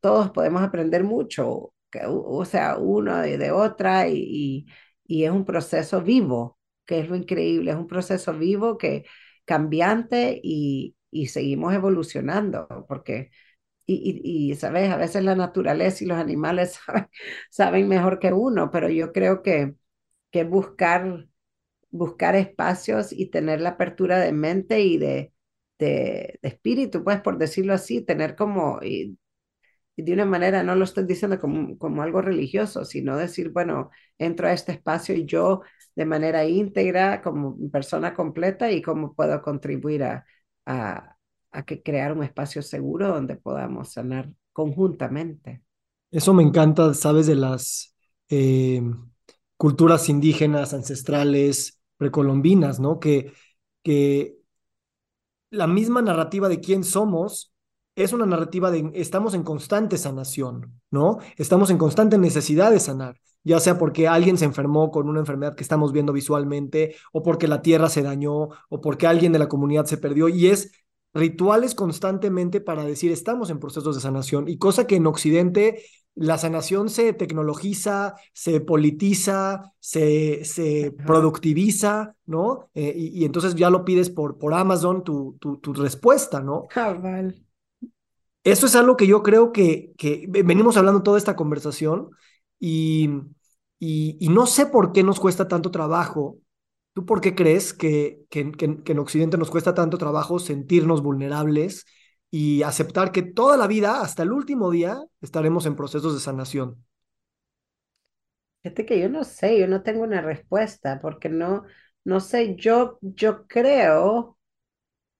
todos 0.00 0.30
podemos 0.30 0.62
aprender 0.62 1.04
mucho, 1.04 1.72
o 2.06 2.44
sea, 2.44 2.76
uno 2.78 3.18
de, 3.18 3.38
de 3.38 3.50
otra, 3.52 4.08
y, 4.08 4.66
y, 5.06 5.24
es 5.24 5.30
un 5.30 5.44
proceso 5.44 6.02
vivo, 6.02 6.58
que 6.84 7.00
es 7.00 7.08
lo 7.08 7.16
increíble, 7.16 7.70
es 7.70 7.76
un 7.76 7.86
proceso 7.86 8.34
vivo 8.34 8.78
que 8.78 9.04
cambiante 9.44 10.40
y, 10.42 10.96
y 11.10 11.28
seguimos 11.28 11.74
evolucionando, 11.74 12.66
porque 12.88 13.30
y, 13.90 14.50
y, 14.52 14.54
sabes, 14.56 14.90
a 14.90 14.96
veces 14.98 15.24
la 15.24 15.34
naturaleza 15.34 16.04
y 16.04 16.06
los 16.08 16.18
animales 16.18 16.78
saben, 17.50 17.88
mejor 17.88 18.18
que 18.18 18.32
uno, 18.32 18.70
pero 18.70 18.90
yo 18.90 19.12
creo 19.12 19.42
que, 19.42 19.74
que 20.30 20.44
buscar, 20.44 21.28
buscar 21.90 22.36
espacios 22.36 23.12
y 23.12 23.30
tener 23.30 23.60
la 23.62 23.70
apertura 23.70 24.18
de 24.20 24.32
mente 24.32 24.80
y 24.82 24.98
de, 24.98 25.32
de, 25.78 26.38
espíritu, 26.42 27.04
pues 27.04 27.20
por 27.22 27.38
decirlo 27.38 27.74
así, 27.74 28.02
tener 28.02 28.36
como, 28.36 28.80
y, 28.82 29.18
de 29.96 30.12
una 30.14 30.24
manera, 30.26 30.62
no 30.62 30.74
lo 30.76 30.84
estoy 30.84 31.04
diciendo 31.06 31.40
como, 31.40 31.78
como 31.78 32.02
algo 32.02 32.22
religioso, 32.22 32.84
sino 32.84 33.16
decir, 33.16 33.50
bueno, 33.50 33.90
entro 34.18 34.48
a 34.48 34.52
este 34.52 34.72
espacio 34.72 35.14
y 35.14 35.26
yo 35.26 35.62
de 35.96 36.06
manera 36.06 36.44
íntegra, 36.46 37.22
como 37.22 37.56
persona 37.70 38.14
completa 38.14 38.70
y 38.70 38.82
cómo 38.82 39.14
puedo 39.14 39.42
contribuir 39.42 40.04
a 40.04 41.17
a 41.50 41.64
que 41.64 41.82
crear 41.82 42.12
un 42.12 42.22
espacio 42.22 42.62
seguro 42.62 43.08
donde 43.08 43.36
podamos 43.36 43.92
sanar 43.92 44.30
conjuntamente. 44.52 45.62
Eso 46.10 46.34
me 46.34 46.42
encanta, 46.42 46.94
sabes, 46.94 47.26
de 47.26 47.34
las 47.34 47.94
eh, 48.28 48.82
culturas 49.56 50.08
indígenas, 50.08 50.74
ancestrales, 50.74 51.80
precolombinas, 51.96 52.80
¿no? 52.80 52.98
Que, 52.98 53.32
que 53.82 54.38
la 55.50 55.66
misma 55.66 56.02
narrativa 56.02 56.48
de 56.48 56.60
quién 56.60 56.84
somos 56.84 57.52
es 57.96 58.12
una 58.12 58.26
narrativa 58.26 58.70
de 58.70 58.90
estamos 58.94 59.34
en 59.34 59.42
constante 59.42 59.98
sanación, 59.98 60.80
¿no? 60.90 61.18
Estamos 61.36 61.70
en 61.70 61.78
constante 61.78 62.16
necesidad 62.16 62.70
de 62.70 62.78
sanar, 62.78 63.20
ya 63.42 63.58
sea 63.58 63.76
porque 63.76 64.06
alguien 64.06 64.38
se 64.38 64.44
enfermó 64.44 64.90
con 64.90 65.08
una 65.08 65.20
enfermedad 65.20 65.56
que 65.56 65.64
estamos 65.64 65.92
viendo 65.92 66.12
visualmente, 66.12 66.94
o 67.12 67.22
porque 67.22 67.48
la 67.48 67.60
tierra 67.60 67.88
se 67.88 68.02
dañó, 68.02 68.50
o 68.68 68.80
porque 68.80 69.06
alguien 69.08 69.32
de 69.32 69.40
la 69.40 69.48
comunidad 69.48 69.86
se 69.86 69.98
perdió, 69.98 70.28
y 70.28 70.46
es 70.46 70.70
rituales 71.14 71.74
constantemente 71.74 72.60
para 72.60 72.84
decir 72.84 73.12
estamos 73.12 73.50
en 73.50 73.58
procesos 73.58 73.94
de 73.96 74.02
sanación 74.02 74.48
y 74.48 74.58
cosa 74.58 74.86
que 74.86 74.96
en 74.96 75.06
Occidente 75.06 75.82
la 76.14 76.36
sanación 76.36 76.88
se 76.88 77.12
tecnologiza, 77.12 78.16
se 78.32 78.60
politiza, 78.60 79.72
se, 79.78 80.44
se 80.44 80.92
productiviza, 81.06 82.16
¿no? 82.26 82.70
Eh, 82.74 82.92
y, 82.96 83.20
y, 83.20 83.24
entonces 83.24 83.54
ya 83.54 83.70
lo 83.70 83.84
pides 83.84 84.10
por, 84.10 84.36
por 84.36 84.52
Amazon 84.52 85.04
tu, 85.04 85.36
tu, 85.40 85.58
tu 85.58 85.72
respuesta, 85.74 86.40
¿no? 86.40 86.66
Eso 88.42 88.66
es 88.66 88.74
algo 88.74 88.96
que 88.96 89.06
yo 89.06 89.22
creo 89.22 89.52
que, 89.52 89.92
que 89.96 90.26
venimos 90.28 90.76
hablando 90.76 91.02
toda 91.02 91.18
esta 91.18 91.36
conversación 91.36 92.10
y, 92.58 93.10
y, 93.78 94.16
y, 94.18 94.28
no 94.30 94.46
sé 94.46 94.66
por 94.66 94.92
qué 94.92 95.02
nos 95.02 95.20
cuesta 95.20 95.46
tanto 95.46 95.70
trabajo. 95.70 96.38
¿Tú 96.98 97.06
por 97.06 97.20
qué 97.20 97.36
crees 97.36 97.72
que, 97.72 98.26
en 98.32 98.98
Occidente 98.98 99.38
nos 99.38 99.52
cuesta 99.52 99.72
tanto 99.72 99.98
trabajo 99.98 100.40
sentirnos 100.40 101.00
vulnerables? 101.00 101.86
y 102.28 102.64
aceptar 102.64 103.12
que 103.12 103.22
toda 103.22 103.56
la 103.56 103.68
vida, 103.68 104.00
hasta 104.00 104.24
el 104.24 104.32
último 104.32 104.72
día, 104.72 104.98
estaremos 105.20 105.64
en 105.64 105.76
procesos 105.76 106.12
de 106.12 106.18
sanación? 106.18 106.84
Fíjate 108.64 108.84
que 108.84 108.98
yo 108.98 109.08
no 109.08 109.22
sé, 109.22 109.60
yo 109.60 109.68
no 109.68 109.84
tengo 109.84 110.02
una 110.02 110.22
respuesta, 110.22 110.98
porque 111.00 111.28
no, 111.28 111.62
no 112.02 112.18
sé, 112.18 112.56
yo, 112.56 112.98
yo 113.00 113.46
creo 113.46 114.36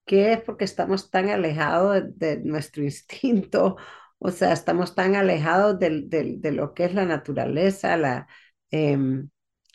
que 0.05 0.33
es 0.33 0.41
porque 0.41 0.65
estamos 0.65 1.11
tan 1.11 1.29
alejados 1.29 2.03
de, 2.19 2.41
nuestro 2.41 2.83
instinto, 2.83 3.77
o 4.19 4.33
sea, 4.33 4.53
estamos 4.53 4.97
tan 4.97 5.15
alejados 5.15 5.79
de, 5.79 6.07
de, 6.09 6.51
lo 6.51 6.75
que 6.75 6.87
es 6.87 6.93
la 6.93 7.05
naturaleza, 7.05 7.97
la, 7.97 8.27
eh, 8.73 8.99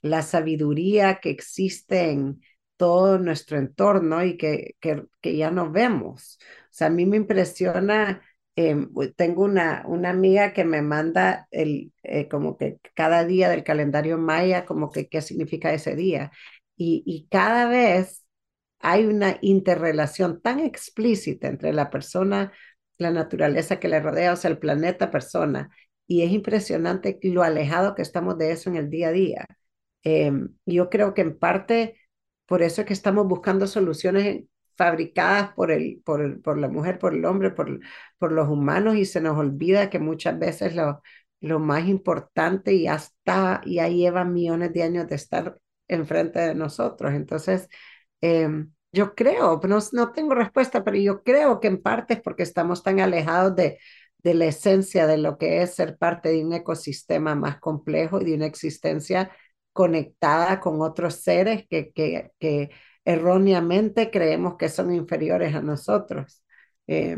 la 0.03 0.23
sabiduría 0.23 1.21
que 1.21 1.31
existe 1.31 2.11
en 2.11 2.43
todo 2.77 3.19
nuestro 3.19 3.57
entorno 3.57 4.23
y 4.25 4.37
que, 4.37 4.75
que, 4.81 5.05
que 5.21 5.37
ya 5.37 5.51
no 5.51 5.71
vemos. 5.71 6.39
O 6.65 6.67
sea, 6.71 6.87
a 6.87 6.91
mí 6.91 7.05
me 7.07 7.17
impresiona, 7.17 8.21
eh, 8.57 8.75
tengo 9.15 9.43
una, 9.43 9.83
una 9.87 10.11
amiga 10.11 10.53
que 10.53 10.65
me 10.65 10.81
manda 10.83 11.47
el, 11.51 11.93
eh, 12.03 12.27
como 12.29 12.57
que 12.57 12.79
cada 12.95 13.25
día 13.25 13.49
del 13.49 13.63
calendario 13.63 14.19
maya, 14.19 14.65
como 14.65 14.91
que 14.91 15.07
qué 15.09 15.21
significa 15.21 15.73
ese 15.73 15.95
día. 15.95 16.31
Y, 16.77 17.03
y 17.07 17.27
cada 17.29 17.67
vez 17.69 18.25
hay 18.79 19.05
una 19.05 19.37
interrelación 19.41 20.41
tan 20.41 20.59
explícita 20.59 21.47
entre 21.47 21.73
la 21.73 21.89
persona, 21.89 22.51
la 22.97 23.11
naturaleza 23.11 23.79
que 23.79 23.87
le 23.89 23.99
rodea, 24.01 24.33
o 24.33 24.35
sea, 24.35 24.51
el 24.51 24.59
planeta 24.59 25.11
persona. 25.11 25.69
Y 26.07 26.23
es 26.23 26.31
impresionante 26.31 27.19
lo 27.23 27.43
alejado 27.43 27.95
que 27.95 28.01
estamos 28.01 28.37
de 28.37 28.51
eso 28.51 28.69
en 28.69 28.75
el 28.77 28.89
día 28.89 29.09
a 29.09 29.11
día. 29.11 29.47
Eh, 30.03 30.31
yo 30.65 30.89
creo 30.89 31.13
que 31.13 31.21
en 31.21 31.37
parte 31.39 31.97
por 32.45 32.61
eso 32.61 32.81
es 32.81 32.87
que 32.87 32.93
estamos 32.93 33.27
buscando 33.27 33.67
soluciones 33.67 34.43
fabricadas 34.75 35.53
por, 35.53 35.71
el, 35.71 36.01
por, 36.05 36.21
el, 36.21 36.39
por 36.41 36.57
la 36.57 36.67
mujer, 36.67 36.99
por 36.99 37.13
el 37.13 37.25
hombre, 37.25 37.51
por, 37.51 37.79
por 38.17 38.31
los 38.31 38.49
humanos 38.49 38.95
y 38.95 39.05
se 39.05 39.21
nos 39.21 39.37
olvida 39.37 39.89
que 39.89 39.99
muchas 39.99 40.37
veces 40.39 40.75
lo, 40.75 41.01
lo 41.41 41.59
más 41.59 41.87
importante 41.87 42.79
ya 42.81 42.95
está, 42.95 43.61
ya 43.65 43.87
lleva 43.87 44.25
millones 44.25 44.73
de 44.73 44.83
años 44.83 45.07
de 45.07 45.15
estar 45.15 45.57
enfrente 45.87 46.39
de 46.39 46.55
nosotros. 46.55 47.13
Entonces, 47.13 47.69
eh, 48.21 48.49
yo 48.91 49.15
creo, 49.15 49.59
no, 49.67 49.79
no 49.91 50.11
tengo 50.11 50.35
respuesta, 50.35 50.83
pero 50.83 50.97
yo 50.97 51.23
creo 51.23 51.59
que 51.59 51.67
en 51.67 51.81
parte 51.81 52.15
es 52.15 52.21
porque 52.21 52.43
estamos 52.43 52.83
tan 52.83 52.99
alejados 52.99 53.55
de, 53.55 53.79
de 54.19 54.33
la 54.35 54.45
esencia 54.45 55.07
de 55.07 55.17
lo 55.17 55.37
que 55.37 55.61
es 55.61 55.75
ser 55.75 55.97
parte 55.97 56.29
de 56.29 56.45
un 56.45 56.53
ecosistema 56.53 57.35
más 57.35 57.59
complejo 57.59 58.21
y 58.21 58.25
de 58.25 58.35
una 58.35 58.45
existencia 58.45 59.31
conectada 59.73 60.59
con 60.59 60.81
otros 60.81 61.15
seres 61.15 61.65
que, 61.69 61.91
que, 61.91 62.31
que 62.39 62.71
erróneamente 63.05 64.11
creemos 64.11 64.55
que 64.57 64.69
son 64.69 64.93
inferiores 64.93 65.55
a 65.55 65.61
nosotros. 65.61 66.43
Eh, 66.87 67.17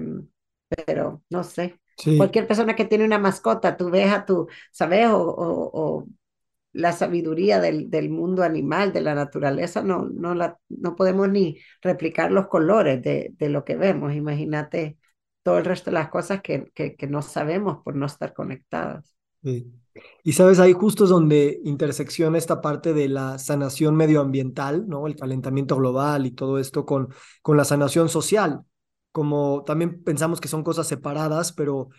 pero 0.85 1.23
no 1.29 1.43
sé. 1.43 1.79
Sí. 1.97 2.17
Cualquier 2.17 2.47
persona 2.47 2.75
que 2.75 2.85
tiene 2.85 3.05
una 3.05 3.19
mascota, 3.19 3.77
tú 3.77 3.89
ves 3.89 4.11
a 4.11 4.25
tu, 4.25 4.47
¿sabes? 4.71 5.07
O, 5.07 5.17
o, 5.21 5.69
o 5.73 6.07
la 6.73 6.91
sabiduría 6.91 7.61
del, 7.61 7.89
del, 7.89 8.09
mundo 8.09 8.43
animal, 8.43 8.91
de 8.91 9.01
la 9.01 9.15
naturaleza, 9.15 9.81
no, 9.81 10.09
no, 10.09 10.35
la, 10.35 10.59
no 10.67 10.95
podemos 10.95 11.29
ni 11.29 11.57
replicar 11.81 12.31
los 12.31 12.47
colores 12.47 13.01
de, 13.01 13.31
de 13.37 13.49
lo 13.49 13.63
que 13.63 13.77
vemos. 13.77 14.13
Imagínate 14.13 14.97
todo 15.41 15.57
el 15.57 15.65
resto 15.65 15.89
de 15.89 15.93
las 15.95 16.09
cosas 16.09 16.41
que, 16.41 16.69
que, 16.73 16.95
que 16.95 17.07
no 17.07 17.21
sabemos 17.21 17.81
por 17.83 17.95
no 17.95 18.05
estar 18.05 18.33
conectadas. 18.33 19.15
Sí. 19.41 19.71
Y 20.23 20.33
sabes, 20.33 20.59
ahí 20.59 20.73
justo 20.73 21.05
es 21.05 21.09
donde 21.09 21.61
intersecciona 21.63 22.37
esta 22.37 22.61
parte 22.61 22.93
de 22.93 23.07
la 23.07 23.39
sanación 23.39 23.95
medioambiental, 23.95 24.87
¿no? 24.87 25.07
El 25.07 25.15
calentamiento 25.15 25.77
global 25.77 26.25
y 26.25 26.31
todo 26.31 26.59
esto 26.59 26.85
con, 26.85 27.09
con 27.41 27.57
la 27.57 27.65
sanación 27.65 28.09
social. 28.09 28.61
Como 29.11 29.63
también 29.65 30.03
pensamos 30.03 30.41
que 30.41 30.47
son 30.49 30.63
cosas 30.63 30.87
separadas, 30.87 31.53
pero, 31.53 31.89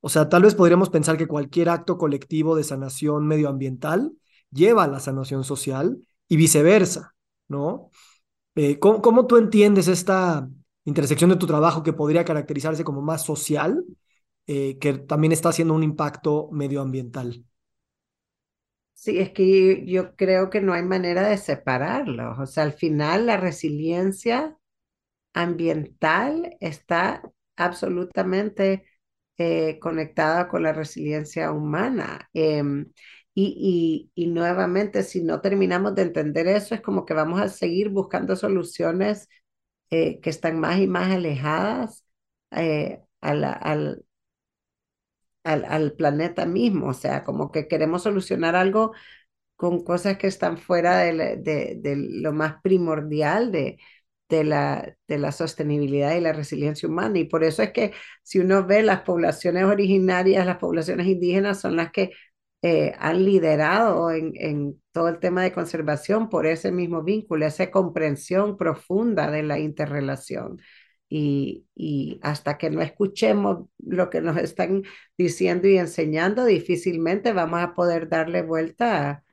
o 0.00 0.08
sea, 0.08 0.28
tal 0.28 0.42
vez 0.42 0.54
podríamos 0.54 0.88
pensar 0.90 1.18
que 1.18 1.26
cualquier 1.26 1.68
acto 1.68 1.98
colectivo 1.98 2.56
de 2.56 2.64
sanación 2.64 3.26
medioambiental 3.26 4.12
lleva 4.50 4.84
a 4.84 4.88
la 4.88 5.00
sanación 5.00 5.44
social 5.44 5.98
y 6.28 6.36
viceversa, 6.36 7.14
¿no? 7.48 7.90
Eh, 8.54 8.78
¿cómo, 8.78 9.02
¿Cómo 9.02 9.26
tú 9.26 9.36
entiendes 9.36 9.88
esta 9.88 10.48
intersección 10.84 11.30
de 11.30 11.36
tu 11.36 11.46
trabajo 11.46 11.82
que 11.82 11.92
podría 11.92 12.24
caracterizarse 12.24 12.84
como 12.84 13.02
más 13.02 13.24
social 13.24 13.84
eh, 14.46 14.78
que 14.78 14.94
también 14.94 15.32
está 15.32 15.50
haciendo 15.50 15.74
un 15.74 15.82
impacto 15.82 16.48
medioambiental. 16.52 17.44
Sí, 18.94 19.18
es 19.18 19.30
que 19.32 19.84
yo 19.86 20.14
creo 20.14 20.48
que 20.48 20.60
no 20.60 20.72
hay 20.74 20.82
manera 20.82 21.28
de 21.28 21.36
separarlos. 21.36 22.38
O 22.38 22.46
sea, 22.46 22.62
al 22.64 22.72
final 22.72 23.26
la 23.26 23.36
resiliencia 23.36 24.56
ambiental 25.34 26.56
está 26.60 27.22
absolutamente 27.56 28.84
eh, 29.38 29.78
conectada 29.80 30.48
con 30.48 30.62
la 30.62 30.72
resiliencia 30.72 31.52
humana. 31.52 32.30
Eh, 32.34 32.62
y, 33.34 34.10
y, 34.14 34.24
y, 34.24 34.28
nuevamente, 34.28 35.02
si 35.02 35.22
no 35.22 35.40
terminamos 35.40 35.94
de 35.94 36.02
entender 36.02 36.46
eso, 36.48 36.74
es 36.74 36.82
como 36.82 37.06
que 37.06 37.14
vamos 37.14 37.40
a 37.40 37.48
seguir 37.48 37.88
buscando 37.90 38.36
soluciones 38.36 39.28
eh, 39.90 40.20
que 40.20 40.30
están 40.30 40.60
más 40.60 40.78
y 40.80 40.86
más 40.88 41.10
alejadas 41.12 42.04
a 42.50 43.34
la, 43.34 43.52
al, 43.52 44.04
al, 45.44 45.64
al, 45.66 45.92
planeta 45.94 46.46
mismo, 46.46 46.88
o 46.88 46.94
sea, 46.94 47.24
como 47.24 47.50
que 47.52 47.68
queremos 47.68 48.02
solucionar 48.04 48.56
algo 48.56 48.92
con 49.56 49.84
cosas 49.84 50.18
que 50.18 50.26
están 50.28 50.58
fuera 50.58 50.98
de, 50.98 51.36
de, 51.38 51.76
de 51.80 51.96
lo 51.96 52.32
más 52.32 52.60
primordial 52.62 53.52
de, 53.52 53.78
de, 54.28 54.44
la, 54.44 54.96
de 55.08 55.18
la 55.18 55.32
sostenibilidad 55.32 56.16
y 56.16 56.20
la 56.20 56.32
resiliencia 56.32 56.88
humana. 56.88 57.18
Y 57.18 57.24
por 57.24 57.44
eso 57.44 57.62
es 57.62 57.72
que 57.72 57.92
si 58.22 58.38
uno 58.40 58.66
ve 58.66 58.82
las 58.82 59.02
poblaciones 59.02 59.64
originarias, 59.64 60.46
las 60.46 60.58
poblaciones 60.58 61.06
indígenas 61.06 61.60
son 61.60 61.76
las 61.76 61.92
que 61.92 62.12
eh, 62.62 62.94
han 62.98 63.24
liderado 63.24 64.10
en, 64.12 64.32
en, 64.36 64.80
todo 64.92 65.08
el 65.08 65.18
tema 65.18 65.42
de 65.42 65.52
conservación 65.52 66.28
por 66.28 66.46
ese 66.46 66.70
mismo 66.72 67.02
vínculo, 67.02 67.46
esa 67.46 67.70
comprensión 67.70 68.56
profunda 68.56 69.30
de 69.30 69.42
la 69.42 69.58
interrelación. 69.58 70.60
Y, 71.08 71.66
y, 71.74 72.18
hasta 72.22 72.56
que 72.58 72.70
no 72.70 72.80
escuchemos 72.82 73.68
lo 73.92 74.10
que 74.10 74.20
nos 74.20 74.38
están 74.38 74.82
diciendo 75.18 75.68
y 75.68 75.76
enseñando, 75.76 76.44
difícilmente 76.46 77.32
vamos 77.32 77.60
a 77.60 77.74
poder 77.74 78.08
darle 78.08 78.42
vuelta 78.42 79.10
a, 79.10 79.24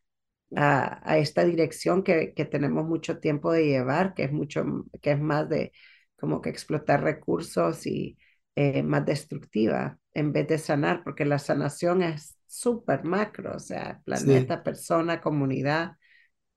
a, 0.56 1.12
a 1.12 1.18
esta 1.18 1.46
dirección 1.46 2.04
que, 2.04 2.34
que, 2.34 2.46
tenemos 2.46 2.86
mucho 2.86 3.20
tiempo 3.20 3.52
de 3.52 3.66
llevar, 3.66 4.14
que 4.14 4.26
es 4.26 4.32
mucho, 4.32 4.66
que 5.02 5.12
es 5.12 5.20
más 5.20 5.48
de 5.48 5.72
como 6.20 6.42
que 6.42 6.50
explotar 6.50 7.02
recursos 7.04 7.88
y 7.88 8.18
eh, 8.56 8.84
más 8.84 9.06
destructiva 9.06 9.98
en 10.14 10.34
vez 10.34 10.48
de 10.48 10.58
sanar, 10.58 11.04
porque 11.04 11.24
la 11.24 11.40
sanación 11.40 12.04
es 12.04 12.38
súper 12.46 13.06
macro, 13.06 13.54
o 13.56 13.60
sea, 13.60 14.02
planeta, 14.04 14.58
sí. 14.58 14.62
persona, 14.66 15.22
comunidad. 15.22 15.94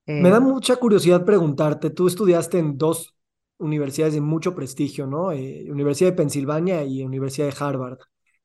Eh, 0.07 0.20
Me 0.20 0.30
da 0.30 0.40
mucha 0.40 0.74
curiosidad 0.74 1.24
preguntarte, 1.24 1.90
tú 1.90 2.09
estudiaste 2.09 2.59
en 2.59 2.76
dos 2.76 3.14
universidades 3.62 4.14
de 4.14 4.20
mucho 4.20 4.54
prestigio, 4.54 5.06
¿no? 5.06 5.32
Eh, 5.32 5.66
Universidad 5.70 6.10
de 6.10 6.16
Pensilvania 6.16 6.84
y 6.84 7.02
Universidad 7.02 7.46
de 7.46 7.56
Harvard. 7.58 7.98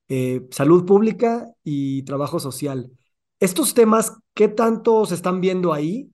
Eh, 0.07 0.47
salud 0.51 0.85
pública 0.85 1.51
y 1.63 2.03
trabajo 2.03 2.39
social. 2.39 2.91
Estos 3.39 3.73
temas, 3.73 4.13
¿qué 4.33 4.47
tanto 4.47 5.05
se 5.05 5.15
están 5.15 5.41
viendo 5.41 5.73
ahí? 5.73 6.09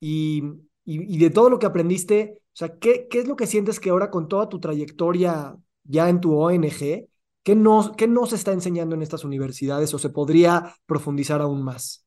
Y, 0.00 0.42
y, 0.84 1.14
y, 1.14 1.18
de 1.18 1.30
todo 1.30 1.50
lo 1.50 1.58
que 1.58 1.66
aprendiste, 1.66 2.38
o 2.38 2.56
sea, 2.56 2.78
¿qué, 2.78 3.06
¿qué 3.10 3.20
es 3.20 3.28
lo 3.28 3.36
que 3.36 3.46
sientes 3.46 3.80
que 3.80 3.90
ahora 3.90 4.10
con 4.10 4.28
toda 4.28 4.48
tu 4.48 4.60
trayectoria 4.60 5.56
ya 5.84 6.08
en 6.08 6.20
tu 6.20 6.34
ONG, 6.36 7.08
¿qué 7.42 7.54
no, 7.54 7.92
qué 7.96 8.08
no 8.08 8.26
se 8.26 8.36
está 8.36 8.52
enseñando 8.52 8.94
en 8.94 9.02
estas 9.02 9.24
universidades 9.24 9.92
o 9.94 9.98
se 9.98 10.10
podría 10.10 10.74
profundizar 10.86 11.40
aún 11.40 11.62
más? 11.62 12.06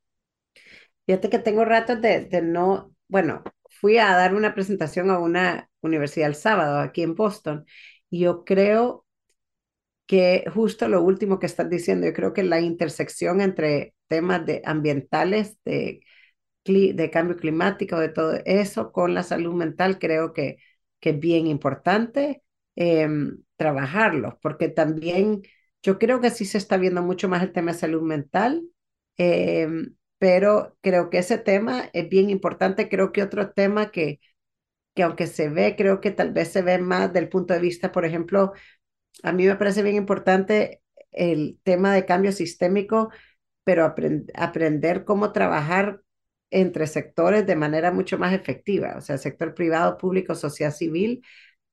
Fíjate 1.05 1.29
que 1.29 1.39
tengo 1.39 1.63
ratos 1.63 2.01
de, 2.01 2.25
de 2.25 2.41
no, 2.41 2.91
bueno, 3.07 3.43
fui 3.79 3.97
a 3.97 4.13
dar 4.15 4.35
una 4.35 4.53
presentación 4.53 5.09
a 5.11 5.19
una 5.19 5.66
universidad 5.81 6.27
el 6.29 6.35
sábado 6.35 6.79
aquí 6.79 7.03
en 7.03 7.15
Boston 7.15 7.65
y 8.09 8.21
yo 8.21 8.43
creo 8.45 9.05
que 10.05 10.45
justo 10.53 10.87
lo 10.87 11.01
último 11.01 11.39
que 11.39 11.45
estás 11.47 11.69
diciendo, 11.69 12.07
yo 12.07 12.13
creo 12.13 12.33
que 12.33 12.43
la 12.43 12.61
intersección 12.61 13.41
entre 13.41 13.93
temas 14.07 14.45
de 14.45 14.61
ambientales, 14.65 15.57
de, 15.65 16.01
de 16.65 17.11
cambio 17.11 17.37
climático, 17.37 17.99
de 17.99 18.09
todo 18.09 18.33
eso, 18.45 18.91
con 18.91 19.13
la 19.13 19.23
salud 19.23 19.53
mental, 19.55 19.99
creo 19.99 20.33
que, 20.33 20.57
que 20.99 21.11
es 21.11 21.19
bien 21.19 21.47
importante. 21.47 22.43
em, 22.75 23.43
trabajarlos, 23.57 24.35
porque 24.41 24.69
también 24.69 25.41
yo 25.83 25.99
creo 25.99 26.21
que 26.21 26.29
sí 26.31 26.45
se 26.45 26.57
está 26.59 26.77
viendo 26.77 27.01
mucho 27.03 27.27
más 27.29 27.41
el 27.43 27.51
tema 27.53 27.71
de 27.73 27.77
salud 27.79 28.01
mental, 28.03 28.63
em, 29.17 29.95
pero 30.19 30.77
creo 30.81 31.09
que 31.09 31.19
ese 31.19 31.37
tema 31.39 31.89
es 31.93 32.09
bien 32.09 32.29
importante. 32.29 32.89
Creo 32.89 33.11
que 33.11 33.23
otro 33.23 33.51
tema 33.51 33.91
que, 33.91 34.19
que 34.97 35.03
aunque 35.03 35.27
se 35.27 35.49
ve, 35.49 35.75
creo 35.77 36.01
que 36.01 36.11
tal 36.11 36.33
vez 36.33 36.49
se 36.51 36.63
ve 36.63 36.79
más 36.79 37.13
del 37.13 37.29
punto 37.29 37.53
de 37.53 37.61
vista, 37.61 37.93
por 37.93 38.03
ejemplo, 38.05 38.53
a 39.23 39.31
mí 39.33 39.45
me 39.45 39.55
parece 39.55 39.83
bien 39.83 39.95
importante 39.95 40.81
el 41.11 41.59
tema 41.63 41.93
de 41.93 42.05
cambio 42.05 42.31
sistémico, 42.33 43.11
pero 43.63 43.85
aprender 44.35 45.05
cómo 45.05 45.31
trabajar 45.33 46.01
entre 46.51 46.87
sectores 46.87 47.45
de 47.45 47.55
manera 47.55 47.91
mucho 47.91 48.17
más 48.17 48.33
efectiva, 48.33 48.95
o 48.97 49.01
sea, 49.01 49.17
sector 49.17 49.53
privado, 49.53 49.97
público, 49.97 50.35
sociedad 50.35 50.73
civil, 50.73 51.23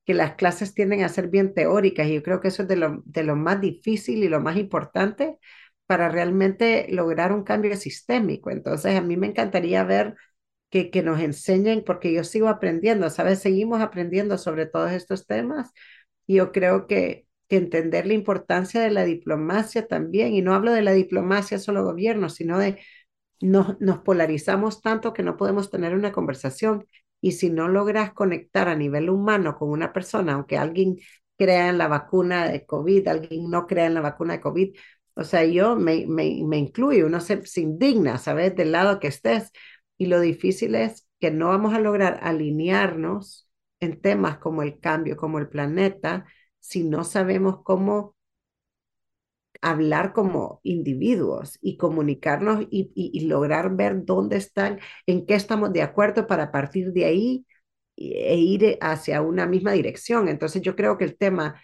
que 0.05 0.13
las 0.13 0.35
clases 0.35 0.73
tienden 0.75 1.03
a 1.03 1.09
ser 1.09 1.29
bien 1.29 1.53
teóricas 1.53 2.07
y 2.07 2.15
yo 2.15 2.23
creo 2.23 2.41
que 2.41 2.49
eso 2.49 2.63
es 2.63 2.67
de 2.69 2.77
lo, 2.77 3.03
de 3.05 3.23
lo 3.23 3.35
más 3.35 3.61
difícil 3.61 4.23
y 4.23 4.29
lo 4.29 4.41
más 4.41 4.57
importante 4.57 5.39
para 5.87 6.09
realmente 6.09 6.87
lograr 6.89 7.31
un 7.33 7.43
cambio 7.43 7.75
sistémico. 7.77 8.51
Entonces, 8.51 8.95
a 8.97 9.01
mí 9.01 9.17
me 9.17 9.27
encantaría 9.27 9.83
ver 9.83 10.15
que, 10.91 11.03
nos 11.03 11.19
enseñen, 11.21 11.83
porque 11.85 12.13
yo 12.13 12.23
sigo 12.23 12.47
aprendiendo, 12.49 13.09
¿sabes? 13.09 13.39
Seguimos 13.39 13.81
aprendiendo 13.81 14.37
sobre 14.37 14.65
todos 14.65 14.91
estos 14.91 15.25
temas 15.25 15.71
y 16.27 16.35
yo 16.35 16.51
creo 16.51 16.87
que, 16.87 17.25
que 17.47 17.57
entender 17.57 18.07
la 18.07 18.13
importancia 18.13 18.81
de 18.81 18.91
la 18.91 19.05
diplomacia 19.05 19.87
también, 19.87 20.33
y 20.33 20.41
no 20.41 20.53
hablo 20.53 20.73
de 20.73 20.81
la 20.81 20.93
diplomacia 20.93 21.59
solo 21.59 21.83
gobierno, 21.83 22.29
sino 22.29 22.59
de 22.59 22.79
nos, 23.41 23.79
nos 23.81 23.99
polarizamos 23.99 24.81
tanto 24.81 25.13
que 25.13 25.23
no 25.23 25.37
podemos 25.37 25.69
tener 25.69 25.93
una 25.95 26.11
conversación 26.11 26.85
y 27.21 27.33
si 27.33 27.49
no 27.49 27.67
logras 27.67 28.13
conectar 28.13 28.67
a 28.69 28.75
nivel 28.75 29.09
humano 29.09 29.57
con 29.57 29.69
una 29.69 29.93
persona, 29.93 30.33
aunque 30.33 30.57
alguien 30.57 30.97
crea 31.37 31.69
en 31.69 31.77
la 31.77 31.87
vacuna 31.87 32.47
de 32.47 32.65
COVID, 32.65 33.07
alguien 33.07 33.49
no 33.49 33.67
crea 33.67 33.87
en 33.87 33.93
la 33.95 34.01
vacuna 34.01 34.33
de 34.33 34.41
COVID, 34.41 34.75
o 35.15 35.23
sea, 35.23 35.45
yo 35.45 35.75
me, 35.75 36.05
me, 36.07 36.41
me 36.45 36.57
incluyo, 36.57 37.07
uno 37.07 37.21
se, 37.21 37.45
se 37.45 37.61
indigna, 37.61 38.17
¿sabes? 38.17 38.55
Del 38.55 38.73
lado 38.73 38.99
que 38.99 39.07
estés. 39.07 39.51
Y 39.97 40.07
lo 40.07 40.19
difícil 40.19 40.75
es 40.75 41.07
que 41.19 41.31
no 41.31 41.49
vamos 41.49 41.73
a 41.73 41.79
lograr 41.79 42.19
alinearnos 42.21 43.49
en 43.79 44.01
temas 44.01 44.37
como 44.39 44.63
el 44.63 44.79
cambio, 44.79 45.17
como 45.17 45.39
el 45.39 45.49
planeta, 45.49 46.25
si 46.59 46.83
no 46.83 47.03
sabemos 47.03 47.61
cómo 47.63 48.15
hablar 49.61 50.13
como 50.13 50.59
individuos 50.63 51.57
y 51.61 51.77
comunicarnos 51.77 52.67
y, 52.69 53.27
lograr 53.27 53.75
ver 53.75 54.05
dónde 54.05 54.37
están, 54.37 54.79
en 55.07 55.25
qué 55.25 55.35
estamos 55.35 55.73
de 55.73 55.81
acuerdo 55.81 56.27
para 56.27 56.51
partir 56.51 56.93
de 56.93 57.05
ahí 57.05 57.45
e 57.97 58.35
ir 58.37 58.77
hacia 58.81 59.21
una 59.21 59.47
misma 59.47 59.71
dirección. 59.73 60.27
Entonces 60.29 60.61
yo 60.61 60.75
creo 60.75 60.97
que 60.97 61.05
el 61.05 61.17
tema 61.17 61.61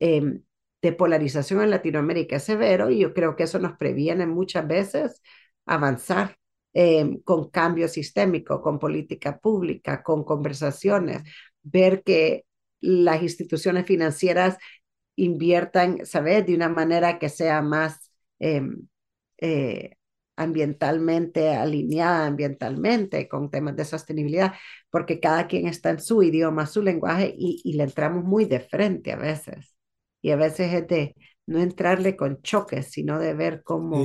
em, 0.00 0.42
de 0.82 0.92
polarización 0.92 1.62
en 1.62 1.70
Latinoamérica 1.70 2.36
es 2.36 2.44
severo 2.44 2.90
y 2.90 3.00
yo 3.00 3.14
creo 3.14 3.36
que 3.36 3.44
eso 3.44 3.58
nos 3.58 3.76
previene 3.76 4.26
muchas 4.26 4.66
veces 4.66 5.22
avanzar 5.66 6.36
em, 6.72 7.20
con 7.22 7.50
cambio 7.50 7.88
sistémico, 7.88 8.60
con 8.62 8.78
política 8.78 9.38
pública, 9.38 10.02
con 10.02 10.24
conversaciones, 10.24 11.22
ver 11.62 12.02
que 12.02 12.44
las 12.80 13.22
instituciones 13.22 13.86
financieras 13.86 14.58
inviertan, 15.16 16.04
¿sabes? 16.06 16.46
De 16.46 16.54
una 16.54 16.68
manera 16.68 17.18
que 17.18 17.28
sea 17.28 17.62
más 17.62 18.10
em, 18.38 18.88
eh, 19.38 19.96
ambientalmente 20.36 21.50
alineada, 21.54 22.26
ambientalmente, 22.26 23.28
con 23.28 23.50
temas 23.50 23.76
de 23.76 23.84
sostenibilidad, 23.84 24.54
porque 24.90 25.20
cada 25.20 25.46
quien 25.46 25.66
está 25.66 25.90
en 25.90 26.00
su 26.00 26.22
idioma, 26.22 26.66
su 26.66 26.82
lenguaje, 26.82 27.34
y, 27.36 27.72
le 27.74 27.84
entramos 27.84 28.24
muy 28.24 28.46
de 28.46 28.60
frente 28.60 29.12
a 29.12 29.16
veces. 29.16 29.74
Y 30.22 30.30
a 30.30 30.36
veces 30.36 30.72
es 30.72 30.86
de 30.88 31.14
no 31.46 31.60
entrarle 31.60 32.16
con 32.16 32.40
choques, 32.42 32.90
sino 32.90 33.18
de 33.18 33.34
ver 33.34 33.62
cómo, 33.62 34.04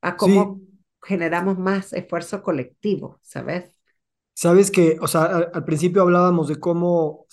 a 0.00 0.16
cómo 0.16 0.60
generamos 1.02 1.58
más 1.58 1.92
esfuerzo 1.92 2.42
colectivo, 2.42 3.18
¿sabes? 3.22 3.74
Sabes 4.34 4.70
que, 4.70 4.96
o 5.00 5.06
sea, 5.06 5.50
al 5.52 5.64
principio 5.64 6.02
hablábamos 6.02 6.48
de 6.48 6.58
cómo 6.58 7.26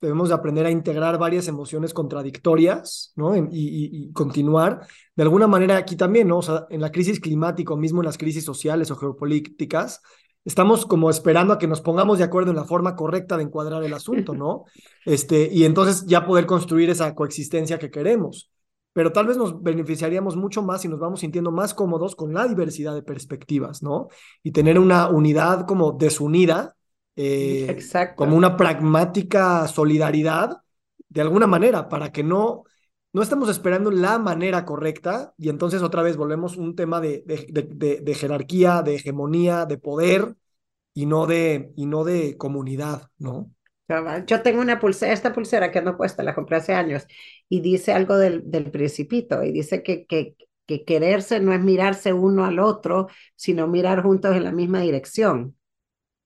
debemos 0.00 0.28
de 0.28 0.34
aprender 0.34 0.64
a 0.66 0.70
integrar 0.70 1.18
varias 1.18 1.48
emociones 1.48 1.92
contradictorias, 1.92 3.12
¿no? 3.16 3.34
y, 3.36 4.10
continuar. 4.12 4.86
De 5.16 5.22
alguna 5.22 5.46
manera 5.46 5.76
aquí 5.76 5.96
también, 5.96 6.28
¿no? 6.28 6.38
O 6.38 6.42
sea, 6.42 6.66
en 6.70 6.80
la 6.80 6.92
crisis 6.92 7.20
climática 7.20 7.74
o 7.74 7.76
mismo 7.76 8.00
en 8.00 8.06
las 8.06 8.18
crisis 8.18 8.44
sociales 8.44 8.90
o 8.90 8.96
geopolíticas, 8.96 10.00
estamos 10.44 10.86
como 10.86 11.10
esperando 11.10 11.52
a 11.52 11.58
que 11.58 11.66
nos 11.66 11.80
pongamos 11.80 12.18
de 12.18 12.24
acuerdo 12.24 12.50
en 12.50 12.56
la 12.56 12.64
forma 12.64 12.94
correcta 12.94 13.36
de 13.36 13.42
encuadrar 13.44 13.82
el 13.82 13.92
asunto, 13.92 14.34
¿no? 14.34 14.64
Este, 15.04 15.48
y 15.50 15.64
entonces 15.64 16.04
ya 16.06 16.26
poder 16.26 16.44
construir 16.46 16.90
esa 16.90 17.14
coexistencia 17.14 17.78
que 17.78 17.90
queremos. 17.90 18.50
Pero 18.98 19.12
tal 19.12 19.28
vez 19.28 19.36
nos 19.36 19.62
beneficiaríamos 19.62 20.34
mucho 20.34 20.60
más 20.60 20.82
si 20.82 20.88
nos 20.88 20.98
vamos 20.98 21.20
sintiendo 21.20 21.52
más 21.52 21.72
cómodos 21.72 22.16
con 22.16 22.34
la 22.34 22.48
diversidad 22.48 22.96
de 22.96 23.04
perspectivas, 23.04 23.80
¿no? 23.80 24.08
Y 24.42 24.50
tener 24.50 24.76
una 24.76 25.08
unidad 25.08 25.68
como 25.68 25.92
desunida, 25.92 26.74
eh, 27.14 27.78
como 28.16 28.34
una 28.34 28.56
pragmática 28.56 29.68
solidaridad, 29.68 30.62
de 31.08 31.20
alguna 31.20 31.46
manera, 31.46 31.88
para 31.88 32.10
que 32.10 32.24
no, 32.24 32.64
no 33.12 33.22
estemos 33.22 33.48
esperando 33.48 33.92
la 33.92 34.18
manera 34.18 34.64
correcta 34.64 35.32
y 35.38 35.48
entonces 35.48 35.82
otra 35.82 36.02
vez 36.02 36.16
volvemos 36.16 36.56
un 36.56 36.74
tema 36.74 37.00
de, 37.00 37.22
de, 37.24 38.00
de, 38.02 38.14
jerarquía, 38.16 38.82
de 38.82 38.96
hegemonía, 38.96 39.64
de 39.64 39.78
poder 39.78 40.34
y 40.92 41.06
no 41.06 41.28
de, 41.28 41.72
y 41.76 41.86
no 41.86 42.02
de 42.02 42.36
comunidad, 42.36 43.10
¿no? 43.16 43.52
Yo 44.26 44.42
tengo 44.42 44.60
una 44.60 44.78
pulsera, 44.78 45.12
esta 45.12 45.32
pulsera 45.32 45.70
que 45.72 45.80
no 45.80 45.96
cuesta, 45.96 46.22
la 46.22 46.34
compré 46.34 46.56
hace 46.58 46.74
años, 46.74 47.06
y 47.48 47.60
dice 47.60 47.92
algo 47.92 48.18
del, 48.18 48.50
del 48.50 48.70
principito, 48.70 49.42
y 49.42 49.50
dice 49.52 49.82
que, 49.82 50.06
que, 50.06 50.36
que 50.66 50.84
quererse 50.84 51.40
no 51.40 51.54
es 51.54 51.60
mirarse 51.60 52.12
uno 52.12 52.44
al 52.44 52.58
otro, 52.58 53.08
sino 53.34 53.66
mirar 53.66 54.02
juntos 54.02 54.36
en 54.36 54.44
la 54.44 54.52
misma 54.52 54.80
dirección. 54.82 55.56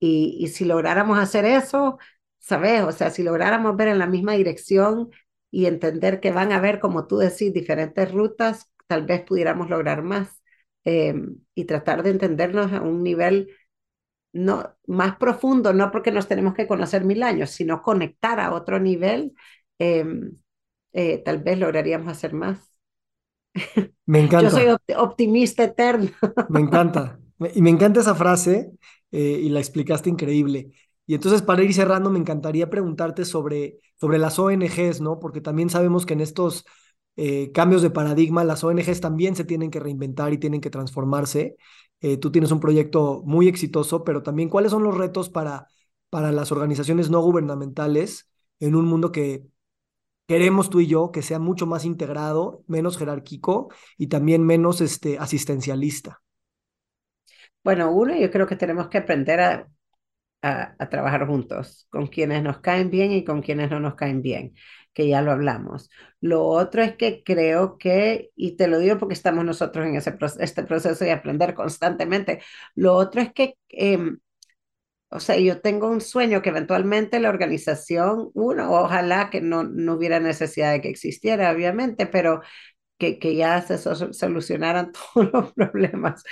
Y, 0.01 0.49
si 0.49 0.65
lográramos 0.65 1.19
hacer 1.19 1.45
eso, 1.45 1.99
¿sabes? 2.39 2.83
O 2.83 2.93
sea, 2.93 3.11
si 3.11 3.23
lográramos 3.23 3.77
ver 3.77 3.89
en 3.89 3.99
la 3.99 4.07
misma 4.09 4.35
dirección 4.35 5.11
y 5.51 5.67
entender 5.67 6.21
que 6.21 6.33
van 6.33 6.53
a 6.53 6.57
haber, 6.57 6.81
como 6.81 7.07
tú 7.07 7.19
decís, 7.19 7.53
diferentes 7.53 8.11
rutas, 8.13 8.71
tal 8.89 9.07
vez 9.07 9.23
pudiéramos 9.23 9.71
lograr 9.71 10.03
más 10.03 10.43
em, 10.85 11.37
y 11.55 11.65
tratar 11.67 12.03
de 12.03 12.11
entendernos 12.11 12.73
a 12.73 12.81
un 12.83 13.03
nivel 13.05 13.51
no, 14.33 14.75
más 14.87 15.17
profundo, 15.17 15.73
no 15.73 15.91
porque 15.91 16.11
nos 16.11 16.29
tenemos 16.29 16.55
que 16.55 16.67
conocer 16.67 17.05
mil 17.05 17.23
años, 17.23 17.51
sino 17.51 17.83
conectar 17.83 18.41
a 18.41 18.53
otro 18.53 18.81
nivel, 18.81 19.35
em, 19.79 20.33
eh, 20.93 21.19
tal 21.19 21.43
vez 21.43 21.59
lograríamos 21.59 22.09
hacer 22.09 22.33
más. 22.33 22.59
Me 24.07 24.21
encanta. 24.21 24.49
Yo 24.49 24.51
soy 24.51 24.95
optimista 24.97 25.65
eterno. 25.65 26.11
Me 26.49 26.61
encanta. 26.61 27.19
Y 27.55 27.63
me 27.63 27.71
encanta 27.71 28.01
esa 28.01 28.15
frase 28.15 28.71
eh, 29.11 29.41
y 29.43 29.49
la 29.49 29.59
explicaste 29.59 30.09
increíble. 30.09 30.71
Y 31.07 31.15
entonces 31.15 31.43
para 31.43 31.63
ir 31.63 31.75
cerrando, 31.75 32.11
me 32.11 32.19
encantaría 32.19 32.71
preguntarte 32.71 33.25
sobre, 33.25 33.79
sobre 33.97 34.19
las 34.19 34.39
ONGs, 34.39 35.01
¿no? 35.01 35.19
Porque 35.19 35.41
también 35.41 35.69
sabemos 35.69 36.07
que 36.07 36.15
en 36.15 36.21
estos 36.21 36.65
eh, 37.17 37.53
cambios 37.53 37.83
de 37.83 37.91
paradigma, 37.91 38.45
las 38.45 38.65
ONGs 38.65 39.01
también 39.01 39.37
se 39.37 39.45
tienen 39.45 39.71
que 39.71 39.81
reinventar 39.81 40.33
y 40.33 40.39
tienen 40.39 40.61
que 40.61 40.71
transformarse. 40.71 41.57
Eh, 42.01 42.17
tú 42.17 42.33
tienes 42.33 42.51
un 42.51 42.61
proyecto 42.61 43.23
muy 43.25 43.49
exitoso, 43.49 44.05
pero 44.05 44.23
también 44.23 44.49
cuáles 44.49 44.71
son 44.71 44.83
los 44.83 44.97
retos 44.97 45.29
para, 45.29 45.69
para 46.11 46.33
las 46.33 46.53
organizaciones 46.53 47.11
no 47.11 47.21
gubernamentales 47.21 48.31
en 48.61 48.75
un 48.75 48.87
mundo 48.87 49.13
que 49.13 49.45
queremos 50.27 50.71
tú 50.71 50.81
y 50.81 50.87
yo 50.87 51.13
que 51.13 51.23
sea 51.23 51.39
mucho 51.39 51.67
más 51.67 51.85
integrado, 51.85 52.65
menos 52.67 52.97
jerárquico 52.97 53.69
y 53.99 54.07
también 54.07 54.45
menos 54.45 54.81
este, 54.81 55.19
asistencialista. 55.19 56.23
Bueno, 57.63 57.93
uno, 57.93 58.17
yo 58.17 58.31
creo 58.31 58.47
que 58.47 58.57
tenemos 58.57 58.89
que 58.89 58.99
aprender 58.99 59.41
a, 59.41 59.69
a, 60.43 60.89
trabajar 60.89 61.27
juntos, 61.27 61.87
con 61.91 62.09
quienes 62.09 62.43
nos 62.43 62.59
caen 62.59 62.91
bien 62.91 63.13
y 63.13 63.25
con 63.25 63.43
quienes 63.43 63.71
no 63.71 63.79
nos 63.79 63.95
caen 63.95 64.23
bien, 64.23 64.55
que 64.93 65.09
ya 65.09 65.23
lo 65.23 65.33
hablamos. 65.33 65.91
Lo 66.21 66.45
otro 66.47 66.83
es 66.83 66.97
que 66.97 67.23
creo 67.25 67.79
que, 67.79 68.31
y 68.37 68.57
te 68.57 68.69
lo 68.69 68.79
digo 68.79 68.99
porque 68.99 69.15
estamos 69.15 69.45
nosotros 69.45 69.87
en 69.87 69.97
ese, 69.97 70.17
este 70.41 70.63
proceso 70.65 71.05
de 71.05 71.13
aprender 71.13 71.55
constantemente, 71.55 72.43
lo 72.75 72.95
otro 72.95 73.21
es 73.23 73.33
que, 73.33 73.57
em, 73.69 74.19
o 75.11 75.21
sea, 75.21 75.37
yo 75.39 75.61
tengo 75.61 75.89
un 75.89 76.01
sueño 76.01 76.43
que 76.43 76.51
eventualmente 76.51 77.21
la 77.21 77.29
organización, 77.29 78.31
uno, 78.35 78.73
ojalá 78.73 79.31
que 79.31 79.41
no, 79.43 79.63
no 79.65 79.95
hubiera 79.95 80.21
necesidad 80.21 80.73
de 80.73 80.81
que 80.81 80.89
existiera, 80.89 81.53
obviamente, 81.53 82.07
pero 82.07 82.41
que, 82.99 83.19
que 83.19 83.37
ya 83.37 83.63
se 83.63 83.79
solucionaran 83.79 84.93
todos 85.15 85.31
los 85.33 85.53
problemas 85.55 86.25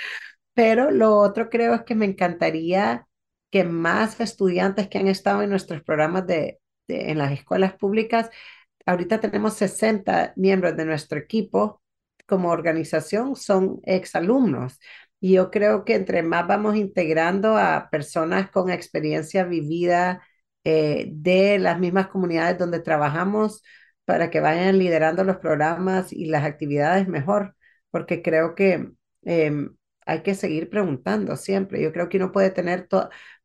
pero 0.53 0.91
lo 0.91 1.17
otro 1.17 1.49
creo 1.49 1.75
es 1.75 1.83
que 1.83 1.95
me 1.95 2.05
encantaría 2.05 3.07
que 3.51 3.63
más 3.65 4.19
estudiantes 4.21 4.87
que 4.89 4.99
han 4.99 5.07
estado 5.07 5.43
en 5.43 5.51
nuestros 5.51 5.83
programas 5.83 6.27
de, 6.27 6.60
en 6.91 7.17
las 7.17 7.31
escuelas 7.31 7.73
públicas, 7.73 8.29
ahorita 8.85 9.19
tenemos 9.19 9.55
60 9.55 10.33
miembros 10.35 10.75
de 10.77 10.85
nuestro 10.85 11.19
equipo 11.19 11.81
como 12.27 12.49
organización, 12.49 13.35
son 13.35 13.81
exalumnos. 13.85 14.79
Y 15.19 15.33
yo 15.33 15.51
creo 15.51 15.85
que 15.85 15.95
entre 15.95 16.23
más 16.23 16.47
vamos 16.47 16.75
integrando 16.77 17.57
a 17.57 17.89
personas 17.91 18.49
con 18.51 18.69
experiencia 18.69 19.43
vivida 19.43 20.21
eh, 20.63 21.07
de 21.11 21.59
las 21.59 21.79
mismas 21.79 22.07
comunidades 22.07 22.57
donde 22.57 22.79
trabajamos 22.79 23.63
para 24.05 24.29
que 24.29 24.39
vayan 24.39 24.77
liderando 24.79 25.23
los 25.23 25.37
programas 25.37 26.11
y 26.13 26.25
las 26.25 26.43
actividades 26.45 27.07
mejor, 27.07 27.55
porque 27.91 28.21
creo 28.21 28.55
que 28.55 28.91
em, 29.23 29.75
hay 30.05 30.23
que 30.23 30.35
seguir 30.35 30.69
preguntando 30.69 31.35
siempre. 31.37 31.81
Yo 31.81 31.91
creo 31.93 32.09
que 32.09 32.17
uno 32.17 32.31
puede 32.31 32.49
tener 32.51 32.87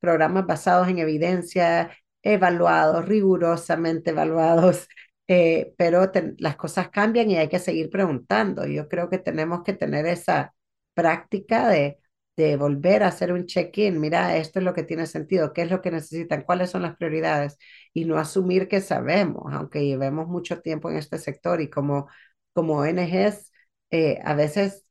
programas 0.00 0.46
basados 0.46 0.88
en 0.88 0.98
evidencia, 0.98 1.90
evaluados, 2.32 3.06
rigurosamente 3.06 4.10
evaluados, 4.10 4.88
eh, 5.28 5.74
pero 5.78 6.10
las 6.38 6.56
cosas 6.56 6.90
cambian 6.90 7.30
y 7.30 7.36
hay 7.36 7.48
que 7.48 7.58
seguir 7.58 7.90
preguntando. 7.90 8.66
Yo 8.66 8.88
creo 8.88 9.08
que 9.10 9.18
tenemos 9.18 9.62
que 9.62 9.72
tener 9.74 10.06
esa 10.06 10.54
práctica 10.94 11.68
de, 11.68 11.98
de 12.36 12.56
volver 12.56 13.02
a 13.02 13.08
hacer 13.08 13.32
un 13.32 13.46
check-in. 13.46 14.00
Mira, 14.00 14.36
esto 14.36 14.58
es 14.58 14.64
lo 14.64 14.74
que 14.74 14.82
tiene 14.84 15.06
sentido, 15.06 15.52
qué 15.52 15.62
es 15.62 15.70
lo 15.70 15.80
que 15.82 15.90
necesitan, 15.90 16.42
cuáles 16.42 16.70
son 16.70 16.82
las 16.82 16.96
prioridades 16.96 17.58
y 17.92 18.04
no 18.04 18.18
asumir 18.18 18.68
que 18.68 18.80
sabemos, 18.80 19.52
aunque 19.52 19.84
llevemos 19.86 20.28
mucho 20.28 20.60
tiempo 20.60 20.90
en 20.90 20.96
este 20.96 21.18
sector 21.18 21.60
y 21.60 21.70
como, 21.70 22.08
como 22.52 22.78
ONGs, 22.78 23.52
eh, 23.90 24.20
a 24.24 24.34
veces 24.34 24.86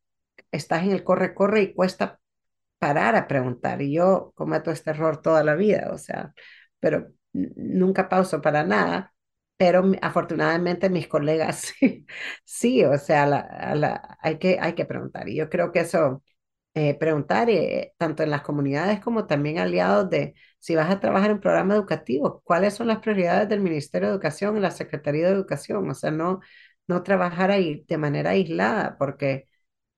estás 0.51 0.83
en 0.83 0.91
el 0.91 1.03
corre-corre 1.03 1.61
y 1.63 1.73
cuesta 1.73 2.19
parar 2.79 3.15
a 3.15 3.27
preguntar. 3.27 3.81
Y 3.81 3.93
yo 3.93 4.31
cometo 4.35 4.71
este 4.71 4.91
error 4.91 5.21
toda 5.21 5.43
la 5.43 5.55
vida, 5.55 5.89
o 5.93 5.97
sea, 5.97 6.33
pero 6.79 7.11
nunca 7.55 8.09
pauso 8.09 8.41
para 8.41 8.63
nada. 8.63 9.13
Pero 9.57 9.83
afortunadamente 10.01 10.89
mis 10.89 11.07
colegas 11.07 11.73
sí, 11.79 12.05
sí 12.43 12.83
o 12.83 12.97
sea, 12.97 13.25
la, 13.25 14.17
hay, 14.21 14.37
que, 14.39 14.57
hay 14.59 14.73
que 14.75 14.85
preguntar. 14.85 15.29
Y 15.29 15.35
yo 15.37 15.49
creo 15.49 15.71
que 15.71 15.79
eso, 15.81 16.23
eh, 16.73 16.95
preguntar, 16.97 17.49
eh, 17.49 17.93
tanto 17.97 18.23
en 18.23 18.31
las 18.31 18.41
comunidades 18.41 18.99
como 18.99 19.27
también 19.27 19.59
aliados 19.59 20.09
de 20.09 20.35
si 20.59 20.75
vas 20.75 20.89
a 20.91 20.99
trabajar 20.99 21.31
en 21.31 21.39
programa 21.39 21.73
educativo, 21.75 22.41
cuáles 22.43 22.73
son 22.75 22.87
las 22.87 22.99
prioridades 22.99 23.47
del 23.49 23.61
Ministerio 23.61 24.09
de 24.09 24.13
Educación 24.15 24.57
y 24.57 24.59
la 24.61 24.71
Secretaría 24.71 25.27
de 25.27 25.33
Educación. 25.33 25.89
O 25.89 25.93
sea, 25.95 26.11
no, 26.11 26.41
no 26.87 27.03
trabajar 27.03 27.51
ahí 27.51 27.85
de 27.87 27.97
manera 27.97 28.31
aislada, 28.31 28.97
porque 28.97 29.47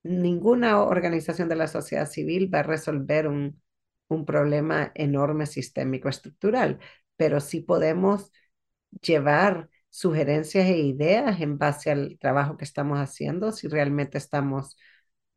ninguna 0.04 0.82
organización 0.84 1.50
de 1.50 1.56
la 1.56 1.68
sociedad 1.68 2.08
civil 2.10 2.54
va 2.54 2.60
a 2.60 2.64
resolver 2.64 3.28
un, 3.28 3.62
un 4.08 4.26
problema 4.26 4.92
enorme 4.96 5.46
sistémico 5.46 6.10
estructural, 6.10 6.80
pero 7.18 7.40
sí 7.42 7.62
podemos 7.62 8.32
llevar 9.02 9.70
sugerencias 9.90 10.68
e 10.68 10.80
ideas 10.80 11.42
en 11.42 11.58
base 11.58 11.92
al 11.92 12.18
trabajo 12.20 12.58
que 12.58 12.66
estamos 12.66 13.00
haciendo, 13.00 13.52
si 13.52 13.68
realmente 13.68 14.18
estamos 14.18 14.78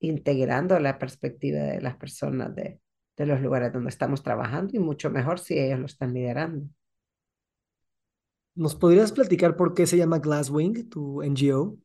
integrando 0.01 0.79
la 0.81 0.99
perspectiva 0.99 1.61
de 1.61 1.81
las 1.83 1.97
personas 1.97 2.55
de, 2.55 2.81
de 3.17 3.27
los 3.27 3.41
lugares 3.41 3.73
donde 3.73 3.91
estamos 3.91 4.23
trabajando 4.23 4.77
y 4.77 4.81
mucho 4.81 5.11
mejor 5.11 5.39
si 5.41 5.59
ellos 5.59 5.81
lo 5.81 5.87
están 5.87 6.15
liderando. 6.15 6.67
¿Nos 8.55 8.77
podrías 8.77 9.11
platicar 9.13 9.57
por 9.57 9.75
qué 9.75 9.87
se 9.89 9.97
llama 9.97 10.19
Glasswing, 10.21 10.89
tu 10.89 11.21
NGO? 11.23 11.79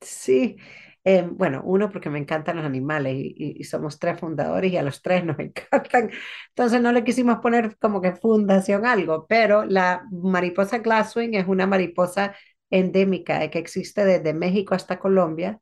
Sí, 0.00 0.56
eh, 1.04 1.26
bueno, 1.30 1.62
uno 1.64 1.90
porque 1.90 2.10
me 2.10 2.18
encantan 2.18 2.56
los 2.56 2.64
animales 2.66 3.14
y, 3.16 3.64
somos 3.64 3.98
tres 3.98 4.20
fundadores 4.20 4.72
y 4.72 4.76
a 4.76 4.82
los 4.82 5.00
tres 5.02 5.24
nos 5.24 5.38
encantan. 5.40 6.10
Entonces 6.50 6.80
no 6.82 6.92
le 6.92 7.04
quisimos 7.04 7.38
poner 7.40 7.76
como 7.78 8.00
que 8.00 8.12
fundación 8.16 8.84
algo, 8.86 9.26
pero 9.26 9.64
la 9.64 10.04
mariposa 10.10 10.78
glasswing 10.78 11.34
es 11.34 11.46
una 11.48 11.66
mariposa 11.66 12.34
endémica 12.70 13.48
que 13.50 13.58
existe 13.58 14.04
desde 14.04 14.34
México 14.34 14.74
hasta 14.74 14.98
Colombia 14.98 15.60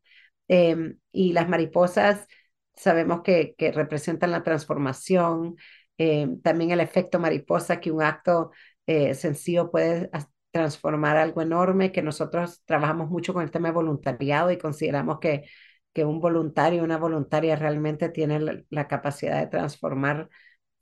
em, 0.48 0.98
y 1.12 1.32
las 1.32 1.48
mariposas 1.48 2.26
sabemos 2.74 3.22
que, 3.22 3.54
que 3.58 3.72
representan 3.72 4.30
la 4.30 4.42
transformación, 4.42 5.56
em, 5.98 6.40
también 6.42 6.70
el 6.70 6.80
efecto 6.80 7.18
mariposa 7.18 7.80
que 7.80 7.90
un 7.90 8.02
acto 8.02 8.50
eh, 8.86 9.14
sencillo 9.14 9.70
puede 9.70 10.10
transformar 10.50 11.16
algo 11.16 11.42
enorme, 11.42 11.92
que 11.92 12.02
nosotros 12.02 12.62
trabajamos 12.64 13.10
mucho 13.10 13.34
con 13.34 13.42
el 13.42 13.50
tema 13.50 13.68
de 13.68 13.74
voluntariado 13.74 14.50
y 14.50 14.58
consideramos 14.58 15.18
que, 15.20 15.44
que 15.92 16.04
un 16.04 16.20
voluntario, 16.20 16.84
una 16.84 16.98
voluntaria 16.98 17.56
realmente 17.56 18.08
tiene 18.10 18.64
la, 18.70 18.88
capacidad 18.88 19.40
de 19.40 19.48
transformar 19.48 20.28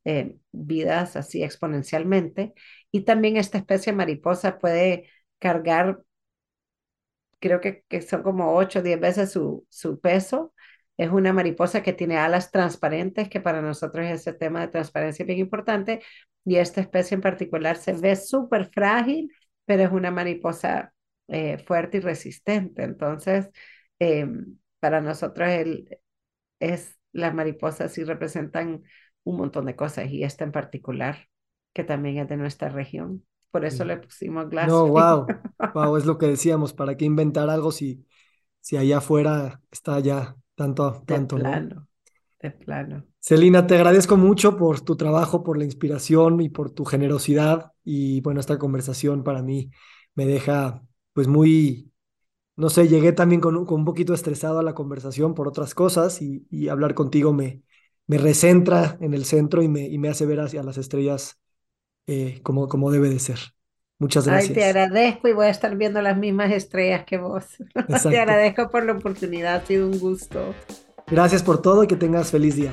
eh, 0.04 0.36
vidas 0.52 1.16
así 1.16 1.42
exponencialmente. 1.42 2.54
Y 2.92 3.02
también 3.04 3.36
esta 3.36 3.58
especie 3.58 3.92
de 3.92 3.96
mariposa 3.98 4.58
puede 4.58 5.10
cargar, 5.38 6.02
creo 7.38 7.60
que, 7.60 7.84
que 7.88 8.02
son 8.02 8.22
como 8.22 8.54
8 8.54 8.80
o 8.80 8.82
10 8.82 9.00
veces 9.00 9.32
su, 9.32 9.66
su 9.70 10.00
peso. 10.00 10.52
Es 10.96 11.10
una 11.10 11.32
mariposa 11.32 11.82
que 11.82 11.92
tiene 11.92 12.16
alas 12.16 12.50
transparentes, 12.50 13.28
que 13.28 13.40
para 13.40 13.60
nosotros 13.62 14.06
ese 14.06 14.32
tema 14.32 14.60
de 14.60 14.68
transparencia 14.68 15.22
es 15.24 15.26
bien 15.26 15.40
importante. 15.40 16.02
Y 16.44 16.56
esta 16.56 16.80
especie 16.80 17.16
en 17.16 17.20
particular 17.20 17.76
se 17.76 17.92
ve 17.94 18.16
súper 18.16 18.70
frágil 18.72 19.30
pero 19.66 19.82
es 19.82 19.92
una 19.92 20.10
mariposa 20.10 20.94
eh, 21.28 21.58
fuerte 21.58 21.98
y 21.98 22.00
resistente. 22.00 22.82
Entonces, 22.82 23.50
em, 23.98 24.58
para 24.80 25.00
nosotros 25.00 25.48
el, 25.48 25.98
es, 26.60 26.98
las 27.12 27.34
mariposas 27.34 27.92
sí 27.92 28.04
representan 28.04 28.82
un 29.24 29.36
montón 29.36 29.66
de 29.66 29.76
cosas 29.76 30.10
y 30.10 30.22
esta 30.22 30.44
en 30.44 30.52
particular, 30.52 31.28
que 31.74 31.84
también 31.84 32.18
es 32.18 32.28
de 32.28 32.36
nuestra 32.36 32.68
región. 32.68 33.24
Por 33.50 33.64
eso 33.64 33.84
le 33.84 33.96
pusimos 33.96 34.48
glass. 34.48 34.68
No, 34.68 34.86
wow, 34.86 35.26
wow, 35.74 35.96
es 35.96 36.06
lo 36.06 36.18
que 36.18 36.26
decíamos, 36.26 36.72
¿para 36.72 36.96
qué 36.96 37.04
inventar 37.04 37.50
algo 37.50 37.72
si, 37.72 38.06
si 38.60 38.76
allá 38.76 38.98
afuera 38.98 39.60
está 39.70 39.98
ya 40.00 40.36
tanto, 40.54 41.02
tanto, 41.06 41.36
de 41.36 41.42
plano, 41.42 41.88
De 42.40 42.50
plano. 42.50 43.06
Celina, 43.26 43.66
te 43.66 43.74
agradezco 43.74 44.16
mucho 44.16 44.56
por 44.56 44.82
tu 44.82 44.96
trabajo, 44.96 45.42
por 45.42 45.58
la 45.58 45.64
inspiración 45.64 46.40
y 46.40 46.48
por 46.48 46.70
tu 46.70 46.84
generosidad. 46.84 47.72
Y 47.82 48.20
bueno, 48.20 48.38
esta 48.38 48.56
conversación 48.56 49.24
para 49.24 49.42
mí 49.42 49.72
me 50.14 50.26
deja 50.26 50.84
pues 51.12 51.26
muy, 51.26 51.90
no 52.54 52.70
sé, 52.70 52.86
llegué 52.86 53.10
también 53.10 53.40
con 53.40 53.56
un, 53.56 53.66
con 53.66 53.80
un 53.80 53.84
poquito 53.84 54.14
estresado 54.14 54.60
a 54.60 54.62
la 54.62 54.74
conversación 54.74 55.34
por 55.34 55.48
otras 55.48 55.74
cosas 55.74 56.22
y, 56.22 56.46
y, 56.50 56.68
hablar 56.68 56.94
contigo 56.94 57.32
me, 57.32 57.62
me 58.06 58.16
recentra 58.18 58.96
en 59.00 59.12
el 59.12 59.24
centro 59.24 59.60
y 59.60 59.66
me, 59.66 59.88
y 59.88 59.98
me 59.98 60.08
hace 60.08 60.24
ver 60.24 60.38
hacia 60.38 60.62
las 60.62 60.78
estrellas 60.78 61.40
eh, 62.06 62.38
como, 62.44 62.68
como 62.68 62.92
debe 62.92 63.08
de 63.08 63.18
ser. 63.18 63.40
Muchas 63.98 64.28
gracias. 64.28 64.50
Ay, 64.50 64.54
te 64.54 64.64
agradezco 64.66 65.26
y 65.26 65.32
voy 65.32 65.46
a 65.46 65.50
estar 65.50 65.74
viendo 65.74 66.00
las 66.00 66.16
mismas 66.16 66.52
estrellas 66.52 67.04
que 67.04 67.18
vos. 67.18 67.44
te 68.08 68.20
agradezco 68.20 68.70
por 68.70 68.84
la 68.84 68.92
oportunidad, 68.92 69.56
ha 69.56 69.66
sido 69.66 69.88
un 69.88 69.98
gusto. 69.98 70.54
Gracias 71.08 71.42
por 71.42 71.60
todo 71.60 71.82
y 71.82 71.88
que 71.88 71.96
tengas 71.96 72.30
feliz 72.30 72.54
día. 72.54 72.72